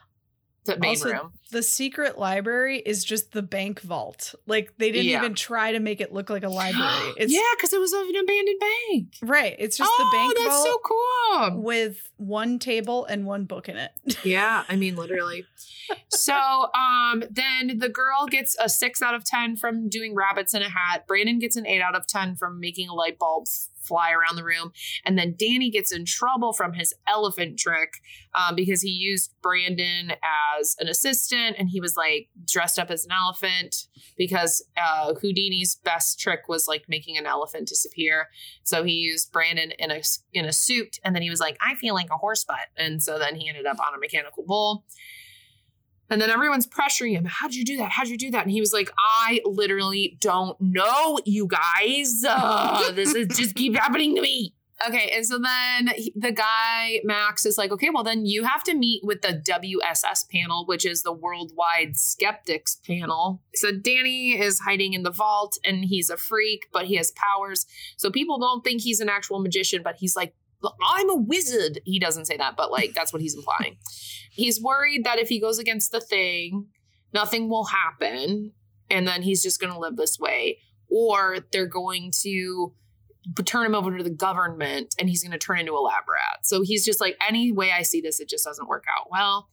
the 0.68 0.78
main 0.80 0.90
Also, 0.90 1.12
room 1.12 1.32
the 1.50 1.64
secret 1.64 2.18
library 2.20 2.80
is 2.80 3.06
just 3.06 3.32
the 3.32 3.42
bank 3.42 3.80
vault. 3.80 4.36
Like 4.48 4.74
they 4.78 4.92
didn't 4.92 5.06
Yeah. 5.12 5.20
even 5.20 5.34
try 5.34 5.72
to 5.72 5.80
make 5.80 6.02
it 6.02 6.12
look 6.14 6.30
like 6.30 6.44
a 6.44 6.50
library. 6.62 7.14
It's 7.18 7.32
yeah, 7.34 7.40
because 7.56 7.72
it 7.74 7.80
was 7.80 7.94
an 7.94 8.10
abandoned 8.22 8.60
bank. 8.60 9.14
right. 9.22 9.56
It's 9.58 9.78
just 9.78 9.90
oh, 9.92 10.10
the 10.12 10.18
bank 10.18 10.34
that's 10.38 10.50
vault 10.50 10.68
so 10.68 11.50
cool. 11.50 11.62
with 11.64 12.10
one 12.18 12.60
table 12.60 13.06
and 13.06 13.26
one 13.26 13.46
book 13.46 13.70
in 13.70 13.78
it. 13.78 13.92
Yeah, 14.24 14.64
I 14.68 14.76
mean 14.76 14.96
literally. 14.98 15.46
so 16.10 16.34
um 16.74 17.24
then 17.32 17.78
the 17.80 17.90
girl 17.90 18.26
gets 18.30 18.58
a 18.60 18.68
six 18.68 19.02
out 19.02 19.16
of 19.16 19.24
ten 19.24 19.56
from 19.56 19.88
doing 19.90 20.16
rabbits 20.16 20.54
in 20.54 20.62
a 20.62 20.70
hat. 20.70 21.08
Brandon 21.08 21.40
gets 21.40 21.56
an 21.56 21.66
eight 21.66 21.82
out 21.82 21.96
of 21.96 22.08
ten 22.08 22.36
from 22.36 22.60
making 22.60 22.90
a 22.90 22.94
light 22.94 23.18
bulb 23.18 23.48
fly 23.88 24.12
around 24.12 24.36
the 24.36 24.44
room. 24.44 24.72
And 25.06 25.18
then 25.18 25.36
Danny 25.38 25.70
gets 25.70 25.92
in 25.92 26.06
trouble 26.06 26.54
from 26.54 26.74
his 26.74 26.94
elephant 27.08 27.58
trick 27.58 27.94
um, 28.36 28.56
because 28.56 28.82
he 28.82 28.90
used 28.90 29.34
Brandon 29.42 30.14
as 30.60 30.76
an 30.80 30.88
assistant 30.88 31.56
and 31.58 31.70
he 31.70 31.80
was 31.80 31.96
like 31.96 32.30
dressed 32.46 32.80
up 32.80 32.92
as 32.92 33.06
an 33.06 33.12
elephant 33.12 33.88
because 34.18 34.66
uh, 34.78 35.14
Houdini's 35.16 35.76
best 35.76 36.20
trick 36.20 36.48
was 36.48 36.68
like 36.68 36.86
making 36.88 37.18
an 37.18 37.26
elephant 37.26 37.68
disappear. 37.68 38.28
So 38.64 38.84
he 38.84 38.94
used 38.94 39.32
Brandon 39.32 39.72
in 39.80 39.92
a 39.92 40.02
in 40.34 40.46
a 40.46 40.54
suit 40.54 41.00
and 41.04 41.16
then 41.16 41.22
he 41.22 41.30
was 41.30 41.40
like, 41.40 41.58
I 41.62 41.76
feel 41.76 41.94
like 41.94 42.10
a 42.12 42.18
horse 42.18 42.44
butt. 42.44 42.68
And 42.78 43.02
so 43.02 43.18
then 43.18 43.36
he 43.36 43.50
ended 43.50 43.66
up 43.66 43.80
on 43.80 43.96
a 43.96 44.00
mechanical 44.00 44.44
bull. 44.46 44.86
And 46.10 46.22
then 46.22 46.30
everyone's 46.30 46.68
pressuring 46.68 47.12
him. 47.12 47.26
How'd 47.26 47.54
you 47.54 47.66
do 47.66 47.78
that? 47.78 47.92
How'd 47.92 48.08
you 48.08 48.18
do 48.18 48.32
that? 48.32 48.44
And 48.44 48.52
he 48.52 48.62
was 48.62 48.72
like, 48.72 48.90
I 48.98 49.42
literally 49.46 50.18
don't 50.22 50.60
know, 50.62 51.20
you 51.26 51.48
guys. 51.48 52.24
Uh, 52.38 52.92
this 52.92 53.14
is 53.14 53.28
just 53.36 53.56
keep 53.56 53.76
happening 53.76 54.16
to 54.16 54.22
me. 54.22 54.54
Okay. 54.88 55.12
And 55.16 55.26
so 55.26 55.40
then 55.40 55.88
he- 55.96 56.14
the 56.16 56.32
guy, 56.32 57.00
Max, 57.04 57.46
is 57.46 57.58
like, 57.58 57.72
okay, 57.72 57.90
well, 57.92 58.04
then 58.04 58.26
you 58.26 58.44
have 58.44 58.64
to 58.66 58.76
meet 58.76 59.04
with 59.04 59.22
the 59.22 59.42
WSS 59.50 60.30
panel, 60.30 60.66
which 60.66 60.86
is 60.86 61.02
the 61.02 61.12
Worldwide 61.12 61.98
Skeptics 61.98 62.76
panel. 62.86 63.42
So 63.56 63.72
Danny 63.72 64.40
is 64.40 64.60
hiding 64.60 64.94
in 64.94 65.04
the 65.04 65.12
vault 65.12 65.58
and 65.66 65.84
he's 65.86 66.10
a 66.10 66.18
freak, 66.18 66.68
but 66.72 66.86
he 66.86 66.96
has 66.96 67.12
powers. 67.12 67.66
So 67.98 68.12
people 68.12 68.38
don't 68.40 68.64
think 68.64 68.82
he's 68.82 69.00
an 69.00 69.10
actual 69.10 69.40
magician, 69.40 69.82
but 69.84 69.96
he's 69.98 70.16
like, 70.16 70.36
I'm 70.84 71.10
a 71.10 71.16
wizard. 71.16 71.82
He 71.86 72.00
doesn't 72.00 72.26
say 72.26 72.38
that, 72.38 72.56
but 72.58 72.72
like 72.72 72.94
that's 72.94 73.14
what 73.14 73.22
he's 73.22 73.36
implying. 73.36 73.78
he's 74.32 74.62
worried 74.62 75.04
that 75.04 75.20
if 75.20 75.30
he 75.30 75.40
goes 75.40 75.60
against 75.60 75.92
the 75.92 76.02
thing, 76.02 76.68
nothing 77.14 77.50
will 77.50 77.66
happen. 77.66 78.54
And 78.90 79.08
then 79.08 79.22
he's 79.22 79.44
just 79.44 79.60
going 79.60 79.74
to 79.74 79.80
live 79.80 79.98
this 79.98 80.18
way. 80.20 80.60
Or 80.90 81.40
they're 81.52 81.68
going 81.68 82.12
to 82.22 82.74
turn 83.44 83.66
him 83.66 83.76
over 83.76 83.98
to 83.98 84.04
the 84.04 84.10
government 84.10 84.96
and 84.98 85.10
he's 85.10 85.22
going 85.22 85.34
to 85.34 85.38
turn 85.38 85.60
into 85.60 85.74
a 85.74 85.82
lab 85.82 86.04
rat. 86.08 86.46
So 86.46 86.62
he's 86.62 86.86
just 86.86 87.02
like, 87.02 87.18
any 87.28 87.52
way 87.52 87.72
I 87.72 87.82
see 87.82 88.00
this, 88.00 88.22
it 88.22 88.30
just 88.30 88.46
doesn't 88.46 88.70
work 88.70 88.86
out 88.90 89.12
well. 89.12 89.50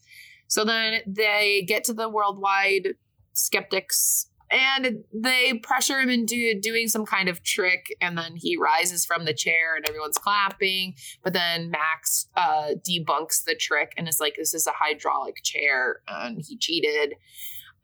So 0.46 0.64
then 0.64 1.00
they 1.06 1.64
get 1.66 1.82
to 1.84 1.92
the 1.92 2.08
worldwide 2.08 2.94
skeptics 3.32 4.28
and 4.54 5.04
they 5.12 5.54
pressure 5.62 5.98
him 5.98 6.08
into 6.08 6.58
doing 6.60 6.86
some 6.86 7.04
kind 7.04 7.28
of 7.28 7.42
trick 7.42 7.86
and 8.00 8.16
then 8.16 8.36
he 8.36 8.56
rises 8.56 9.04
from 9.04 9.24
the 9.24 9.34
chair 9.34 9.74
and 9.76 9.86
everyone's 9.88 10.18
clapping 10.18 10.94
but 11.22 11.32
then 11.32 11.70
max 11.70 12.28
uh, 12.36 12.70
debunks 12.88 13.44
the 13.44 13.56
trick 13.56 13.92
and 13.96 14.08
is 14.08 14.20
like 14.20 14.36
this 14.36 14.54
is 14.54 14.66
a 14.66 14.72
hydraulic 14.72 15.42
chair 15.42 16.00
and 16.08 16.42
he 16.46 16.56
cheated. 16.56 17.14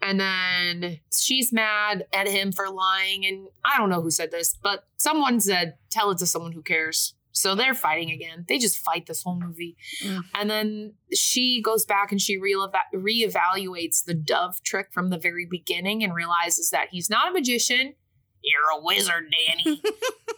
And 0.03 0.18
then 0.18 1.01
she's 1.12 1.53
mad 1.53 2.07
at 2.14 2.27
him 2.27 2.53
for 2.53 2.71
lying 2.71 3.27
and 3.27 3.49
i 3.64 3.77
don't 3.77 3.91
know 3.91 4.01
who 4.01 4.11
said 4.11 4.31
this 4.31 4.57
but 4.62 4.85
someone 4.97 5.41
said 5.41 5.75
tell 5.91 6.11
it 6.11 6.18
to 6.18 6.27
someone 6.27 6.53
who 6.53 6.62
cares 6.62 7.14
so 7.33 7.55
they're 7.55 7.74
fighting 7.74 8.11
again 8.11 8.45
they 8.49 8.59
just 8.59 8.78
fight 8.78 9.07
this 9.07 9.22
whole 9.22 9.39
movie 9.39 9.76
Mm. 10.05 10.22
and 10.35 10.51
then 10.51 10.95
she 11.12 11.61
goes 11.62 11.85
back 11.85 12.11
and 12.12 12.20
she 12.20 12.39
re- 12.39 12.55
reevaluates 12.95 14.05
the 14.05 14.14
dove 14.14 14.62
trick 14.62 14.89
from 14.93 15.09
the 15.11 15.18
very 15.18 15.47
beginning 15.51 16.03
and 16.03 16.14
realizes 16.14 16.70
that 16.70 16.89
he's 16.91 17.11
not 17.11 17.28
a 17.28 17.33
magician. 17.33 17.95
You're 18.43 18.78
a 18.78 18.82
wizard, 18.82 19.32
Danny. 19.49 19.82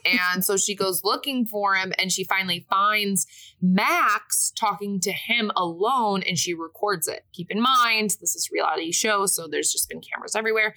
and 0.33 0.45
so 0.45 0.57
she 0.57 0.75
goes 0.75 1.05
looking 1.05 1.47
for 1.47 1.75
him 1.75 1.93
and 1.99 2.11
she 2.11 2.25
finally 2.25 2.67
finds 2.69 3.27
Max 3.61 4.53
talking 4.59 5.01
to 5.01 5.13
him 5.13 5.53
alone 5.57 6.23
and 6.27 6.37
she 6.37 6.53
records 6.55 7.07
it. 7.07 7.25
Keep 7.33 7.51
in 7.51 7.61
mind, 7.61 8.17
this 8.21 8.35
is 8.35 8.49
a 8.51 8.55
reality 8.55 8.91
show, 8.91 9.27
so 9.27 9.47
there's 9.47 9.71
just 9.71 9.89
been 9.89 10.01
cameras 10.01 10.35
everywhere. 10.35 10.75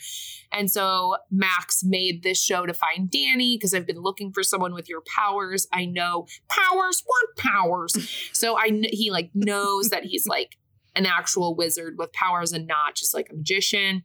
And 0.52 0.70
so 0.70 1.18
Max 1.32 1.84
made 1.84 2.24
this 2.24 2.42
show 2.42 2.66
to 2.66 2.74
find 2.74 3.10
Danny 3.10 3.58
because 3.58 3.74
I've 3.74 3.88
been 3.88 4.02
looking 4.02 4.32
for 4.32 4.44
someone 4.44 4.74
with 4.74 4.88
your 4.88 5.02
powers. 5.16 5.68
I 5.74 5.86
know 5.86 6.28
powers, 6.48 7.04
want 7.08 7.38
powers? 7.38 8.30
So 8.34 8.56
I 8.58 8.82
he 8.92 9.12
like 9.12 9.32
knows 9.34 9.90
that 9.90 10.06
he's 10.06 10.28
like 10.28 10.58
an 10.96 11.06
actual 11.06 11.56
wizard 11.56 11.96
with 11.98 12.14
powers 12.14 12.54
and 12.54 12.68
not 12.68 12.96
just 12.96 13.14
like 13.14 13.30
a 13.32 13.36
magician. 13.36 14.04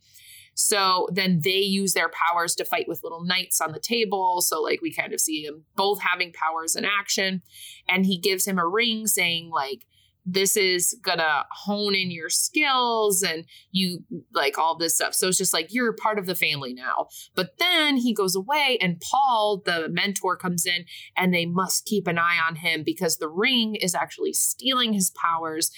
So 0.60 1.08
then 1.12 1.40
they 1.42 1.58
use 1.58 1.94
their 1.94 2.10
powers 2.10 2.54
to 2.56 2.64
fight 2.64 2.86
with 2.86 3.02
little 3.02 3.24
knights 3.24 3.60
on 3.60 3.72
the 3.72 3.80
table. 3.80 4.40
So 4.40 4.60
like 4.60 4.80
we 4.82 4.92
kind 4.92 5.12
of 5.12 5.20
see 5.20 5.46
them 5.46 5.64
both 5.76 6.00
having 6.02 6.32
powers 6.32 6.76
in 6.76 6.84
action. 6.84 7.42
And 7.88 8.04
he 8.04 8.18
gives 8.18 8.46
him 8.46 8.58
a 8.58 8.66
ring 8.66 9.06
saying 9.06 9.50
like 9.50 9.86
this 10.26 10.56
is 10.56 10.98
gonna 11.02 11.44
hone 11.50 11.94
in 11.94 12.10
your 12.10 12.28
skills 12.28 13.22
and 13.22 13.46
you 13.72 14.04
like 14.34 14.58
all 14.58 14.76
this 14.76 14.94
stuff. 14.94 15.14
So 15.14 15.28
it's 15.28 15.38
just 15.38 15.54
like 15.54 15.72
you're 15.72 15.94
part 15.94 16.18
of 16.18 16.26
the 16.26 16.34
family 16.34 16.74
now. 16.74 17.08
But 17.34 17.58
then 17.58 17.96
he 17.96 18.12
goes 18.12 18.36
away 18.36 18.78
and 18.80 19.00
Paul, 19.00 19.62
the 19.64 19.88
mentor, 19.88 20.36
comes 20.36 20.66
in 20.66 20.84
and 21.16 21.32
they 21.32 21.46
must 21.46 21.86
keep 21.86 22.06
an 22.06 22.18
eye 22.18 22.38
on 22.46 22.56
him 22.56 22.82
because 22.84 23.16
the 23.16 23.28
ring 23.28 23.76
is 23.76 23.94
actually 23.94 24.34
stealing 24.34 24.92
his 24.92 25.10
powers. 25.10 25.70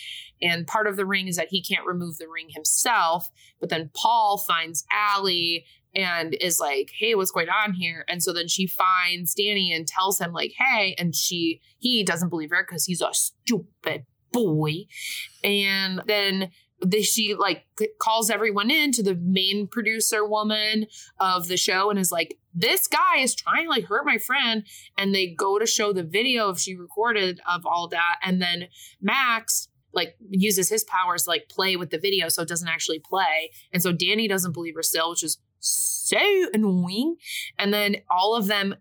And 0.42 0.66
part 0.66 0.86
of 0.86 0.96
the 0.96 1.06
ring 1.06 1.28
is 1.28 1.36
that 1.36 1.48
he 1.50 1.62
can't 1.62 1.86
remove 1.86 2.18
the 2.18 2.28
ring 2.28 2.48
himself. 2.50 3.30
But 3.60 3.68
then 3.68 3.90
Paul 3.94 4.38
finds 4.38 4.84
Allie 4.90 5.64
and 5.94 6.34
is 6.40 6.58
like, 6.58 6.90
hey, 6.98 7.14
what's 7.14 7.30
going 7.30 7.48
on 7.48 7.74
here? 7.74 8.04
And 8.08 8.22
so 8.22 8.32
then 8.32 8.48
she 8.48 8.66
finds 8.66 9.34
Danny 9.34 9.72
and 9.72 9.86
tells 9.86 10.18
him, 10.18 10.32
like, 10.32 10.52
hey, 10.58 10.94
and 10.98 11.14
she 11.14 11.60
he 11.78 12.02
doesn't 12.02 12.30
believe 12.30 12.50
her 12.50 12.64
because 12.66 12.86
he's 12.86 13.02
a 13.02 13.12
stupid 13.12 14.06
boy. 14.32 14.86
And 15.44 16.02
then 16.06 16.50
the, 16.80 17.02
she 17.02 17.34
like 17.34 17.64
calls 18.00 18.30
everyone 18.30 18.70
in 18.70 18.90
to 18.92 19.02
the 19.02 19.14
main 19.14 19.68
producer 19.68 20.26
woman 20.26 20.86
of 21.20 21.48
the 21.48 21.56
show 21.56 21.90
and 21.90 21.98
is 21.98 22.10
like, 22.10 22.38
this 22.54 22.88
guy 22.88 23.18
is 23.18 23.34
trying 23.34 23.64
to 23.64 23.70
like 23.70 23.84
hurt 23.84 24.04
my 24.04 24.18
friend. 24.18 24.64
And 24.98 25.14
they 25.14 25.28
go 25.28 25.58
to 25.58 25.66
show 25.66 25.92
the 25.92 26.02
video 26.02 26.48
of 26.48 26.60
she 26.60 26.74
recorded 26.74 27.40
of 27.48 27.64
all 27.66 27.88
that. 27.88 28.16
And 28.22 28.42
then 28.42 28.68
Max 29.00 29.68
like 29.92 30.16
uses 30.30 30.68
his 30.68 30.84
powers 30.84 31.24
to 31.24 31.30
like 31.30 31.48
play 31.48 31.76
with 31.76 31.90
the 31.90 31.98
video 31.98 32.28
so 32.28 32.42
it 32.42 32.48
doesn't 32.48 32.68
actually 32.68 32.98
play. 32.98 33.50
And 33.72 33.82
so 33.82 33.92
Danny 33.92 34.28
doesn't 34.28 34.52
believe 34.52 34.74
her 34.74 34.82
still, 34.82 35.10
which 35.10 35.22
is 35.22 35.38
so 35.60 36.18
annoying. 36.52 37.16
And 37.58 37.72
then 37.72 37.96
all 38.10 38.34
of 38.34 38.46
them 38.46 38.74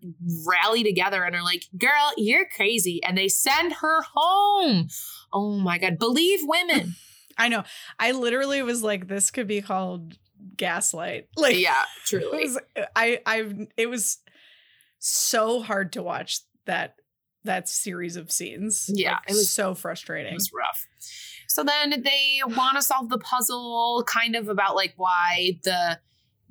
rally 0.46 0.84
together 0.84 1.24
and 1.24 1.36
are 1.36 1.44
like, 1.44 1.66
girl, 1.78 2.12
you're 2.18 2.48
crazy. 2.48 3.04
And 3.04 3.18
they 3.18 3.28
send 3.28 3.74
her 3.74 4.02
home. 4.14 4.88
Oh 5.32 5.52
my 5.60 5.78
God. 5.78 5.98
Believe 6.00 6.40
women. 6.44 6.96
I 7.38 7.48
know. 7.48 7.64
I 8.00 8.12
literally 8.12 8.62
was 8.62 8.84
like, 8.84 9.08
this 9.08 9.32
could 9.32 9.48
be 9.48 9.62
called 9.62 10.18
gaslight. 10.58 11.28
Like, 11.38 11.58
yeah, 11.58 11.84
it 11.84 12.08
truly. 12.08 12.44
was, 12.44 12.60
uh, 12.76 12.86
I, 12.96 13.20
I, 13.26 13.68
it 13.78 13.90
was 13.90 14.20
so 15.00 15.62
hard 15.62 15.94
to 15.94 16.04
watch 16.04 16.42
that 16.66 16.96
that 17.44 17.68
series 17.68 18.16
of 18.16 18.32
scenes. 18.32 18.90
Yeah, 18.94 19.14
Like, 19.16 19.30
it 19.30 19.34
was- 19.34 19.50
so 19.52 19.74
frustrating. 19.76 20.32
It 20.34 20.36
was 20.36 20.52
rough. 20.54 20.86
So 21.48 21.64
then 21.64 22.02
they 22.04 22.42
want 22.46 22.78
to 22.78 22.82
solve 22.82 23.10
the 23.10 23.18
puzzle 23.18 24.04
kind 24.08 24.36
of 24.36 24.48
about 24.48 24.76
like 24.76 24.94
why 24.96 25.60
the 25.64 26.00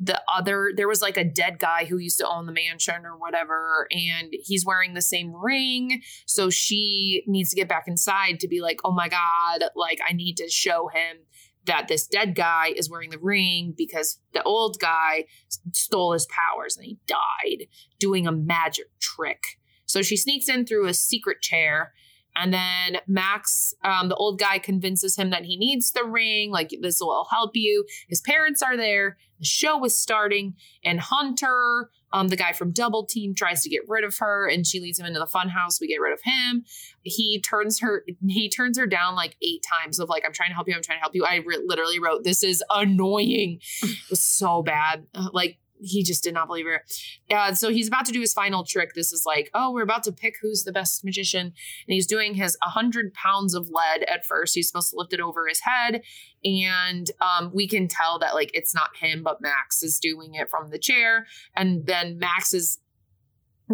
the 0.03 0.20
other 0.34 0.72
there 0.74 0.88
was 0.88 1.03
like 1.03 1.16
a 1.18 1.24
dead 1.24 1.59
guy 1.59 1.84
who 1.84 1.99
used 1.99 2.18
to 2.18 2.26
own 2.28 2.47
the 2.47 2.53
mansion 2.53 3.05
or 3.05 3.18
whatever 3.18 3.86
and 3.91 4.28
he's 4.32 4.64
wearing 4.64 4.95
the 4.95 5.03
same 5.03 5.30
ring 5.34 6.01
so 6.24 6.49
she 6.49 7.22
needs 7.26 7.51
to 7.51 7.57
get 7.57 7.68
back 7.68 7.84
inside 7.86 8.41
to 8.41 8.49
be 8.49 8.62
like 8.62 8.80
oh 8.84 8.93
my 8.93 9.09
god 9.11 9.62
like 9.76 9.99
I 10.09 10.14
need 10.14 10.38
to 10.38 10.49
show 10.49 10.88
him 10.88 11.18
that 11.66 11.88
this 11.88 12.07
dead 12.07 12.34
guy 12.34 12.72
is 12.74 12.88
wearing 12.88 13.11
the 13.11 13.18
ring 13.18 13.74
because 13.76 14.18
the 14.32 14.43
old 14.43 14.78
guy 14.80 15.26
stole 15.72 16.12
his 16.14 16.26
powers 16.26 16.76
and 16.78 16.86
he 16.86 16.99
died 17.07 17.66
doing 17.99 18.26
a 18.26 18.32
magic 18.32 18.86
trick. 18.99 19.43
So 19.91 20.03
she 20.03 20.16
sneaks 20.16 20.49
in 20.49 20.66
through 20.66 20.86
a 20.86 20.95
secret 20.95 21.41
chair 21.41 21.93
and 22.36 22.53
then 22.55 22.99
Max, 23.07 23.74
um, 23.82 24.09
the 24.09 24.14
old 24.14 24.38
guy, 24.38 24.59
convinces 24.59 25.16
him 25.16 25.30
that 25.30 25.45
he 25.45 25.57
needs 25.57 25.93
the 25.93 26.05
ring. 26.05 26.51
Like, 26.51 26.72
this 26.80 27.01
will 27.01 27.26
help 27.30 27.57
you. 27.57 27.84
His 28.09 28.20
parents 28.20 28.62
are 28.62 28.76
there. 28.76 29.16
The 29.41 29.45
show 29.45 29.84
is 29.84 29.99
starting. 29.99 30.55
And 30.84 31.01
Hunter, 31.01 31.91
um, 32.12 32.28
the 32.28 32.36
guy 32.36 32.53
from 32.53 32.72
Double 32.72 33.05
Team, 33.05 33.34
tries 33.34 33.62
to 33.62 33.68
get 33.68 33.82
rid 33.88 34.05
of 34.05 34.16
her 34.18 34.49
and 34.49 34.66
she 34.66 34.80
leads 34.80 34.99
him 34.99 35.07
into 35.07 35.18
the 35.18 35.26
funhouse. 35.26 35.80
We 35.80 35.88
get 35.88 36.01
rid 36.01 36.12
of 36.12 36.20
him. 36.22 36.64
He 37.03 37.41
turns 37.41 37.80
her, 37.80 38.05
he 38.26 38.49
turns 38.49 38.78
her 38.78 38.86
down 38.86 39.16
like 39.16 39.36
eight 39.43 39.64
times 39.68 39.99
of 39.99 40.09
like, 40.09 40.22
I'm 40.24 40.32
trying 40.32 40.51
to 40.51 40.55
help 40.55 40.68
you. 40.68 40.74
I'm 40.74 40.82
trying 40.82 40.99
to 40.99 41.03
help 41.03 41.14
you. 41.14 41.24
I 41.24 41.43
re- 41.45 41.64
literally 41.64 41.99
wrote, 41.99 42.22
this 42.22 42.45
is 42.45 42.62
annoying. 42.70 43.61
It 43.82 44.11
was 44.11 44.22
so 44.22 44.62
bad. 44.62 45.07
Uh, 45.14 45.30
Like, 45.32 45.59
he 45.83 46.03
just 46.03 46.22
did 46.22 46.35
not 46.35 46.47
believe 46.47 46.66
her. 46.66 46.85
Uh, 47.31 47.55
so 47.55 47.70
he's 47.70 47.89
about 47.89 48.07
to 48.07 48.12
do 48.12 48.20
his 48.20 48.33
final 48.33 48.64
trick. 48.64 48.95
This 48.95 49.12
is 49.12 49.24
like, 49.26 49.51
oh, 49.55 49.72
we're 49.72 49.83
about 49.83 50.03
to 50.05 50.12
pick 50.12 50.35
who's 50.41 50.64
the 50.64 50.72
best 50.72 51.05
magician. 51.05 51.47
And 51.47 51.55
he's 51.87 52.07
doing 52.07 52.35
his 52.35 52.57
100 52.62 53.14
pounds 53.14 53.55
of 53.55 53.70
lead 53.70 54.05
at 54.05 54.24
first. 54.24 54.55
He's 54.55 54.68
supposed 54.68 54.91
to 54.91 54.97
lift 54.97 55.12
it 55.12 55.20
over 55.20 55.47
his 55.49 55.61
head. 55.61 56.03
And 56.45 57.11
um, 57.20 57.51
we 57.55 57.68
can 57.68 57.89
tell 57.89 58.18
that 58.18 58.35
like 58.35 58.51
it's 58.55 58.74
not 58.74 58.97
him 58.97 59.22
but 59.22 59.41
max 59.41 59.83
is 59.83 59.99
doing 59.99 60.35
it 60.35 60.51
from 60.51 60.70
the 60.70 60.78
chair. 60.78 61.26
And 61.55 61.87
then 61.87 62.18
max's 62.18 62.78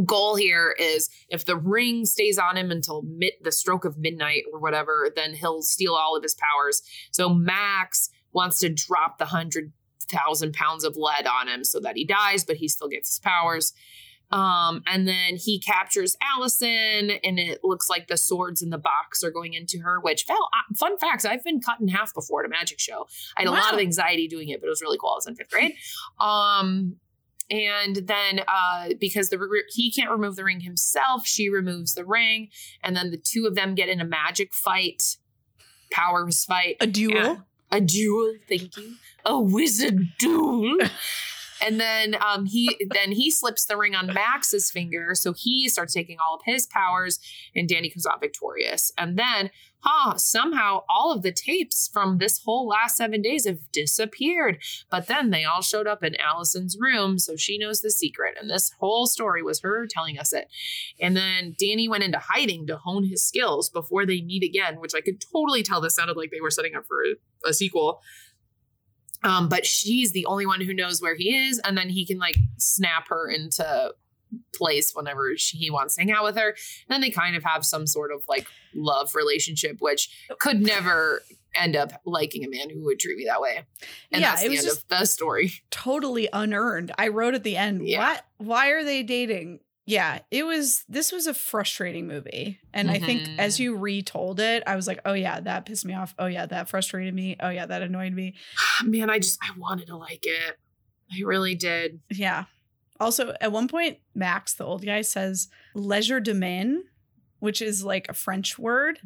goal 0.04 0.36
here 0.36 0.74
is 0.78 1.08
if 1.30 1.46
the 1.46 1.56
ring 1.56 2.04
stays 2.04 2.38
on 2.38 2.56
him 2.56 2.70
until 2.70 3.02
mid 3.02 3.32
the 3.42 3.52
stroke 3.52 3.86
of 3.86 3.96
midnight 3.96 4.42
or 4.52 4.60
whatever 4.60 5.10
then 5.16 5.32
he'll 5.32 5.62
steal 5.62 5.94
all 5.94 6.16
of 6.16 6.22
his 6.22 6.34
powers. 6.34 6.82
So 7.12 7.30
max 7.30 8.10
wants 8.32 8.58
to 8.58 8.68
drop 8.68 9.18
the 9.18 9.26
100,000 10.10 10.52
pounds 10.54 10.84
of 10.84 10.96
lead 10.96 11.26
on 11.26 11.48
him 11.48 11.64
so 11.64 11.80
that 11.80 11.96
he 11.96 12.04
dies 12.04 12.44
but 12.44 12.56
he 12.56 12.68
still 12.68 12.88
gets 12.88 13.08
his 13.10 13.18
powers 13.18 13.72
Um, 14.32 14.82
and 14.86 15.06
then 15.06 15.36
he 15.36 15.60
captures 15.60 16.16
Allyson, 16.20 17.12
and 17.22 17.38
it 17.38 17.60
looks 17.62 17.88
like 17.88 18.08
the 18.08 18.16
swords 18.16 18.60
in 18.60 18.70
the 18.70 18.78
box 18.78 19.22
are 19.22 19.30
going 19.30 19.54
into 19.54 19.78
her. 19.78 20.00
Which, 20.00 20.26
Val, 20.26 20.36
uh, 20.36 20.74
fun 20.74 20.98
facts: 20.98 21.24
I've 21.24 21.44
been 21.44 21.60
cut 21.60 21.78
in 21.80 21.86
half 21.86 22.12
before 22.12 22.40
at 22.42 22.46
a 22.46 22.48
magic 22.48 22.80
show. 22.80 23.06
I 23.36 23.42
had 23.42 23.48
a 23.48 23.52
lot 23.52 23.72
of 23.72 23.78
anxiety 23.78 24.26
doing 24.26 24.48
it, 24.48 24.60
but 24.60 24.66
it 24.66 24.70
was 24.70 24.82
really 24.82 24.98
cool. 24.98 25.10
I 25.10 25.14
was 25.18 25.28
in 25.28 25.36
fifth 25.36 25.50
grade. 25.50 25.74
Um, 26.18 26.96
and 27.50 27.94
then 27.94 28.40
uh, 28.48 28.94
because 28.98 29.28
the 29.28 29.38
re- 29.38 29.62
he 29.68 29.92
can't 29.92 30.10
remove 30.10 30.34
the 30.34 30.42
ring 30.42 30.58
himself, 30.58 31.24
she 31.24 31.48
removes 31.48 31.94
the 31.94 32.04
ring, 32.04 32.48
and 32.82 32.96
then 32.96 33.12
the 33.12 33.18
two 33.18 33.46
of 33.46 33.54
them 33.54 33.76
get 33.76 33.88
in 33.88 34.00
a 34.00 34.04
magic 34.04 34.52
fight, 34.52 35.18
powers 35.92 36.44
fight, 36.44 36.78
A 36.80 36.88
duel. 36.88 37.14
Yeah. 37.14 37.36
A 37.70 37.80
duel. 37.80 38.34
Thank 38.48 38.76
you, 38.76 38.94
a 39.24 39.40
wizard 39.40 40.08
duel. 40.18 40.78
And 41.64 41.80
then 41.80 42.16
um, 42.22 42.46
he 42.46 42.76
then 42.90 43.12
he 43.12 43.30
slips 43.30 43.64
the 43.64 43.76
ring 43.76 43.94
on 43.94 44.12
Max's 44.12 44.70
finger, 44.70 45.14
so 45.14 45.32
he 45.32 45.68
starts 45.68 45.94
taking 45.94 46.18
all 46.18 46.36
of 46.36 46.42
his 46.44 46.66
powers, 46.66 47.18
and 47.54 47.68
Danny 47.68 47.90
comes 47.90 48.06
out 48.06 48.20
victorious. 48.20 48.92
And 48.98 49.18
then, 49.18 49.50
huh, 49.80 50.16
somehow 50.16 50.82
all 50.88 51.12
of 51.12 51.22
the 51.22 51.32
tapes 51.32 51.88
from 51.90 52.18
this 52.18 52.40
whole 52.44 52.66
last 52.68 52.96
seven 52.96 53.22
days 53.22 53.46
have 53.46 53.72
disappeared. 53.72 54.58
But 54.90 55.06
then 55.06 55.30
they 55.30 55.44
all 55.44 55.62
showed 55.62 55.86
up 55.86 56.02
in 56.02 56.14
Allyson's 56.16 56.76
room, 56.78 57.18
so 57.18 57.36
she 57.36 57.58
knows 57.58 57.80
the 57.80 57.90
secret. 57.90 58.36
And 58.40 58.50
this 58.50 58.72
whole 58.78 59.06
story 59.06 59.42
was 59.42 59.60
her 59.60 59.86
telling 59.86 60.18
us 60.18 60.32
it. 60.32 60.48
And 61.00 61.16
then 61.16 61.56
Danny 61.58 61.88
went 61.88 62.04
into 62.04 62.18
hiding 62.18 62.66
to 62.66 62.76
hone 62.76 63.04
his 63.04 63.24
skills 63.24 63.70
before 63.70 64.04
they 64.04 64.20
meet 64.20 64.42
again, 64.42 64.78
which 64.80 64.94
I 64.94 65.00
could 65.00 65.22
totally 65.32 65.62
tell 65.62 65.80
this 65.80 65.94
sounded 65.94 66.16
like 66.16 66.30
they 66.30 66.40
were 66.40 66.50
setting 66.50 66.74
up 66.74 66.84
for 66.86 67.02
a, 67.46 67.54
sequel. 67.54 68.00
Um, 69.24 69.48
but 69.48 69.64
she's 69.66 70.12
the 70.12 70.26
only 70.26 70.46
one 70.46 70.60
who 70.60 70.74
knows 70.74 71.00
where 71.00 71.16
he 71.16 71.34
is, 71.34 71.58
and 71.64 71.76
then 71.76 71.88
he 71.88 72.06
can 72.06 72.18
like 72.18 72.36
snap 72.58 73.08
her 73.08 73.28
into 73.30 73.94
place 74.54 74.92
whenever 74.94 75.36
she, 75.36 75.56
he 75.56 75.70
wants 75.70 75.94
to 75.94 76.02
hang 76.02 76.10
out 76.12 76.24
with 76.24 76.36
her. 76.36 76.48
And 76.50 76.56
then 76.88 77.00
they 77.00 77.10
kind 77.10 77.36
of 77.36 77.42
have 77.44 77.64
some 77.64 77.86
sort 77.86 78.12
of 78.12 78.22
like 78.28 78.46
love 78.74 79.14
relationship, 79.14 79.76
which 79.80 80.10
could 80.38 80.60
never 80.60 81.22
end 81.54 81.74
up 81.76 81.92
liking 82.04 82.44
a 82.44 82.48
man 82.48 82.68
who 82.68 82.84
would 82.84 82.98
treat 82.98 83.16
me 83.16 83.24
that 83.24 83.40
way. 83.40 83.64
And 84.12 84.20
Yeah, 84.20 84.32
that's 84.32 84.42
it 84.42 84.48
the 84.48 84.50
was 84.50 84.58
end 84.60 84.66
just- 84.68 84.82
of 84.82 84.88
the 84.88 85.04
story. 85.06 85.52
totally 85.70 86.28
unearned. 86.32 86.92
I 86.98 87.08
wrote 87.08 87.34
at 87.34 87.44
the 87.44 87.56
end, 87.56 87.88
Yeah. 87.88 88.00
what 88.10 88.26
why 88.38 88.68
are 88.70 88.84
they 88.84 89.02
dating? 89.02 89.60
Yeah, 89.86 90.18
it 90.32 90.44
was 90.44 90.84
this 90.88 91.12
was 91.12 91.28
a 91.28 91.34
frustrating 91.34 92.08
movie. 92.08 92.58
And 92.74 92.90
I 92.90 92.98
think 92.98 93.28
as 93.38 93.60
you 93.60 93.76
retold 93.76 94.40
it, 94.40 94.64
I 94.66 94.74
was 94.74 94.88
like, 94.88 95.00
"Oh 95.04 95.12
yeah, 95.12 95.38
that 95.40 95.64
pissed 95.64 95.84
me 95.84 95.94
off. 95.94 96.12
Oh 96.18 96.26
yeah, 96.26 96.44
that 96.46 96.68
frustrated 96.68 97.14
me. 97.14 97.36
Oh 97.38 97.50
yeah, 97.50 97.66
that 97.66 97.82
annoyed 97.82 98.12
me." 98.12 98.34
Man, 98.84 99.08
I 99.10 99.20
just 99.20 99.38
I 99.40 99.56
wanted 99.56 99.86
to 99.86 99.96
like 99.96 100.24
it. 100.24 100.58
I 101.12 101.22
really 101.24 101.54
did. 101.54 102.00
Yeah. 102.10 102.44
Also, 102.98 103.34
at 103.40 103.52
one 103.52 103.68
point, 103.68 103.98
Max, 104.14 104.54
the 104.54 104.64
old 104.64 104.84
guy, 104.84 105.02
says 105.02 105.48
legerdemain, 105.76 106.78
which 107.38 107.62
is 107.62 107.84
like 107.84 108.08
a 108.08 108.14
French 108.14 108.58
word. 108.58 108.98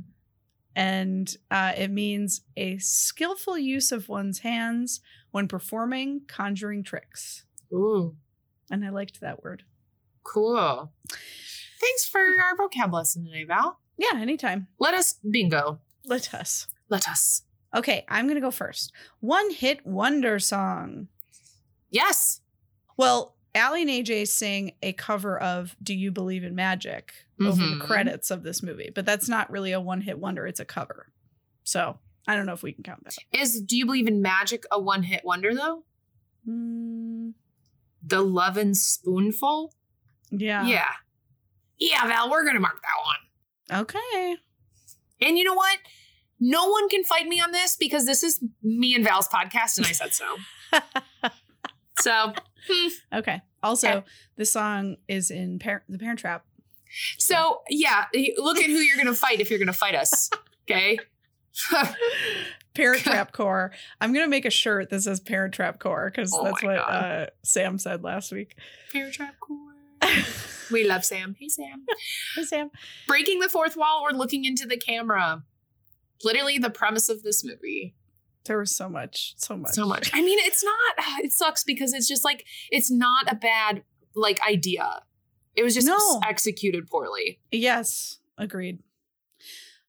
And 0.76 1.36
uh, 1.50 1.72
it 1.76 1.90
means 1.90 2.42
a 2.56 2.78
skillful 2.78 3.58
use 3.58 3.90
of 3.92 4.08
one's 4.08 4.38
hands 4.38 5.00
when 5.30 5.48
performing 5.48 6.22
conjuring 6.28 6.84
tricks. 6.84 7.44
Ooh, 7.72 8.16
And 8.70 8.84
I 8.84 8.90
liked 8.90 9.20
that 9.20 9.42
word. 9.42 9.64
Cool. 10.22 10.92
Thanks 11.80 12.06
for 12.06 12.20
our 12.20 12.56
vocab 12.56 12.92
lesson 12.92 13.24
today, 13.24 13.44
Val. 13.44 13.78
Yeah, 13.96 14.18
anytime. 14.20 14.68
Let 14.78 14.94
us 14.94 15.14
bingo. 15.28 15.80
Let 16.04 16.34
us. 16.34 16.66
Let 16.88 17.08
us. 17.08 17.42
Okay, 17.74 18.04
I'm 18.08 18.26
going 18.26 18.34
to 18.36 18.40
go 18.40 18.50
first. 18.50 18.92
One 19.20 19.50
hit 19.50 19.84
wonder 19.86 20.38
song. 20.38 21.08
Yes. 21.90 22.40
Well, 22.96 23.36
Aly 23.54 23.82
and 23.82 23.90
AJ 23.90 24.28
sing 24.28 24.72
a 24.82 24.92
cover 24.92 25.38
of 25.38 25.74
Do 25.82 25.94
You 25.94 26.10
Believe 26.12 26.44
in 26.44 26.54
Magic 26.54 27.12
over 27.40 27.60
Mhm. 27.62 27.78
the 27.78 27.84
credits 27.84 28.30
of 28.30 28.42
this 28.42 28.62
movie, 28.62 28.90
but 28.94 29.06
that's 29.06 29.28
not 29.28 29.50
really 29.50 29.72
a 29.72 29.80
one 29.80 30.02
hit 30.02 30.18
wonder. 30.18 30.46
It's 30.46 30.60
a 30.60 30.64
cover. 30.64 31.12
So 31.64 31.98
I 32.28 32.36
don't 32.36 32.46
know 32.46 32.52
if 32.52 32.62
we 32.62 32.72
can 32.72 32.84
count 32.84 33.04
that. 33.04 33.16
Is 33.32 33.60
Do 33.62 33.76
You 33.76 33.86
Believe 33.86 34.06
in 34.06 34.20
Magic 34.22 34.64
a 34.70 34.78
one 34.80 35.02
hit 35.04 35.24
wonder, 35.24 35.54
though? 35.54 35.84
Mm, 36.48 37.34
The 38.02 38.20
Lovin' 38.20 38.74
Spoonful? 38.74 39.74
Yeah. 40.30 40.66
Yeah. 40.66 40.86
Yeah, 41.78 42.06
Val, 42.06 42.30
we're 42.30 42.42
going 42.42 42.56
to 42.56 42.60
mark 42.60 42.80
that 42.82 43.76
one. 43.76 43.80
Okay. 43.82 44.36
And 45.22 45.38
you 45.38 45.44
know 45.44 45.54
what? 45.54 45.78
No 46.38 46.68
one 46.68 46.88
can 46.88 47.04
fight 47.04 47.26
me 47.26 47.40
on 47.40 47.52
this 47.52 47.76
because 47.76 48.04
this 48.06 48.22
is 48.22 48.42
me 48.62 48.94
and 48.94 49.04
Val's 49.04 49.28
podcast, 49.28 49.78
and 49.78 49.86
I 49.86 49.92
said 49.92 50.12
so. 50.12 50.36
so, 52.00 52.32
hmm. 52.68 52.88
okay. 53.18 53.42
Also, 53.62 53.88
Okay. 53.88 54.06
the 54.36 54.46
song 54.46 54.96
is 55.08 55.30
in 55.30 55.58
Par- 55.58 55.84
The 55.88 55.98
Parent 55.98 56.18
Trap. 56.18 56.44
so 57.18 57.60
yeah, 57.68 58.06
look 58.38 58.58
at 58.58 58.66
who 58.66 58.76
you're 58.78 58.96
going 58.96 59.06
to 59.06 59.14
fight 59.14 59.40
if 59.40 59.50
you're 59.50 59.58
going 59.58 59.66
to 59.66 59.72
fight 59.72 59.94
us. 59.94 60.30
Okay. 60.68 60.98
Parent 62.74 63.02
Trap 63.02 63.32
Core. 63.32 63.72
I'm 64.00 64.12
going 64.12 64.24
to 64.24 64.30
make 64.30 64.44
a 64.44 64.50
shirt 64.50 64.90
that 64.90 65.02
says 65.02 65.20
Parent 65.20 65.52
Trap 65.54 65.78
Core 65.80 66.10
because 66.14 66.32
Oh 66.34 66.44
that's 66.44 66.62
what 66.62 66.76
uh, 66.76 67.26
Sam 67.42 67.78
said 67.78 68.02
last 68.02 68.32
week. 68.32 68.56
Parent 68.92 69.12
Trap 69.14 69.34
Core. 69.40 69.56
We 70.70 70.84
love 70.86 71.04
Sam. 71.04 71.34
Hey, 71.36 71.48
Sam. 71.48 71.84
Hey, 72.36 72.44
Sam. 72.44 72.70
Breaking 73.08 73.40
the 73.40 73.48
fourth 73.48 73.76
wall 73.76 74.02
or 74.04 74.12
looking 74.12 74.44
into 74.44 74.66
the 74.66 74.76
camera. 74.76 75.42
Literally 76.22 76.58
the 76.58 76.70
premise 76.70 77.08
of 77.08 77.24
this 77.24 77.44
movie. 77.44 77.96
There 78.44 78.56
was 78.58 78.72
so 78.74 78.88
much, 78.88 79.34
so 79.36 79.56
much. 79.56 79.72
So 79.72 79.84
much. 79.84 80.10
I 80.14 80.22
mean, 80.22 80.38
it's 80.42 80.62
not, 80.62 80.74
it 81.24 81.32
sucks 81.32 81.64
because 81.64 81.92
it's 81.92 82.06
just 82.06 82.24
like, 82.24 82.44
it's 82.70 82.88
not 82.88 83.30
a 83.30 83.34
bad 83.34 83.82
like 84.14 84.38
idea. 84.48 85.02
It 85.56 85.64
was 85.64 85.74
just 85.74 85.88
No. 85.88 86.20
executed 86.24 86.86
poorly. 86.88 87.40
Yes, 87.50 88.18
agreed. 88.38 88.78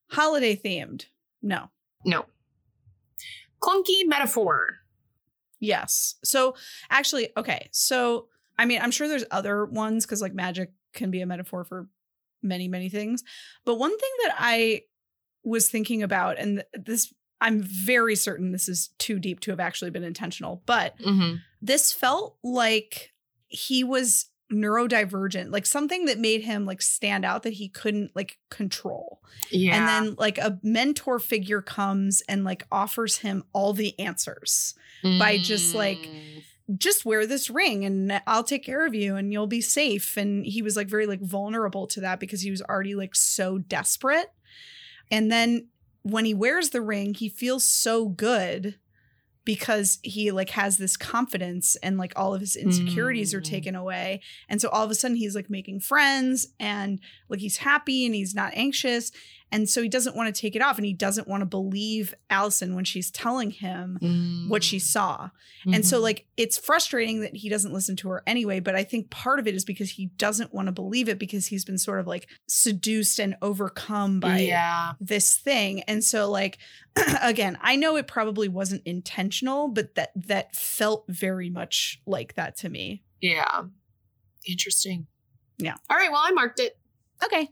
Holiday 0.09 0.55
themed. 0.55 1.05
No. 1.43 1.69
No. 2.05 2.25
Clunky 3.61 4.05
metaphor. 4.05 4.79
Yes. 5.59 6.15
So 6.23 6.55
actually, 6.89 7.29
okay. 7.37 7.69
So 7.71 8.29
I 8.61 8.65
mean, 8.65 8.79
I'm 8.81 8.91
sure 8.91 9.07
there's 9.07 9.25
other 9.31 9.65
ones 9.65 10.05
because 10.05 10.21
like 10.21 10.33
magic 10.33 10.71
can 10.93 11.09
be 11.11 11.21
a 11.21 11.25
metaphor 11.25 11.63
for 11.63 11.87
many, 12.43 12.67
many 12.67 12.89
things. 12.89 13.23
But 13.65 13.75
one 13.79 13.97
thing 13.97 14.09
that 14.23 14.35
I 14.37 14.81
was 15.43 15.69
thinking 15.69 16.03
about, 16.03 16.37
and 16.37 16.63
this, 16.73 17.13
I'm 17.39 17.61
very 17.61 18.15
certain 18.15 18.51
this 18.51 18.69
is 18.69 18.89
too 18.99 19.19
deep 19.19 19.39
to 19.41 19.51
have 19.51 19.59
actually 19.59 19.91
been 19.91 20.03
intentional, 20.03 20.61
but 20.65 20.97
Mm-hmm. 20.99 21.37
this 21.61 21.91
felt 21.91 22.37
like 22.43 23.11
he 23.47 23.83
was 23.83 24.27
neurodivergent, 24.51 25.51
like 25.51 25.65
something 25.65 26.05
that 26.05 26.19
made 26.19 26.41
him 26.43 26.65
like 26.65 26.81
stand 26.81 27.23
out 27.25 27.43
that 27.43 27.53
he 27.53 27.69
couldn't 27.69 28.15
like 28.15 28.37
control. 28.49 29.21
Yeah. 29.49 29.75
And 29.77 29.87
then 29.87 30.15
like 30.19 30.37
a 30.37 30.59
mentor 30.61 31.19
figure 31.19 31.61
comes 31.61 32.21
and 32.27 32.43
like 32.43 32.65
offers 32.71 33.17
him 33.19 33.43
all 33.53 33.73
the 33.73 33.97
answers. 33.99 34.75
by 35.03 35.39
just, 35.39 35.73
like, 35.73 35.97
Mm. 35.97 36.40
Just 36.77 37.05
wear 37.05 37.25
this 37.25 37.49
ring 37.49 37.85
and 37.85 38.21
I'll 38.27 38.43
take 38.43 38.63
care 38.63 38.85
of 38.85 38.93
you 38.93 39.15
and 39.15 39.31
you'll 39.33 39.47
be 39.47 39.61
safe. 39.61 40.15
And 40.17 40.45
he 40.45 40.61
was 40.61 40.75
like 40.75 40.87
very 40.87 41.05
like 41.07 41.21
vulnerable 41.21 41.87
to 41.87 42.01
that 42.01 42.19
because 42.19 42.41
he 42.41 42.51
was 42.51 42.61
already 42.61 42.95
like 42.95 43.15
so 43.15 43.57
desperate. 43.57 44.31
And 45.09 45.31
then 45.31 45.67
when 46.03 46.25
he 46.25 46.33
wears 46.33 46.69
the 46.69 46.81
ring, 46.81 47.13
he 47.13 47.29
feels 47.29 47.63
so 47.63 48.07
good 48.09 48.75
because 49.43 49.97
he 50.03 50.31
like 50.31 50.51
has 50.51 50.77
this 50.77 50.95
confidence 50.95 51.75
and 51.77 51.97
like 51.97 52.13
all 52.15 52.33
of 52.35 52.41
his 52.41 52.55
insecurities 52.55 53.33
are 53.33 53.41
Mm. 53.41 53.45
taken 53.49 53.75
away. 53.75 54.21
And 54.47 54.61
so 54.61 54.69
all 54.69 54.83
of 54.85 54.91
a 54.91 54.95
sudden 54.95 55.17
he's 55.17 55.35
like 55.35 55.49
making 55.49 55.79
friends 55.79 56.47
and 56.59 56.99
like 57.27 57.39
he's 57.39 57.57
happy 57.57 58.05
and 58.05 58.13
he's 58.13 58.35
not 58.35 58.53
anxious. 58.55 59.11
And 59.51 59.69
so 59.69 59.81
he 59.81 59.89
doesn't 59.89 60.15
want 60.15 60.33
to 60.33 60.41
take 60.41 60.55
it 60.55 60.61
off 60.61 60.77
and 60.77 60.85
he 60.85 60.93
doesn't 60.93 61.27
want 61.27 61.41
to 61.41 61.45
believe 61.45 62.13
Allyson 62.29 62.73
when 62.73 62.85
she's 62.85 63.11
telling 63.11 63.51
him 63.51 63.97
what 64.49 64.63
she 64.63 64.79
saw. 64.79 65.29
And 65.71 65.85
so 65.85 65.99
Mhm. 65.99 66.03
like 66.03 66.25
it's 66.37 66.57
frustrating 66.57 67.21
that 67.21 67.35
he 67.35 67.49
doesn't 67.49 67.73
listen 67.73 67.95
to 67.97 68.09
her 68.09 68.23
anyway, 68.25 68.59
but 68.59 68.75
I 68.75 68.83
think 68.83 69.09
part 69.09 69.39
of 69.39 69.47
it 69.47 69.53
is 69.55 69.65
because 69.65 69.91
he 69.91 70.07
doesn't 70.17 70.53
want 70.53 70.67
to 70.67 70.71
believe 70.71 71.09
it 71.09 71.19
because 71.19 71.47
he's 71.47 71.65
been 71.65 71.77
sort 71.77 71.99
of 71.99 72.07
like 72.07 72.27
seduced 72.47 73.19
and 73.19 73.35
overcome 73.41 74.19
by 74.19 74.39
yeah. 74.39 74.93
this 74.99 75.35
thing. 75.35 75.81
And 75.83 76.03
so 76.03 76.29
like 76.29 76.57
again, 77.21 77.57
I 77.61 77.75
know 77.75 77.95
it 77.95 78.07
probably 78.07 78.47
wasn't 78.47 78.81
intentional, 78.85 79.67
but 79.67 79.95
that 79.95 80.11
that 80.15 80.55
felt 80.55 81.05
very 81.07 81.49
much 81.49 82.01
like 82.05 82.35
that 82.35 82.57
to 82.57 82.69
me. 82.69 83.03
Yeah. 83.21 83.63
Interesting. 84.47 85.07
Yeah. 85.57 85.75
All 85.89 85.97
right. 85.97 86.11
Well, 86.11 86.21
I 86.23 86.31
marked 86.31 86.59
it. 86.59 86.77
Okay. 87.23 87.49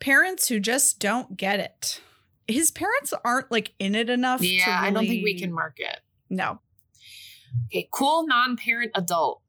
Parents 0.00 0.48
who 0.48 0.60
just 0.60 0.98
don't 1.00 1.36
get 1.36 1.60
it. 1.60 2.00
His 2.46 2.70
parents 2.70 3.12
aren't 3.24 3.50
like 3.50 3.72
in 3.78 3.94
it 3.94 4.08
enough. 4.08 4.40
to 4.40 4.46
Yeah. 4.46 4.78
I 4.80 4.90
don't 4.90 5.06
think 5.06 5.24
we 5.24 5.38
can 5.38 5.52
mark 5.52 5.74
it. 5.78 6.00
No. 6.30 6.60
Okay. 7.66 7.88
Cool 7.92 8.26
non 8.26 8.56
parent 8.56 8.92
adult. 8.94 9.42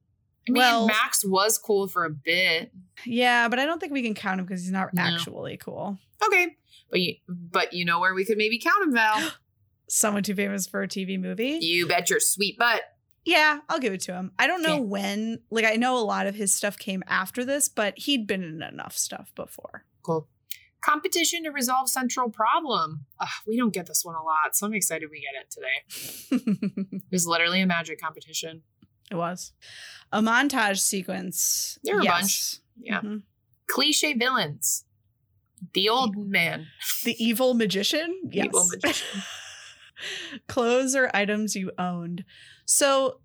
I 0.47 0.51
mean, 0.51 0.61
Well- 0.61 0.87
Max 0.87 1.23
was 1.25 1.57
cool 1.57 1.87
for 1.87 2.05
a 2.05 2.09
bit. 2.09 2.71
Yeah, 3.05 3.47
but 3.47 3.59
I 3.59 3.65
don't 3.65 3.79
think 3.79 3.93
we 3.93 4.01
can 4.01 4.13
count 4.15 4.39
him 4.39 4.45
because 4.45 4.61
he's 4.63 4.71
not 4.71 4.93
No. 4.93 5.03
actually 5.03 5.57
cool. 5.57 5.97
Okay. 6.25 6.55
But 6.89 6.99
you, 7.01 7.15
but 7.27 7.71
you 7.73 7.85
know 7.85 7.99
where 7.99 8.13
we 8.15 8.25
could 8.25 8.37
maybe 8.37 8.59
count 8.59 8.83
him, 8.83 8.93
Val. 8.93 9.31
Someone 9.87 10.23
too 10.23 10.35
famous 10.35 10.67
for 10.67 10.81
a 10.81 10.87
TV 10.87 11.19
movie. 11.19 11.59
you 11.61 11.87
bet 11.87 12.09
your 12.09 12.19
sweet 12.19 12.57
butt. 12.57 12.81
Yeah, 13.25 13.59
I'll 13.69 13.79
give 13.79 13.93
it 13.93 14.01
to 14.01 14.13
him. 14.13 14.31
I 14.39 14.47
don't 14.47 14.61
know 14.63 14.73
Okay. 14.75 14.81
when. 14.81 15.39
Like, 15.51 15.65
I 15.65 15.75
know 15.75 15.97
a 15.97 16.01
lot 16.03 16.25
of 16.25 16.35
his 16.35 16.53
stuff 16.53 16.77
came 16.79 17.03
after 17.07 17.45
this, 17.45 17.69
but 17.69 17.97
he'd 17.99 18.25
been 18.27 18.43
in 18.43 18.61
enough 18.63 18.97
stuff 18.97 19.31
before. 19.35 19.85
Cool. 20.01 20.27
Competition 20.81 21.43
to 21.43 21.49
resolve 21.51 21.89
central 21.89 22.29
problem. 22.29 23.05
Ugh, 23.19 23.27
we 23.45 23.57
don't 23.57 23.73
get 23.73 23.85
this 23.85 24.05
one 24.05 24.15
a 24.15 24.23
lot, 24.23 24.55
so 24.55 24.65
I'm 24.65 24.73
excited 24.73 25.09
we 25.11 25.21
get 25.21 25.35
it 25.41 25.51
today. 25.51 26.91
it 26.95 27.11
was 27.11 27.27
literally 27.27 27.61
a 27.61 27.67
magic 27.67 27.99
competition. 27.99 28.61
It 29.11 29.15
was 29.15 29.53
a 30.11 30.21
montage 30.21 30.79
sequence. 30.79 31.77
There 31.83 31.95
were 31.95 32.01
a 32.01 32.05
Yes. 32.05 32.61
Yeah. 32.79 33.01
Mhm. 33.01 33.23
Cliche 33.67 34.13
villains. 34.13 34.85
The 35.73 35.89
old 35.89 36.15
man. 36.15 36.67
The 37.03 37.21
evil 37.23 37.53
magician. 37.53 38.21
Yes. 38.31 38.45
Evil 38.45 38.67
magician. 38.67 39.21
Clothes 40.47 40.95
or 40.95 41.11
items 41.13 41.55
you 41.55 41.71
owned. 41.77 42.23
So, 42.65 43.19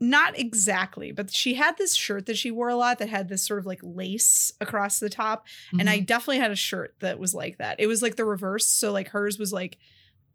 not 0.00 0.38
exactly, 0.38 1.12
but 1.12 1.30
she 1.32 1.54
had 1.54 1.76
this 1.78 1.94
shirt 1.94 2.26
that 2.26 2.36
she 2.36 2.50
wore 2.50 2.68
a 2.68 2.76
lot 2.76 2.98
that 2.98 3.08
had 3.08 3.28
this 3.28 3.42
sort 3.46 3.58
of 3.60 3.66
like 3.66 3.80
lace 3.82 4.52
across 4.60 4.98
the 4.98 5.08
top. 5.08 5.46
And 5.78 5.88
I 5.88 6.00
Mhm. 6.00 6.06
definitely 6.06 6.38
had 6.38 6.50
a 6.50 6.56
shirt 6.56 6.94
that 7.00 7.18
was 7.18 7.32
like 7.34 7.58
that. 7.58 7.80
It 7.80 7.86
was 7.86 8.02
like 8.02 8.16
the 8.16 8.24
reverse. 8.24 8.66
So, 8.66 8.92
like 8.92 9.08
hers 9.08 9.38
was 9.38 9.52
like 9.52 9.78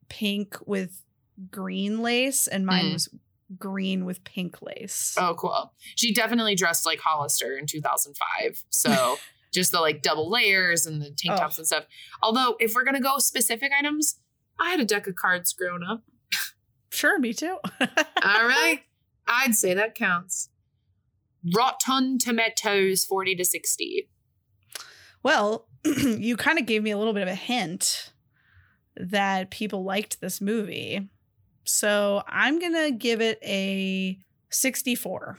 pink 0.07 0.55
with 0.65 1.03
green 1.51 2.01
lace, 2.01 2.47
and 2.47 2.65
mine 2.65 2.85
Mm. 2.85 2.93
was 2.93 3.09
green 3.57 4.05
with 4.05 4.23
pink 4.23 4.61
lace. 4.61 5.15
Oh, 5.17 5.33
cool. 5.35 5.73
She 5.95 6.13
definitely 6.13 6.55
dressed 6.55 6.85
like 6.85 6.99
Hollister 6.99 7.57
in 7.57 7.65
2005. 7.65 8.63
So 8.69 9.17
just 9.53 9.71
the 9.71 9.79
like 9.81 10.01
double 10.01 10.29
layers 10.29 10.85
and 10.85 11.01
the 11.01 11.11
tank 11.11 11.33
Oh. 11.33 11.37
tops 11.37 11.57
and 11.57 11.65
stuff. 11.67 11.85
Although, 12.21 12.55
if 12.59 12.73
we're 12.75 12.83
gonna 12.83 13.01
go 13.01 13.17
specific 13.19 13.71
items, 13.77 14.19
I 14.59 14.69
had 14.71 14.79
a 14.79 14.85
deck 14.85 15.07
of 15.07 15.15
cards 15.15 15.53
growing 15.53 15.83
up. 15.83 16.03
Sure, 16.91 17.17
me 17.19 17.33
too. 17.33 17.57
All 17.81 18.45
right, 18.47 18.81
I'd 19.29 19.55
say 19.55 19.73
that 19.75 19.95
counts. 19.95 20.49
Rotten 21.55 22.17
tomatoes, 22.17 23.05
40 23.05 23.35
to 23.35 23.45
60. 23.45 24.09
Well, 25.23 25.67
you 25.85 26.35
kind 26.35 26.59
of 26.59 26.65
gave 26.65 26.83
me 26.83 26.91
a 26.91 26.97
little 26.97 27.13
bit 27.13 27.23
of 27.23 27.29
a 27.29 27.35
hint 27.35 28.11
that 28.97 29.51
people 29.51 29.83
liked 29.83 30.19
this 30.19 30.41
movie. 30.41 31.09
So 31.63 32.23
I'm 32.27 32.59
going 32.59 32.73
to 32.73 32.91
give 32.91 33.21
it 33.21 33.39
a 33.43 34.19
64. 34.49 35.37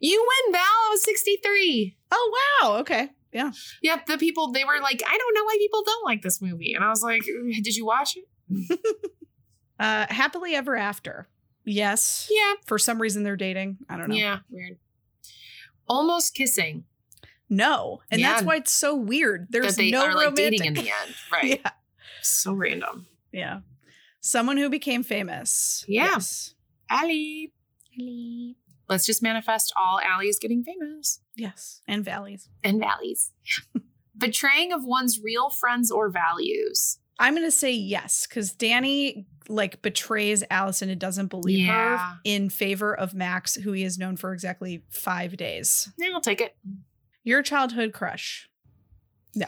You 0.00 0.26
win, 0.46 0.52
Val. 0.52 0.62
I 0.62 0.88
was 0.90 1.04
63. 1.04 1.96
Oh, 2.10 2.40
wow. 2.62 2.78
Okay. 2.78 3.10
Yeah. 3.32 3.52
Yep, 3.82 4.06
the 4.06 4.18
people, 4.18 4.50
they 4.50 4.64
were 4.64 4.80
like, 4.82 5.02
I 5.06 5.18
don't 5.18 5.34
know 5.34 5.44
why 5.44 5.56
people 5.58 5.82
don't 5.84 6.04
like 6.04 6.22
this 6.22 6.40
movie. 6.40 6.72
And 6.72 6.82
I 6.82 6.88
was 6.88 7.02
like, 7.02 7.22
did 7.62 7.76
you 7.76 7.84
watch 7.86 8.16
it? 8.16 8.80
Uh, 9.78 10.06
Happily 10.08 10.54
Ever 10.54 10.74
After. 10.74 11.28
Yes. 11.66 12.28
Yeah. 12.30 12.54
For 12.64 12.78
some 12.78 13.00
reason, 13.02 13.22
they're 13.24 13.36
dating. 13.36 13.78
I 13.90 13.96
don't 13.98 14.08
know. 14.08 14.14
Yeah, 14.16 14.38
weird. 14.48 14.78
Almost 15.88 16.34
kissing. 16.34 16.84
No. 17.50 18.00
And 18.10 18.20
Yeah. 18.20 18.32
that's 18.34 18.44
why 18.44 18.56
it's 18.56 18.72
so 18.72 18.94
weird. 18.94 19.48
There's 19.50 19.76
that 19.76 19.82
they 19.82 19.90
no 19.90 20.04
are 20.06 20.14
like 20.14 20.34
dating 20.34 20.64
in 20.64 20.74
the 20.74 20.80
end. 20.90 21.14
Right. 21.32 21.60
yeah. 21.64 21.70
So 22.22 22.52
random. 22.52 23.06
Yeah. 23.32 23.60
Someone 24.20 24.56
who 24.56 24.68
became 24.70 25.02
famous. 25.02 25.84
Yeah. 25.86 26.04
Yes. 26.14 26.54
Aly. 26.90 27.52
Aly. 28.00 28.56
Let's 28.88 29.04
just 29.06 29.22
manifest 29.22 29.72
all 29.76 30.00
Allies 30.00 30.38
getting 30.40 30.62
famous. 30.64 31.20
Yes. 31.36 31.82
And 31.88 32.04
valleys. 32.04 32.48
And 32.64 32.80
valleys. 32.80 33.32
Betraying 34.16 34.72
of 34.72 34.84
one's 34.84 35.20
real 35.22 35.50
friends 35.50 35.90
or 35.90 36.10
values. 36.10 36.98
I'm 37.18 37.34
gonna 37.34 37.50
say 37.50 37.72
yes 37.72 38.26
because 38.26 38.52
Danny 38.52 39.26
like 39.48 39.80
betrays 39.82 40.42
Allyson 40.50 40.90
and 40.90 41.00
doesn't 41.00 41.28
believe 41.28 41.68
her 41.68 41.98
in 42.24 42.50
favor 42.50 42.94
of 42.94 43.14
Max, 43.14 43.54
who 43.54 43.72
he 43.72 43.82
has 43.82 43.98
known 43.98 44.16
for 44.16 44.32
exactly 44.32 44.82
five 44.90 45.36
days. 45.36 45.90
Yeah, 45.96 46.10
I'll 46.14 46.20
take 46.20 46.40
it. 46.40 46.56
Your 47.22 47.42
childhood 47.42 47.92
crush. 47.92 48.48
No. 49.34 49.46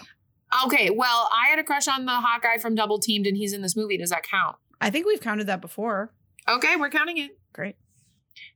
Okay, 0.67 0.91
well, 0.91 1.29
I 1.33 1.51
had 1.51 1.59
a 1.59 1.65
crush 1.65 1.89
on 1.89 2.07
the 2.07 2.13
hot 2.13 2.43
guy 2.43 2.59
from 2.59 2.75
Double 2.75 2.99
Teamed, 2.99 3.27
and 3.27 3.37
he's 3.37 3.53
in 3.53 3.61
this 3.61 3.77
movie. 3.77 3.99
Does 3.99 4.11
that 4.11 4.23
count? 4.23 4.57
I 4.81 4.91
think 4.91 5.07
we've 5.07 5.21
counted 5.21 5.47
that 5.49 5.61
before. 5.61 6.15
Okay, 6.49 6.77
we're 6.77 6.91
counting 6.91 7.19
it. 7.19 7.33
Great. 7.53 7.77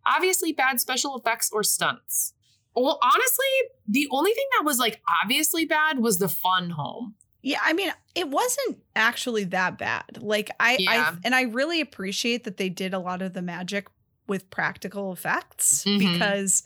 Obviously, 0.07 0.53
bad 0.53 0.81
special 0.81 1.19
effects 1.19 1.51
or 1.53 1.63
stunts. 1.63 2.33
Well, 2.75 2.99
honestly, 3.03 3.47
the 3.87 4.09
only 4.11 4.33
thing 4.33 4.47
that 4.57 4.65
was 4.65 4.79
like 4.79 5.03
obviously 5.23 5.67
bad 5.67 5.99
was 5.99 6.19
the 6.19 6.29
fun 6.29 6.71
home. 6.71 7.17
Yeah, 7.43 7.59
I 7.63 7.73
mean, 7.73 7.93
it 8.15 8.29
wasn't 8.29 8.79
actually 8.95 9.45
that 9.45 9.77
bad. 9.79 10.19
Like 10.23 10.51
I, 10.61 10.77
Yeah. 10.79 11.11
I 11.13 11.17
and 11.25 11.35
I 11.35 11.43
really 11.43 11.81
appreciate 11.81 12.45
that 12.45 12.57
they 12.57 12.69
did 12.69 12.95
a 12.95 12.99
lot 12.99 13.21
of 13.21 13.33
the 13.33 13.43
magic 13.43 13.89
with 14.29 14.49
practical 14.51 15.13
effects 15.13 15.85
Mhm. 15.85 15.99
because 15.99 16.63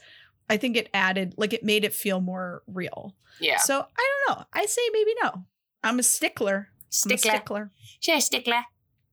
I 0.51 0.59
think 0.59 0.77
it 0.77 0.91
added 0.93 1.35
like 1.39 1.53
it 1.55 1.65
made 1.65 1.85
it 1.85 1.95
feel 1.95 2.21
more 2.21 2.63
real. 2.67 3.17
Yeah. 3.41 3.57
So 3.59 3.79
I 3.81 4.25
don't 4.27 4.39
know. 4.39 4.45
I 4.53 4.67
say 4.67 4.83
maybe 4.93 5.13
no. 5.23 5.45
I'm 5.83 5.99
a 5.99 6.03
stickler. 6.03 6.69
I'm 6.71 6.77
a 6.89 6.93
Stickler. 6.93 7.31
stickler. 7.31 7.71
Sure, 8.01 8.21
stickler. 8.21 8.65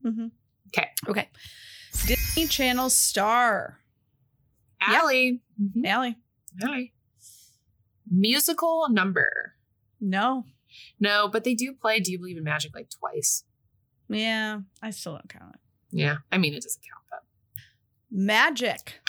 Mm-hmm. 0.06 0.28
Okay. 0.68 0.90
Okay. 1.08 1.30
Disney 2.06 2.48
Channel 2.48 2.90
star. 2.90 3.80
Yep. 4.90 5.02
Aly. 5.04 5.42
Mhm. 5.62 5.86
Aly. 5.88 6.18
Aly. 6.62 6.94
Musical 8.10 8.90
number. 8.90 9.54
No. 10.02 10.46
No, 11.00 11.28
but 11.28 11.44
they 11.44 11.54
do 11.54 11.74
play 11.74 12.00
Do 12.00 12.12
You 12.12 12.20
Believe 12.20 12.38
in 12.38 12.44
Magic 12.44 12.74
like 12.76 12.90
twice. 12.90 13.44
Yeah. 14.10 14.60
I 14.82 14.92
still 14.92 15.14
don't 15.14 15.30
count 15.30 15.56
it. 15.56 15.60
Yeah. 15.92 16.18
I 16.32 16.38
mean, 16.38 16.54
it 16.54 16.64
doesn't 16.64 16.82
count, 16.82 17.04
but. 17.10 17.20
Magic. 18.12 19.02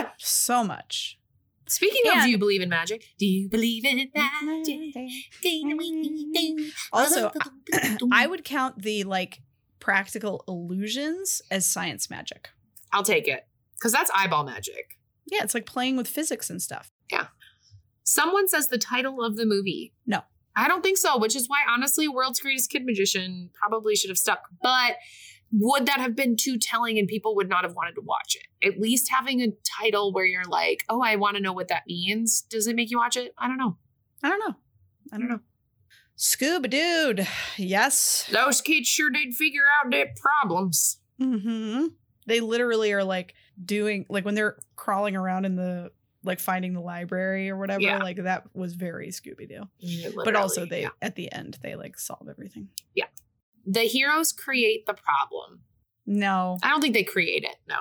Ah! 0.00 0.12
So 0.18 0.64
much. 0.64 1.18
Speaking 1.66 2.02
of 2.12 2.24
Do 2.24 2.30
You 2.30 2.38
Believe 2.38 2.60
in 2.60 2.68
Magic? 2.68 3.04
Do 3.18 3.26
you 3.26 3.48
believe 3.48 3.84
in 3.84 4.10
magic? 4.14 5.14
Also, 6.92 7.32
I 8.12 8.26
would 8.26 8.44
count 8.44 8.82
the 8.82 9.04
like 9.04 9.40
practical 9.80 10.44
illusions 10.46 11.40
as 11.50 11.66
science 11.66 12.10
magic. 12.10 12.50
I'll 12.92 13.02
take 13.02 13.26
it. 13.26 13.46
Because 13.74 13.92
that's 13.92 14.10
eyeball 14.14 14.44
magic. 14.44 14.98
Yeah, 15.30 15.42
it's 15.42 15.54
like 15.54 15.66
playing 15.66 15.96
with 15.96 16.08
physics 16.08 16.50
and 16.50 16.60
stuff. 16.60 16.90
Yeah. 17.10 17.28
Someone 18.04 18.48
says 18.48 18.68
the 18.68 18.78
title 18.78 19.24
of 19.24 19.36
the 19.36 19.46
movie. 19.46 19.94
No. 20.06 20.22
I 20.54 20.68
don't 20.68 20.82
think 20.82 20.98
so, 20.98 21.18
which 21.18 21.34
is 21.34 21.48
why 21.48 21.58
honestly, 21.68 22.08
World's 22.08 22.40
Greatest 22.40 22.70
Kid 22.70 22.84
Magician 22.84 23.50
probably 23.54 23.96
should 23.96 24.10
have 24.10 24.18
stuck. 24.18 24.48
But 24.62 24.96
would 25.52 25.86
that 25.86 26.00
have 26.00 26.16
been 26.16 26.36
too 26.36 26.58
telling 26.58 26.98
and 26.98 27.06
people 27.06 27.34
would 27.36 27.48
not 27.48 27.64
have 27.64 27.74
wanted 27.74 27.94
to 27.94 28.02
watch 28.02 28.36
it? 28.36 28.66
At 28.66 28.80
least 28.80 29.10
having 29.10 29.40
a 29.42 29.52
title 29.80 30.12
where 30.12 30.24
you're 30.24 30.44
like, 30.44 30.84
oh, 30.88 31.02
I 31.02 31.16
want 31.16 31.36
to 31.36 31.42
know 31.42 31.52
what 31.52 31.68
that 31.68 31.82
means. 31.86 32.42
Does 32.42 32.66
it 32.66 32.76
make 32.76 32.90
you 32.90 32.98
watch 32.98 33.16
it? 33.16 33.34
I 33.38 33.48
don't 33.48 33.58
know. 33.58 33.76
I 34.22 34.28
don't 34.28 34.40
know. 34.40 34.54
I 35.12 35.18
don't 35.18 35.28
know. 35.28 35.40
Scooby 36.16 36.70
Doo. 36.70 37.24
Yes. 37.56 38.28
Those 38.30 38.60
kids 38.60 38.88
sure 38.88 39.10
did 39.10 39.34
figure 39.34 39.64
out 39.78 39.90
their 39.90 40.06
problems. 40.20 40.98
Mm-hmm. 41.20 41.86
They 42.26 42.40
literally 42.40 42.92
are 42.92 43.04
like 43.04 43.34
doing 43.62 44.06
like 44.08 44.24
when 44.24 44.34
they're 44.34 44.56
crawling 44.76 45.16
around 45.16 45.44
in 45.44 45.56
the 45.56 45.90
like 46.24 46.40
finding 46.40 46.72
the 46.72 46.80
library 46.80 47.50
or 47.50 47.56
whatever. 47.56 47.80
Yeah. 47.82 47.98
Like 47.98 48.16
that 48.22 48.44
was 48.54 48.74
very 48.74 49.08
Scooby 49.08 49.48
Doo. 49.48 50.12
But 50.24 50.36
also 50.36 50.66
they 50.66 50.82
yeah. 50.82 50.90
at 51.00 51.16
the 51.16 51.32
end 51.32 51.58
they 51.62 51.74
like 51.74 51.98
solve 51.98 52.28
everything. 52.28 52.68
Yeah. 52.94 53.06
The 53.66 53.82
heroes 53.82 54.32
create 54.32 54.86
the 54.86 54.94
problem. 54.94 55.60
No. 56.06 56.58
I 56.62 56.68
don't 56.68 56.80
think 56.80 56.94
they 56.94 57.04
create 57.04 57.44
it. 57.44 57.56
No. 57.68 57.76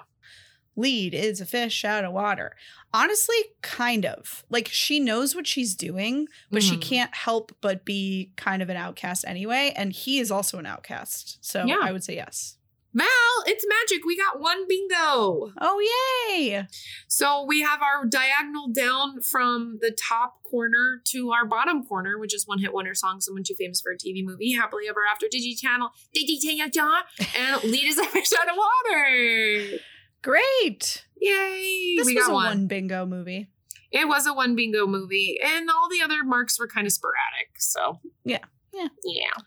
Lead 0.76 1.14
is 1.14 1.42
a 1.42 1.46
fish 1.46 1.84
out 1.84 2.06
of 2.06 2.14
water. 2.14 2.56
Honestly, 2.94 3.36
kind 3.62 4.06
of. 4.06 4.46
Like 4.50 4.68
she 4.70 5.00
knows 5.00 5.36
what 5.36 5.46
she's 5.48 5.76
doing, 5.76 6.28
but 6.50 6.64
she 6.64 6.78
Mhm. 6.78 6.82
can't 6.82 7.14
help 7.16 7.52
but 7.62 7.84
be 7.84 8.32
kind 8.38 8.62
of 8.62 8.70
an 8.70 8.78
outcast 8.78 9.26
anyway. 9.28 9.74
And 9.76 9.92
he 9.92 10.20
is 10.20 10.32
also 10.32 10.60
an 10.60 10.66
outcast. 10.66 11.44
So 11.44 11.66
Yeah. 11.66 11.80
I 11.82 11.92
would 11.92 12.04
say 12.04 12.16
yes. 12.16 12.58
Val, 12.94 13.08
it's 13.46 13.66
magic. 13.68 14.04
We 14.06 14.18
got 14.18 14.40
one 14.42 14.68
bingo. 14.68 15.52
Oh 15.62 16.28
yay! 16.30 16.68
So 17.08 17.46
we 17.48 17.62
have 17.62 17.82
our 17.82 18.06
diagonal 18.06 18.68
down 18.74 19.22
from 19.22 19.78
the 19.82 19.92
top 19.92 20.44
corner 20.44 21.02
to 21.08 21.32
our 21.32 21.46
bottom 21.46 21.86
corner, 21.86 22.20
which 22.20 22.36
is 22.36 22.46
one 22.46 22.60
hit 22.60 22.74
wonder 22.74 22.94
song, 22.94 23.22
someone 23.22 23.44
too 23.44 23.56
famous 23.58 23.80
for 23.80 23.94
a 23.94 23.96
TV 23.98 24.26
movie, 24.26 24.54
Happily 24.54 24.90
Ever 24.90 25.02
After, 25.10 25.28
Digi 25.28 25.58
Channel, 25.58 25.90
Digi 26.16 26.40
Channel, 26.74 27.02
and 27.38 27.64
Lead 27.72 27.86
is 27.86 27.98
a 27.98 28.04
fish 28.04 28.30
out 28.40 28.50
of 28.50 28.56
water. 28.58 29.78
Great. 30.22 31.06
Yay! 31.20 31.96
This 31.98 32.06
we 32.08 32.16
was 32.16 32.26
got 32.26 32.32
a 32.32 32.34
one. 32.34 32.46
one 32.46 32.68
bingo 32.68 33.06
movie. 33.06 33.48
It 33.92 34.08
was 34.08 34.26
a 34.28 34.34
one 34.34 34.56
bingo 34.56 34.86
movie, 34.86 35.40
and 35.42 35.70
all 35.70 35.88
the 35.90 36.02
other 36.02 36.24
marks 36.26 36.60
were 36.60 36.68
kind 36.68 36.86
of 36.88 36.92
sporadic. 36.94 37.56
So 37.58 38.00
Yeah. 38.26 38.40
Yeah. 38.74 38.88
yeah. 39.06 39.44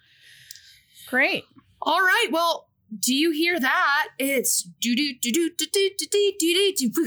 Great. 1.09 1.45
All 1.83 2.01
right. 2.01 2.29
Well, 2.31 2.69
do 2.99 3.15
you 3.15 3.31
hear 3.33 3.59
that? 3.61 4.09
It's 4.19 4.63
do 4.63 4.95
do 4.95 5.15
do 5.21 5.33
do 5.33 5.51
do 5.51 5.67
do 5.73 5.91
do 5.99 6.07
do 6.09 6.33
do 6.39 6.73
do 6.77 6.93
do. 6.93 7.03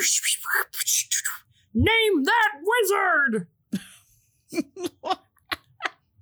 Name 1.73 2.23
that 2.23 2.51
wizard. 2.63 3.47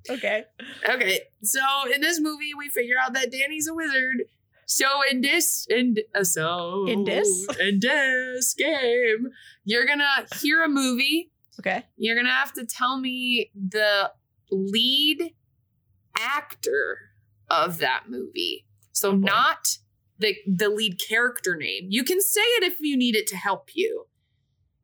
Okay. 0.09 0.43
Okay, 0.87 1.19
so 1.41 1.59
in 1.93 2.01
this 2.01 2.19
movie, 2.19 2.53
we 2.57 2.69
figure 2.69 2.95
out 3.03 3.13
that 3.13 3.31
Danny's 3.31 3.67
a 3.67 3.73
wizard, 3.73 4.25
So 4.67 4.85
in 5.09 5.21
this 5.21 5.65
in 5.69 5.95
uh, 6.13 6.23
so 6.23 6.85
In 6.87 7.05
this? 7.05 7.47
in 7.59 7.79
this 7.81 8.53
game, 8.53 9.29
you're 9.63 9.85
gonna 9.87 10.27
hear 10.41 10.63
a 10.63 10.69
movie. 10.69 11.31
Okay. 11.59 11.85
You're 11.97 12.15
gonna 12.15 12.33
have 12.33 12.53
to 12.53 12.65
tell 12.65 12.99
me 12.99 13.51
the 13.55 14.11
lead 14.51 15.33
actor 16.19 16.97
of 17.49 17.79
that 17.79 18.03
movie. 18.07 18.65
So 18.95 19.11
Oh, 19.11 19.15
not 19.15 19.77
the 20.17 20.35
the 20.47 20.69
lead 20.69 20.99
character 20.99 21.55
name. 21.55 21.87
You 21.89 22.03
can 22.03 22.21
say 22.21 22.41
it 22.41 22.63
if 22.63 22.79
you 22.79 22.97
need 22.97 23.15
it 23.15 23.27
to 23.27 23.37
help 23.37 23.69
you. 23.75 24.07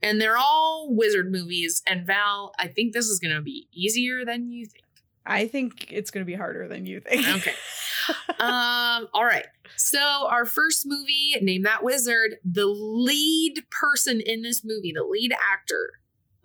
And 0.04 0.20
they're 0.20 0.38
all 0.38 0.88
wizard 0.90 1.32
movies. 1.32 1.82
And 1.88 2.06
Val, 2.06 2.54
I 2.60 2.68
think 2.68 2.94
this 2.94 3.08
is 3.08 3.20
gonna 3.20 3.42
be 3.42 3.68
easier 3.72 4.26
than 4.26 4.52
you 4.52 4.66
think. 4.66 4.86
I 5.26 5.48
think 5.48 5.92
it's 5.92 6.10
going 6.10 6.26
to 6.26 6.30
be 6.30 6.34
harder 6.34 6.68
than 6.68 6.86
you 6.86 7.00
think. 7.00 7.28
Okay. 7.28 7.54
um, 8.40 9.08
all 9.14 9.24
right. 9.24 9.46
So 9.76 10.00
our 10.28 10.46
first 10.46 10.86
movie, 10.86 11.36
name 11.42 11.62
that 11.64 11.84
wizard, 11.84 12.38
the 12.44 12.66
lead 12.66 13.64
person 13.70 14.20
in 14.20 14.42
this 14.42 14.64
movie, 14.66 14.92
the 14.96 15.04
lead 15.04 15.34
actor 15.34 15.92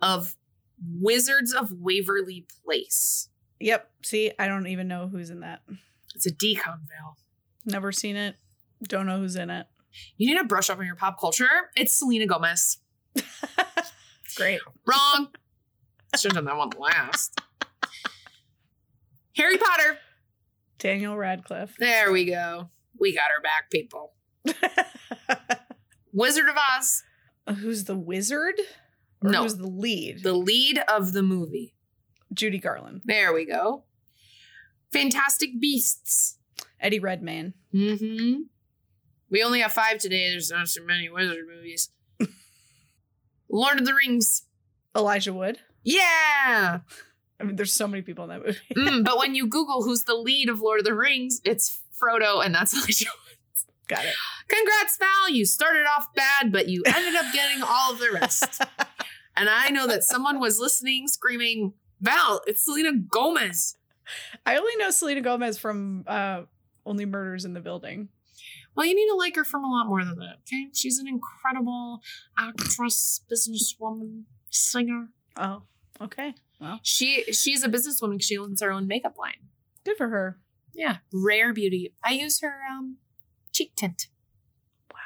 of 0.01 0.35
Wizards 0.79 1.53
of 1.53 1.71
Waverly 1.71 2.45
Place. 2.63 3.29
Yep. 3.59 3.89
See, 4.03 4.31
I 4.37 4.47
don't 4.47 4.67
even 4.67 4.87
know 4.87 5.07
who's 5.07 5.29
in 5.31 5.39
that. 5.39 5.61
It's 6.13 6.27
a 6.27 6.31
DCOM 6.31 6.81
Val. 6.87 7.17
Never 7.67 7.91
seen 7.91 8.15
it. 8.15 8.35
Don't 8.83 9.05
know 9.05 9.17
who's 9.19 9.35
in 9.35 9.49
it. 9.49 9.67
You 10.17 10.27
need 10.31 10.39
to 10.39 10.45
brush 10.45 10.69
up 10.69 10.79
on 10.79 10.85
your 10.85 10.95
pop 10.95 11.19
culture. 11.19 11.47
It's 11.75 11.93
Selena 11.99 12.25
Gomez. 12.25 12.77
Great. 14.35 14.61
Wrong. 14.85 15.27
Should 16.15 16.31
have 16.33 16.35
done 16.35 16.45
that 16.45 16.57
one 16.57 16.69
last. 16.79 17.39
Harry 19.35 19.57
Potter. 19.57 19.97
Daniel 20.79 21.17
Radcliffe. 21.17 21.75
There 21.77 22.11
we 22.11 22.25
go. 22.25 22.69
We 22.99 23.13
got 23.13 23.29
her 23.35 23.41
back, 23.41 23.69
people. 23.69 24.13
Wizard 26.13 26.47
of 26.49 26.55
Oz. 26.77 27.03
who's 27.59 27.83
the 27.83 27.97
wizard? 27.97 28.55
Or 29.21 29.29
No. 29.29 29.43
Who's 29.43 29.57
the 29.57 29.67
lead? 29.67 30.23
The 30.23 30.33
lead 30.33 30.81
of 30.87 31.13
the 31.13 31.21
movie. 31.23 31.75
Judy 32.33 32.59
Garland. 32.59 33.01
There 33.05 33.33
we 33.33 33.45
go. 33.45 33.83
Fantastic 34.91 35.59
Beasts. 35.59 36.36
Eddie 36.79 36.99
Redmayne. 36.99 37.53
Mm-hmm. 37.73 38.41
We 39.29 39.43
only 39.43 39.61
have 39.61 39.73
five 39.73 39.97
today. 39.97 40.29
There's 40.29 40.51
not 40.51 40.67
so 40.67 40.83
many 40.83 41.09
wizard 41.09 41.45
movies. 41.47 41.89
Lord 43.49 43.79
of 43.79 43.85
the 43.85 43.93
Rings. 43.93 44.43
Elijah 44.95 45.33
Wood. 45.33 45.59
Yeah. 45.83 46.79
I 47.39 47.43
mean, 47.43 47.55
there's 47.55 47.73
so 47.73 47.87
many 47.87 48.01
people 48.01 48.23
in 48.23 48.29
that 48.29 48.45
movie. 48.45 48.59
Mm, 48.75 49.03
but 49.05 49.17
when 49.17 49.35
you 49.35 49.47
Google 49.47 49.83
who's 49.83 50.03
the 50.03 50.15
lead 50.15 50.49
of 50.49 50.61
Lord 50.61 50.79
of 50.79 50.85
the 50.85 50.95
Rings, 50.95 51.39
it's 51.43 51.79
Frodo, 52.01 52.43
and 52.43 52.53
that's 52.55 52.73
Elijah. 52.75 53.05
Wood. 53.05 53.37
Got 53.87 54.05
it. 54.05 54.13
Congrats, 54.47 54.97
Val. 54.97 55.29
You 55.29 55.45
started 55.45 55.85
off 55.85 56.13
bad, 56.13 56.51
but 56.51 56.67
you 56.67 56.83
ended 56.85 57.15
up 57.15 57.33
getting 57.33 57.61
all 57.63 57.93
of 57.93 57.99
the 57.99 58.11
rest. 58.13 58.61
and 59.35 59.49
I 59.49 59.69
know 59.69 59.87
that 59.87 60.03
someone 60.03 60.39
was 60.39 60.59
listening, 60.59 61.07
screaming, 61.07 61.73
Val, 62.01 62.41
it's 62.47 62.63
Selena 62.65 62.93
Gomez. 62.93 63.75
I 64.45 64.57
only 64.57 64.75
know 64.77 64.91
Selena 64.91 65.21
Gomez 65.21 65.57
from 65.57 66.03
uh, 66.07 66.43
Only 66.87 67.05
Murders 67.05 67.45
in 67.45 67.53
the 67.53 67.59
Building. 67.59 68.09
Well, 68.75 68.85
you 68.85 68.95
need 68.95 69.07
to 69.09 69.15
like 69.15 69.35
her 69.35 69.43
from 69.43 69.63
a 69.63 69.69
lot 69.71 69.87
more 69.87 70.03
than 70.05 70.17
that. 70.19 70.37
Okay, 70.47 70.67
she's 70.73 70.99
an 70.99 71.07
incredible 71.07 72.01
actress, 72.37 73.21
businesswoman, 73.31 74.23
singer. 74.49 75.09
Oh, 75.35 75.63
okay. 76.01 76.33
Well, 76.59 76.79
She 76.83 77.23
she's 77.33 77.63
a 77.63 77.69
businesswoman. 77.69 78.21
She 78.21 78.37
owns 78.37 78.61
her 78.61 78.71
own 78.71 78.87
makeup 78.87 79.15
line. 79.17 79.49
good 79.83 79.97
for 79.97 80.09
her. 80.09 80.39
Yeah, 80.73 80.97
rare 81.11 81.53
beauty. 81.53 81.93
I 82.03 82.11
use 82.13 82.39
her 82.41 82.59
um 82.71 82.97
cheek 83.51 83.75
tint. 83.75 84.07
Wow. 84.93 84.99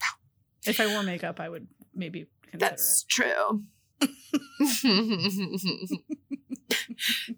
wow. 0.00 0.16
If 0.66 0.80
I 0.80 0.86
wore 0.88 1.02
makeup, 1.04 1.38
I 1.40 1.48
would 1.48 1.68
maybe 1.94 2.26
consider 2.42 2.56
it. 2.66 2.70
That's 2.70 3.04
true. 3.04 3.62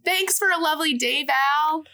Thanks 0.04 0.38
for 0.38 0.50
a 0.50 0.58
lovely 0.58 0.94
day, 0.94 1.24
Val. 1.24 1.84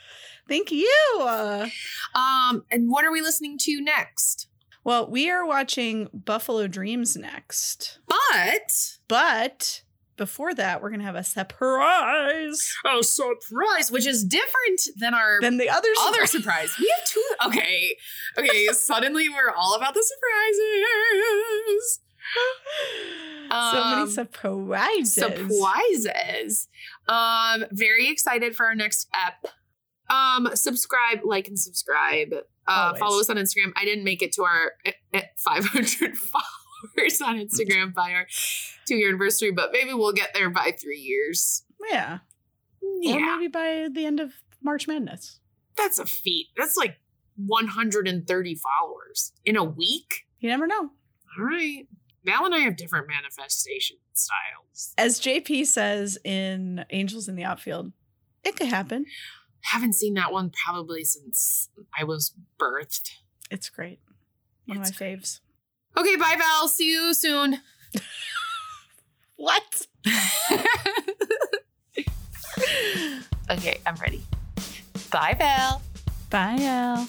Thank 0.49 0.71
you. 0.71 1.69
Um, 2.15 2.65
and 2.71 2.91
what 2.91 3.05
are 3.05 3.13
we 3.13 3.21
listening 3.21 3.59
to 3.63 3.81
next? 3.81 4.49
well, 4.85 5.09
we 5.09 5.31
are 5.31 5.47
watching 5.47 6.09
Buffalo 6.13 6.67
Dreams 6.67 7.17
next. 7.17 8.01
But 8.09 8.99
But 9.07 9.83
before 10.17 10.53
that, 10.55 10.83
we're 10.83 10.89
going 10.91 11.01
to 11.01 11.07
have 11.07 11.15
a 11.15 11.23
surprise. 11.25 12.75
a 12.85 13.03
surprise, 13.03 13.91
which 13.91 14.07
is 14.07 14.25
different 14.25 14.81
than 14.97 15.15
our 15.15 15.39
than 15.41 15.57
the 15.59 15.71
other 15.71 15.89
other 16.01 16.27
surprise. 16.27 16.73
surprise. 16.73 16.77
We 16.81 16.93
have 16.99 17.09
two. 17.09 17.25
Okay, 17.47 17.97
okay. 18.39 18.67
suddenly 18.73 19.29
we're 19.29 19.53
all 19.57 19.75
about 19.77 19.95
the 19.95 20.05
surprises. 20.05 22.01
so 23.51 23.57
Um, 23.57 23.99
many 23.99 24.11
surprises. 24.11 25.15
Surprises. 25.15 26.69
Um, 27.09 27.65
very 27.71 28.09
excited 28.09 28.55
for 28.57 28.67
our 28.67 28.75
next 28.75 29.09
ep. 29.15 29.47
Um, 30.11 30.49
subscribe, 30.55 31.21
like, 31.25 31.49
and 31.49 31.59
subscribe. 31.59 32.35
Uh, 32.67 32.95
follow 32.95 33.19
us 33.21 33.29
on 33.31 33.37
Instagram. 33.37 33.73
I 33.77 33.85
didn't 33.85 34.05
make 34.05 34.23
it 34.23 34.33
to 34.35 34.43
our 34.45 34.73
eh, 34.85 34.93
eh, 35.15 35.23
500 35.37 36.17
followers 36.17 37.21
on 37.21 37.37
Instagram 37.39 37.93
by 37.95 38.13
our 38.13 38.27
two 38.87 38.97
year 38.97 39.09
anniversary, 39.09 39.51
but 39.51 39.71
maybe 39.73 39.93
we'll 39.95 40.13
get 40.13 40.31
there 40.35 40.51
by 40.51 40.73
three 40.81 40.99
years. 41.01 41.65
Yeah. 41.91 42.19
Or 42.83 42.89
Yeah, 43.01 43.37
maybe 43.37 43.49
by 43.49 43.89
the 43.93 44.07
end 44.07 44.21
of 44.21 44.33
March 44.63 44.87
Madness. 44.87 45.41
that's 45.77 45.99
a 45.99 46.07
feat. 46.07 46.49
That's 46.57 46.77
like 46.77 46.99
130 47.37 48.55
followers 48.55 49.33
in 49.45 49.57
a 49.57 49.65
week. 49.65 50.27
You 50.41 50.49
never 50.51 50.67
know. 50.67 50.91
All 51.39 51.45
right. 51.45 51.87
Val 52.25 52.45
and 52.45 52.55
I 52.55 52.59
have 52.59 52.77
different 52.77 53.09
manifestation 53.09 53.97
styles. 54.13 54.95
As 54.97 55.21
JP 55.21 55.67
says 55.67 56.19
in 56.25 56.85
Angels 56.91 57.29
in 57.29 57.35
the 57.35 57.43
Outfield, 57.45 57.93
it 58.45 58.55
could 58.57 58.69
happen. 58.69 59.07
Haven't 59.63 59.95
seen 59.95 60.15
that 60.15 60.33
one 60.33 60.51
probably 60.51 61.05
since 61.05 61.69
I 61.99 62.05
was 62.05 62.35
birthed. 62.61 63.11
It's 63.51 63.69
great. 63.69 64.01
One 64.67 64.79
It's 64.79 64.91
of 64.91 65.01
my 65.01 65.07
faves. 65.07 65.41
Okay, 65.97 66.17
bye, 66.17 66.35
Val. 66.39 66.69
See 66.69 66.91
you 66.91 67.15
soon. 67.15 67.59
What? 69.37 69.87
okay, 73.51 73.79
I'm 73.87 73.95
ready. 73.97 74.23
Bye, 75.11 75.35
Val. 75.39 75.83
Bye, 76.31 76.59
Al. 76.61 77.09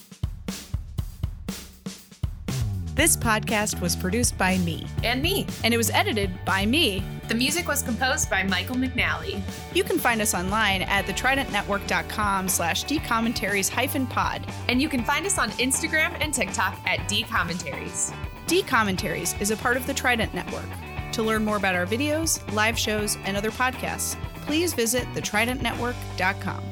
This 2.96 3.18
podcast 3.18 3.82
was 3.82 3.96
produced 3.96 4.38
by 4.38 4.58
me, 4.60 4.86
And 5.04 5.22
me. 5.22 5.48
and 5.64 5.74
it 5.74 5.78
was 5.78 5.90
edited 5.90 6.30
by 6.46 6.66
me. 6.66 7.04
The 7.28 7.36
music 7.36 7.68
was 7.68 7.82
composed 7.82 8.30
by 8.30 8.44
Michael 8.44 8.76
McNally. 8.76 9.42
You 9.74 9.84
can 9.84 9.98
find 9.98 10.22
us 10.22 10.34
online 10.34 10.82
at 10.84 11.06
thetridentnetwork.com 11.06 12.50
slash 12.50 12.86
dcommentaries 12.86 13.70
hyphen 13.70 14.06
pod. 14.08 14.46
And 14.68 14.82
you 14.82 14.90
can 14.90 15.04
find 15.04 15.26
us 15.26 15.38
on 15.38 15.52
Instagram 15.52 16.16
and 16.20 16.34
TikTok 16.34 16.80
at 16.86 17.08
D 17.08 17.24
Commentaries. 17.24 18.12
D-Commentaries 18.48 19.36
is 19.40 19.52
a 19.52 19.58
part 19.58 19.78
of 19.78 19.88
the 19.88 19.94
Trident 19.94 20.34
Network. 20.34 20.68
To 21.14 21.24
learn 21.24 21.46
more 21.46 21.58
about 21.58 21.76
our 21.76 21.86
videos, 21.86 22.40
live 22.54 22.78
shows, 22.78 23.18
and 23.26 23.38
other 23.38 23.52
podcasts, 23.52 24.16
please 24.46 24.74
visit 24.74 25.06
thetridentnetwork.com. 25.14 26.64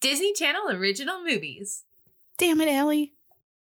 Disney 0.00 0.32
Channel 0.32 0.70
original 0.70 1.22
movies. 1.22 1.84
Damn 2.38 2.60
it, 2.60 2.68
Allie. 2.68 3.12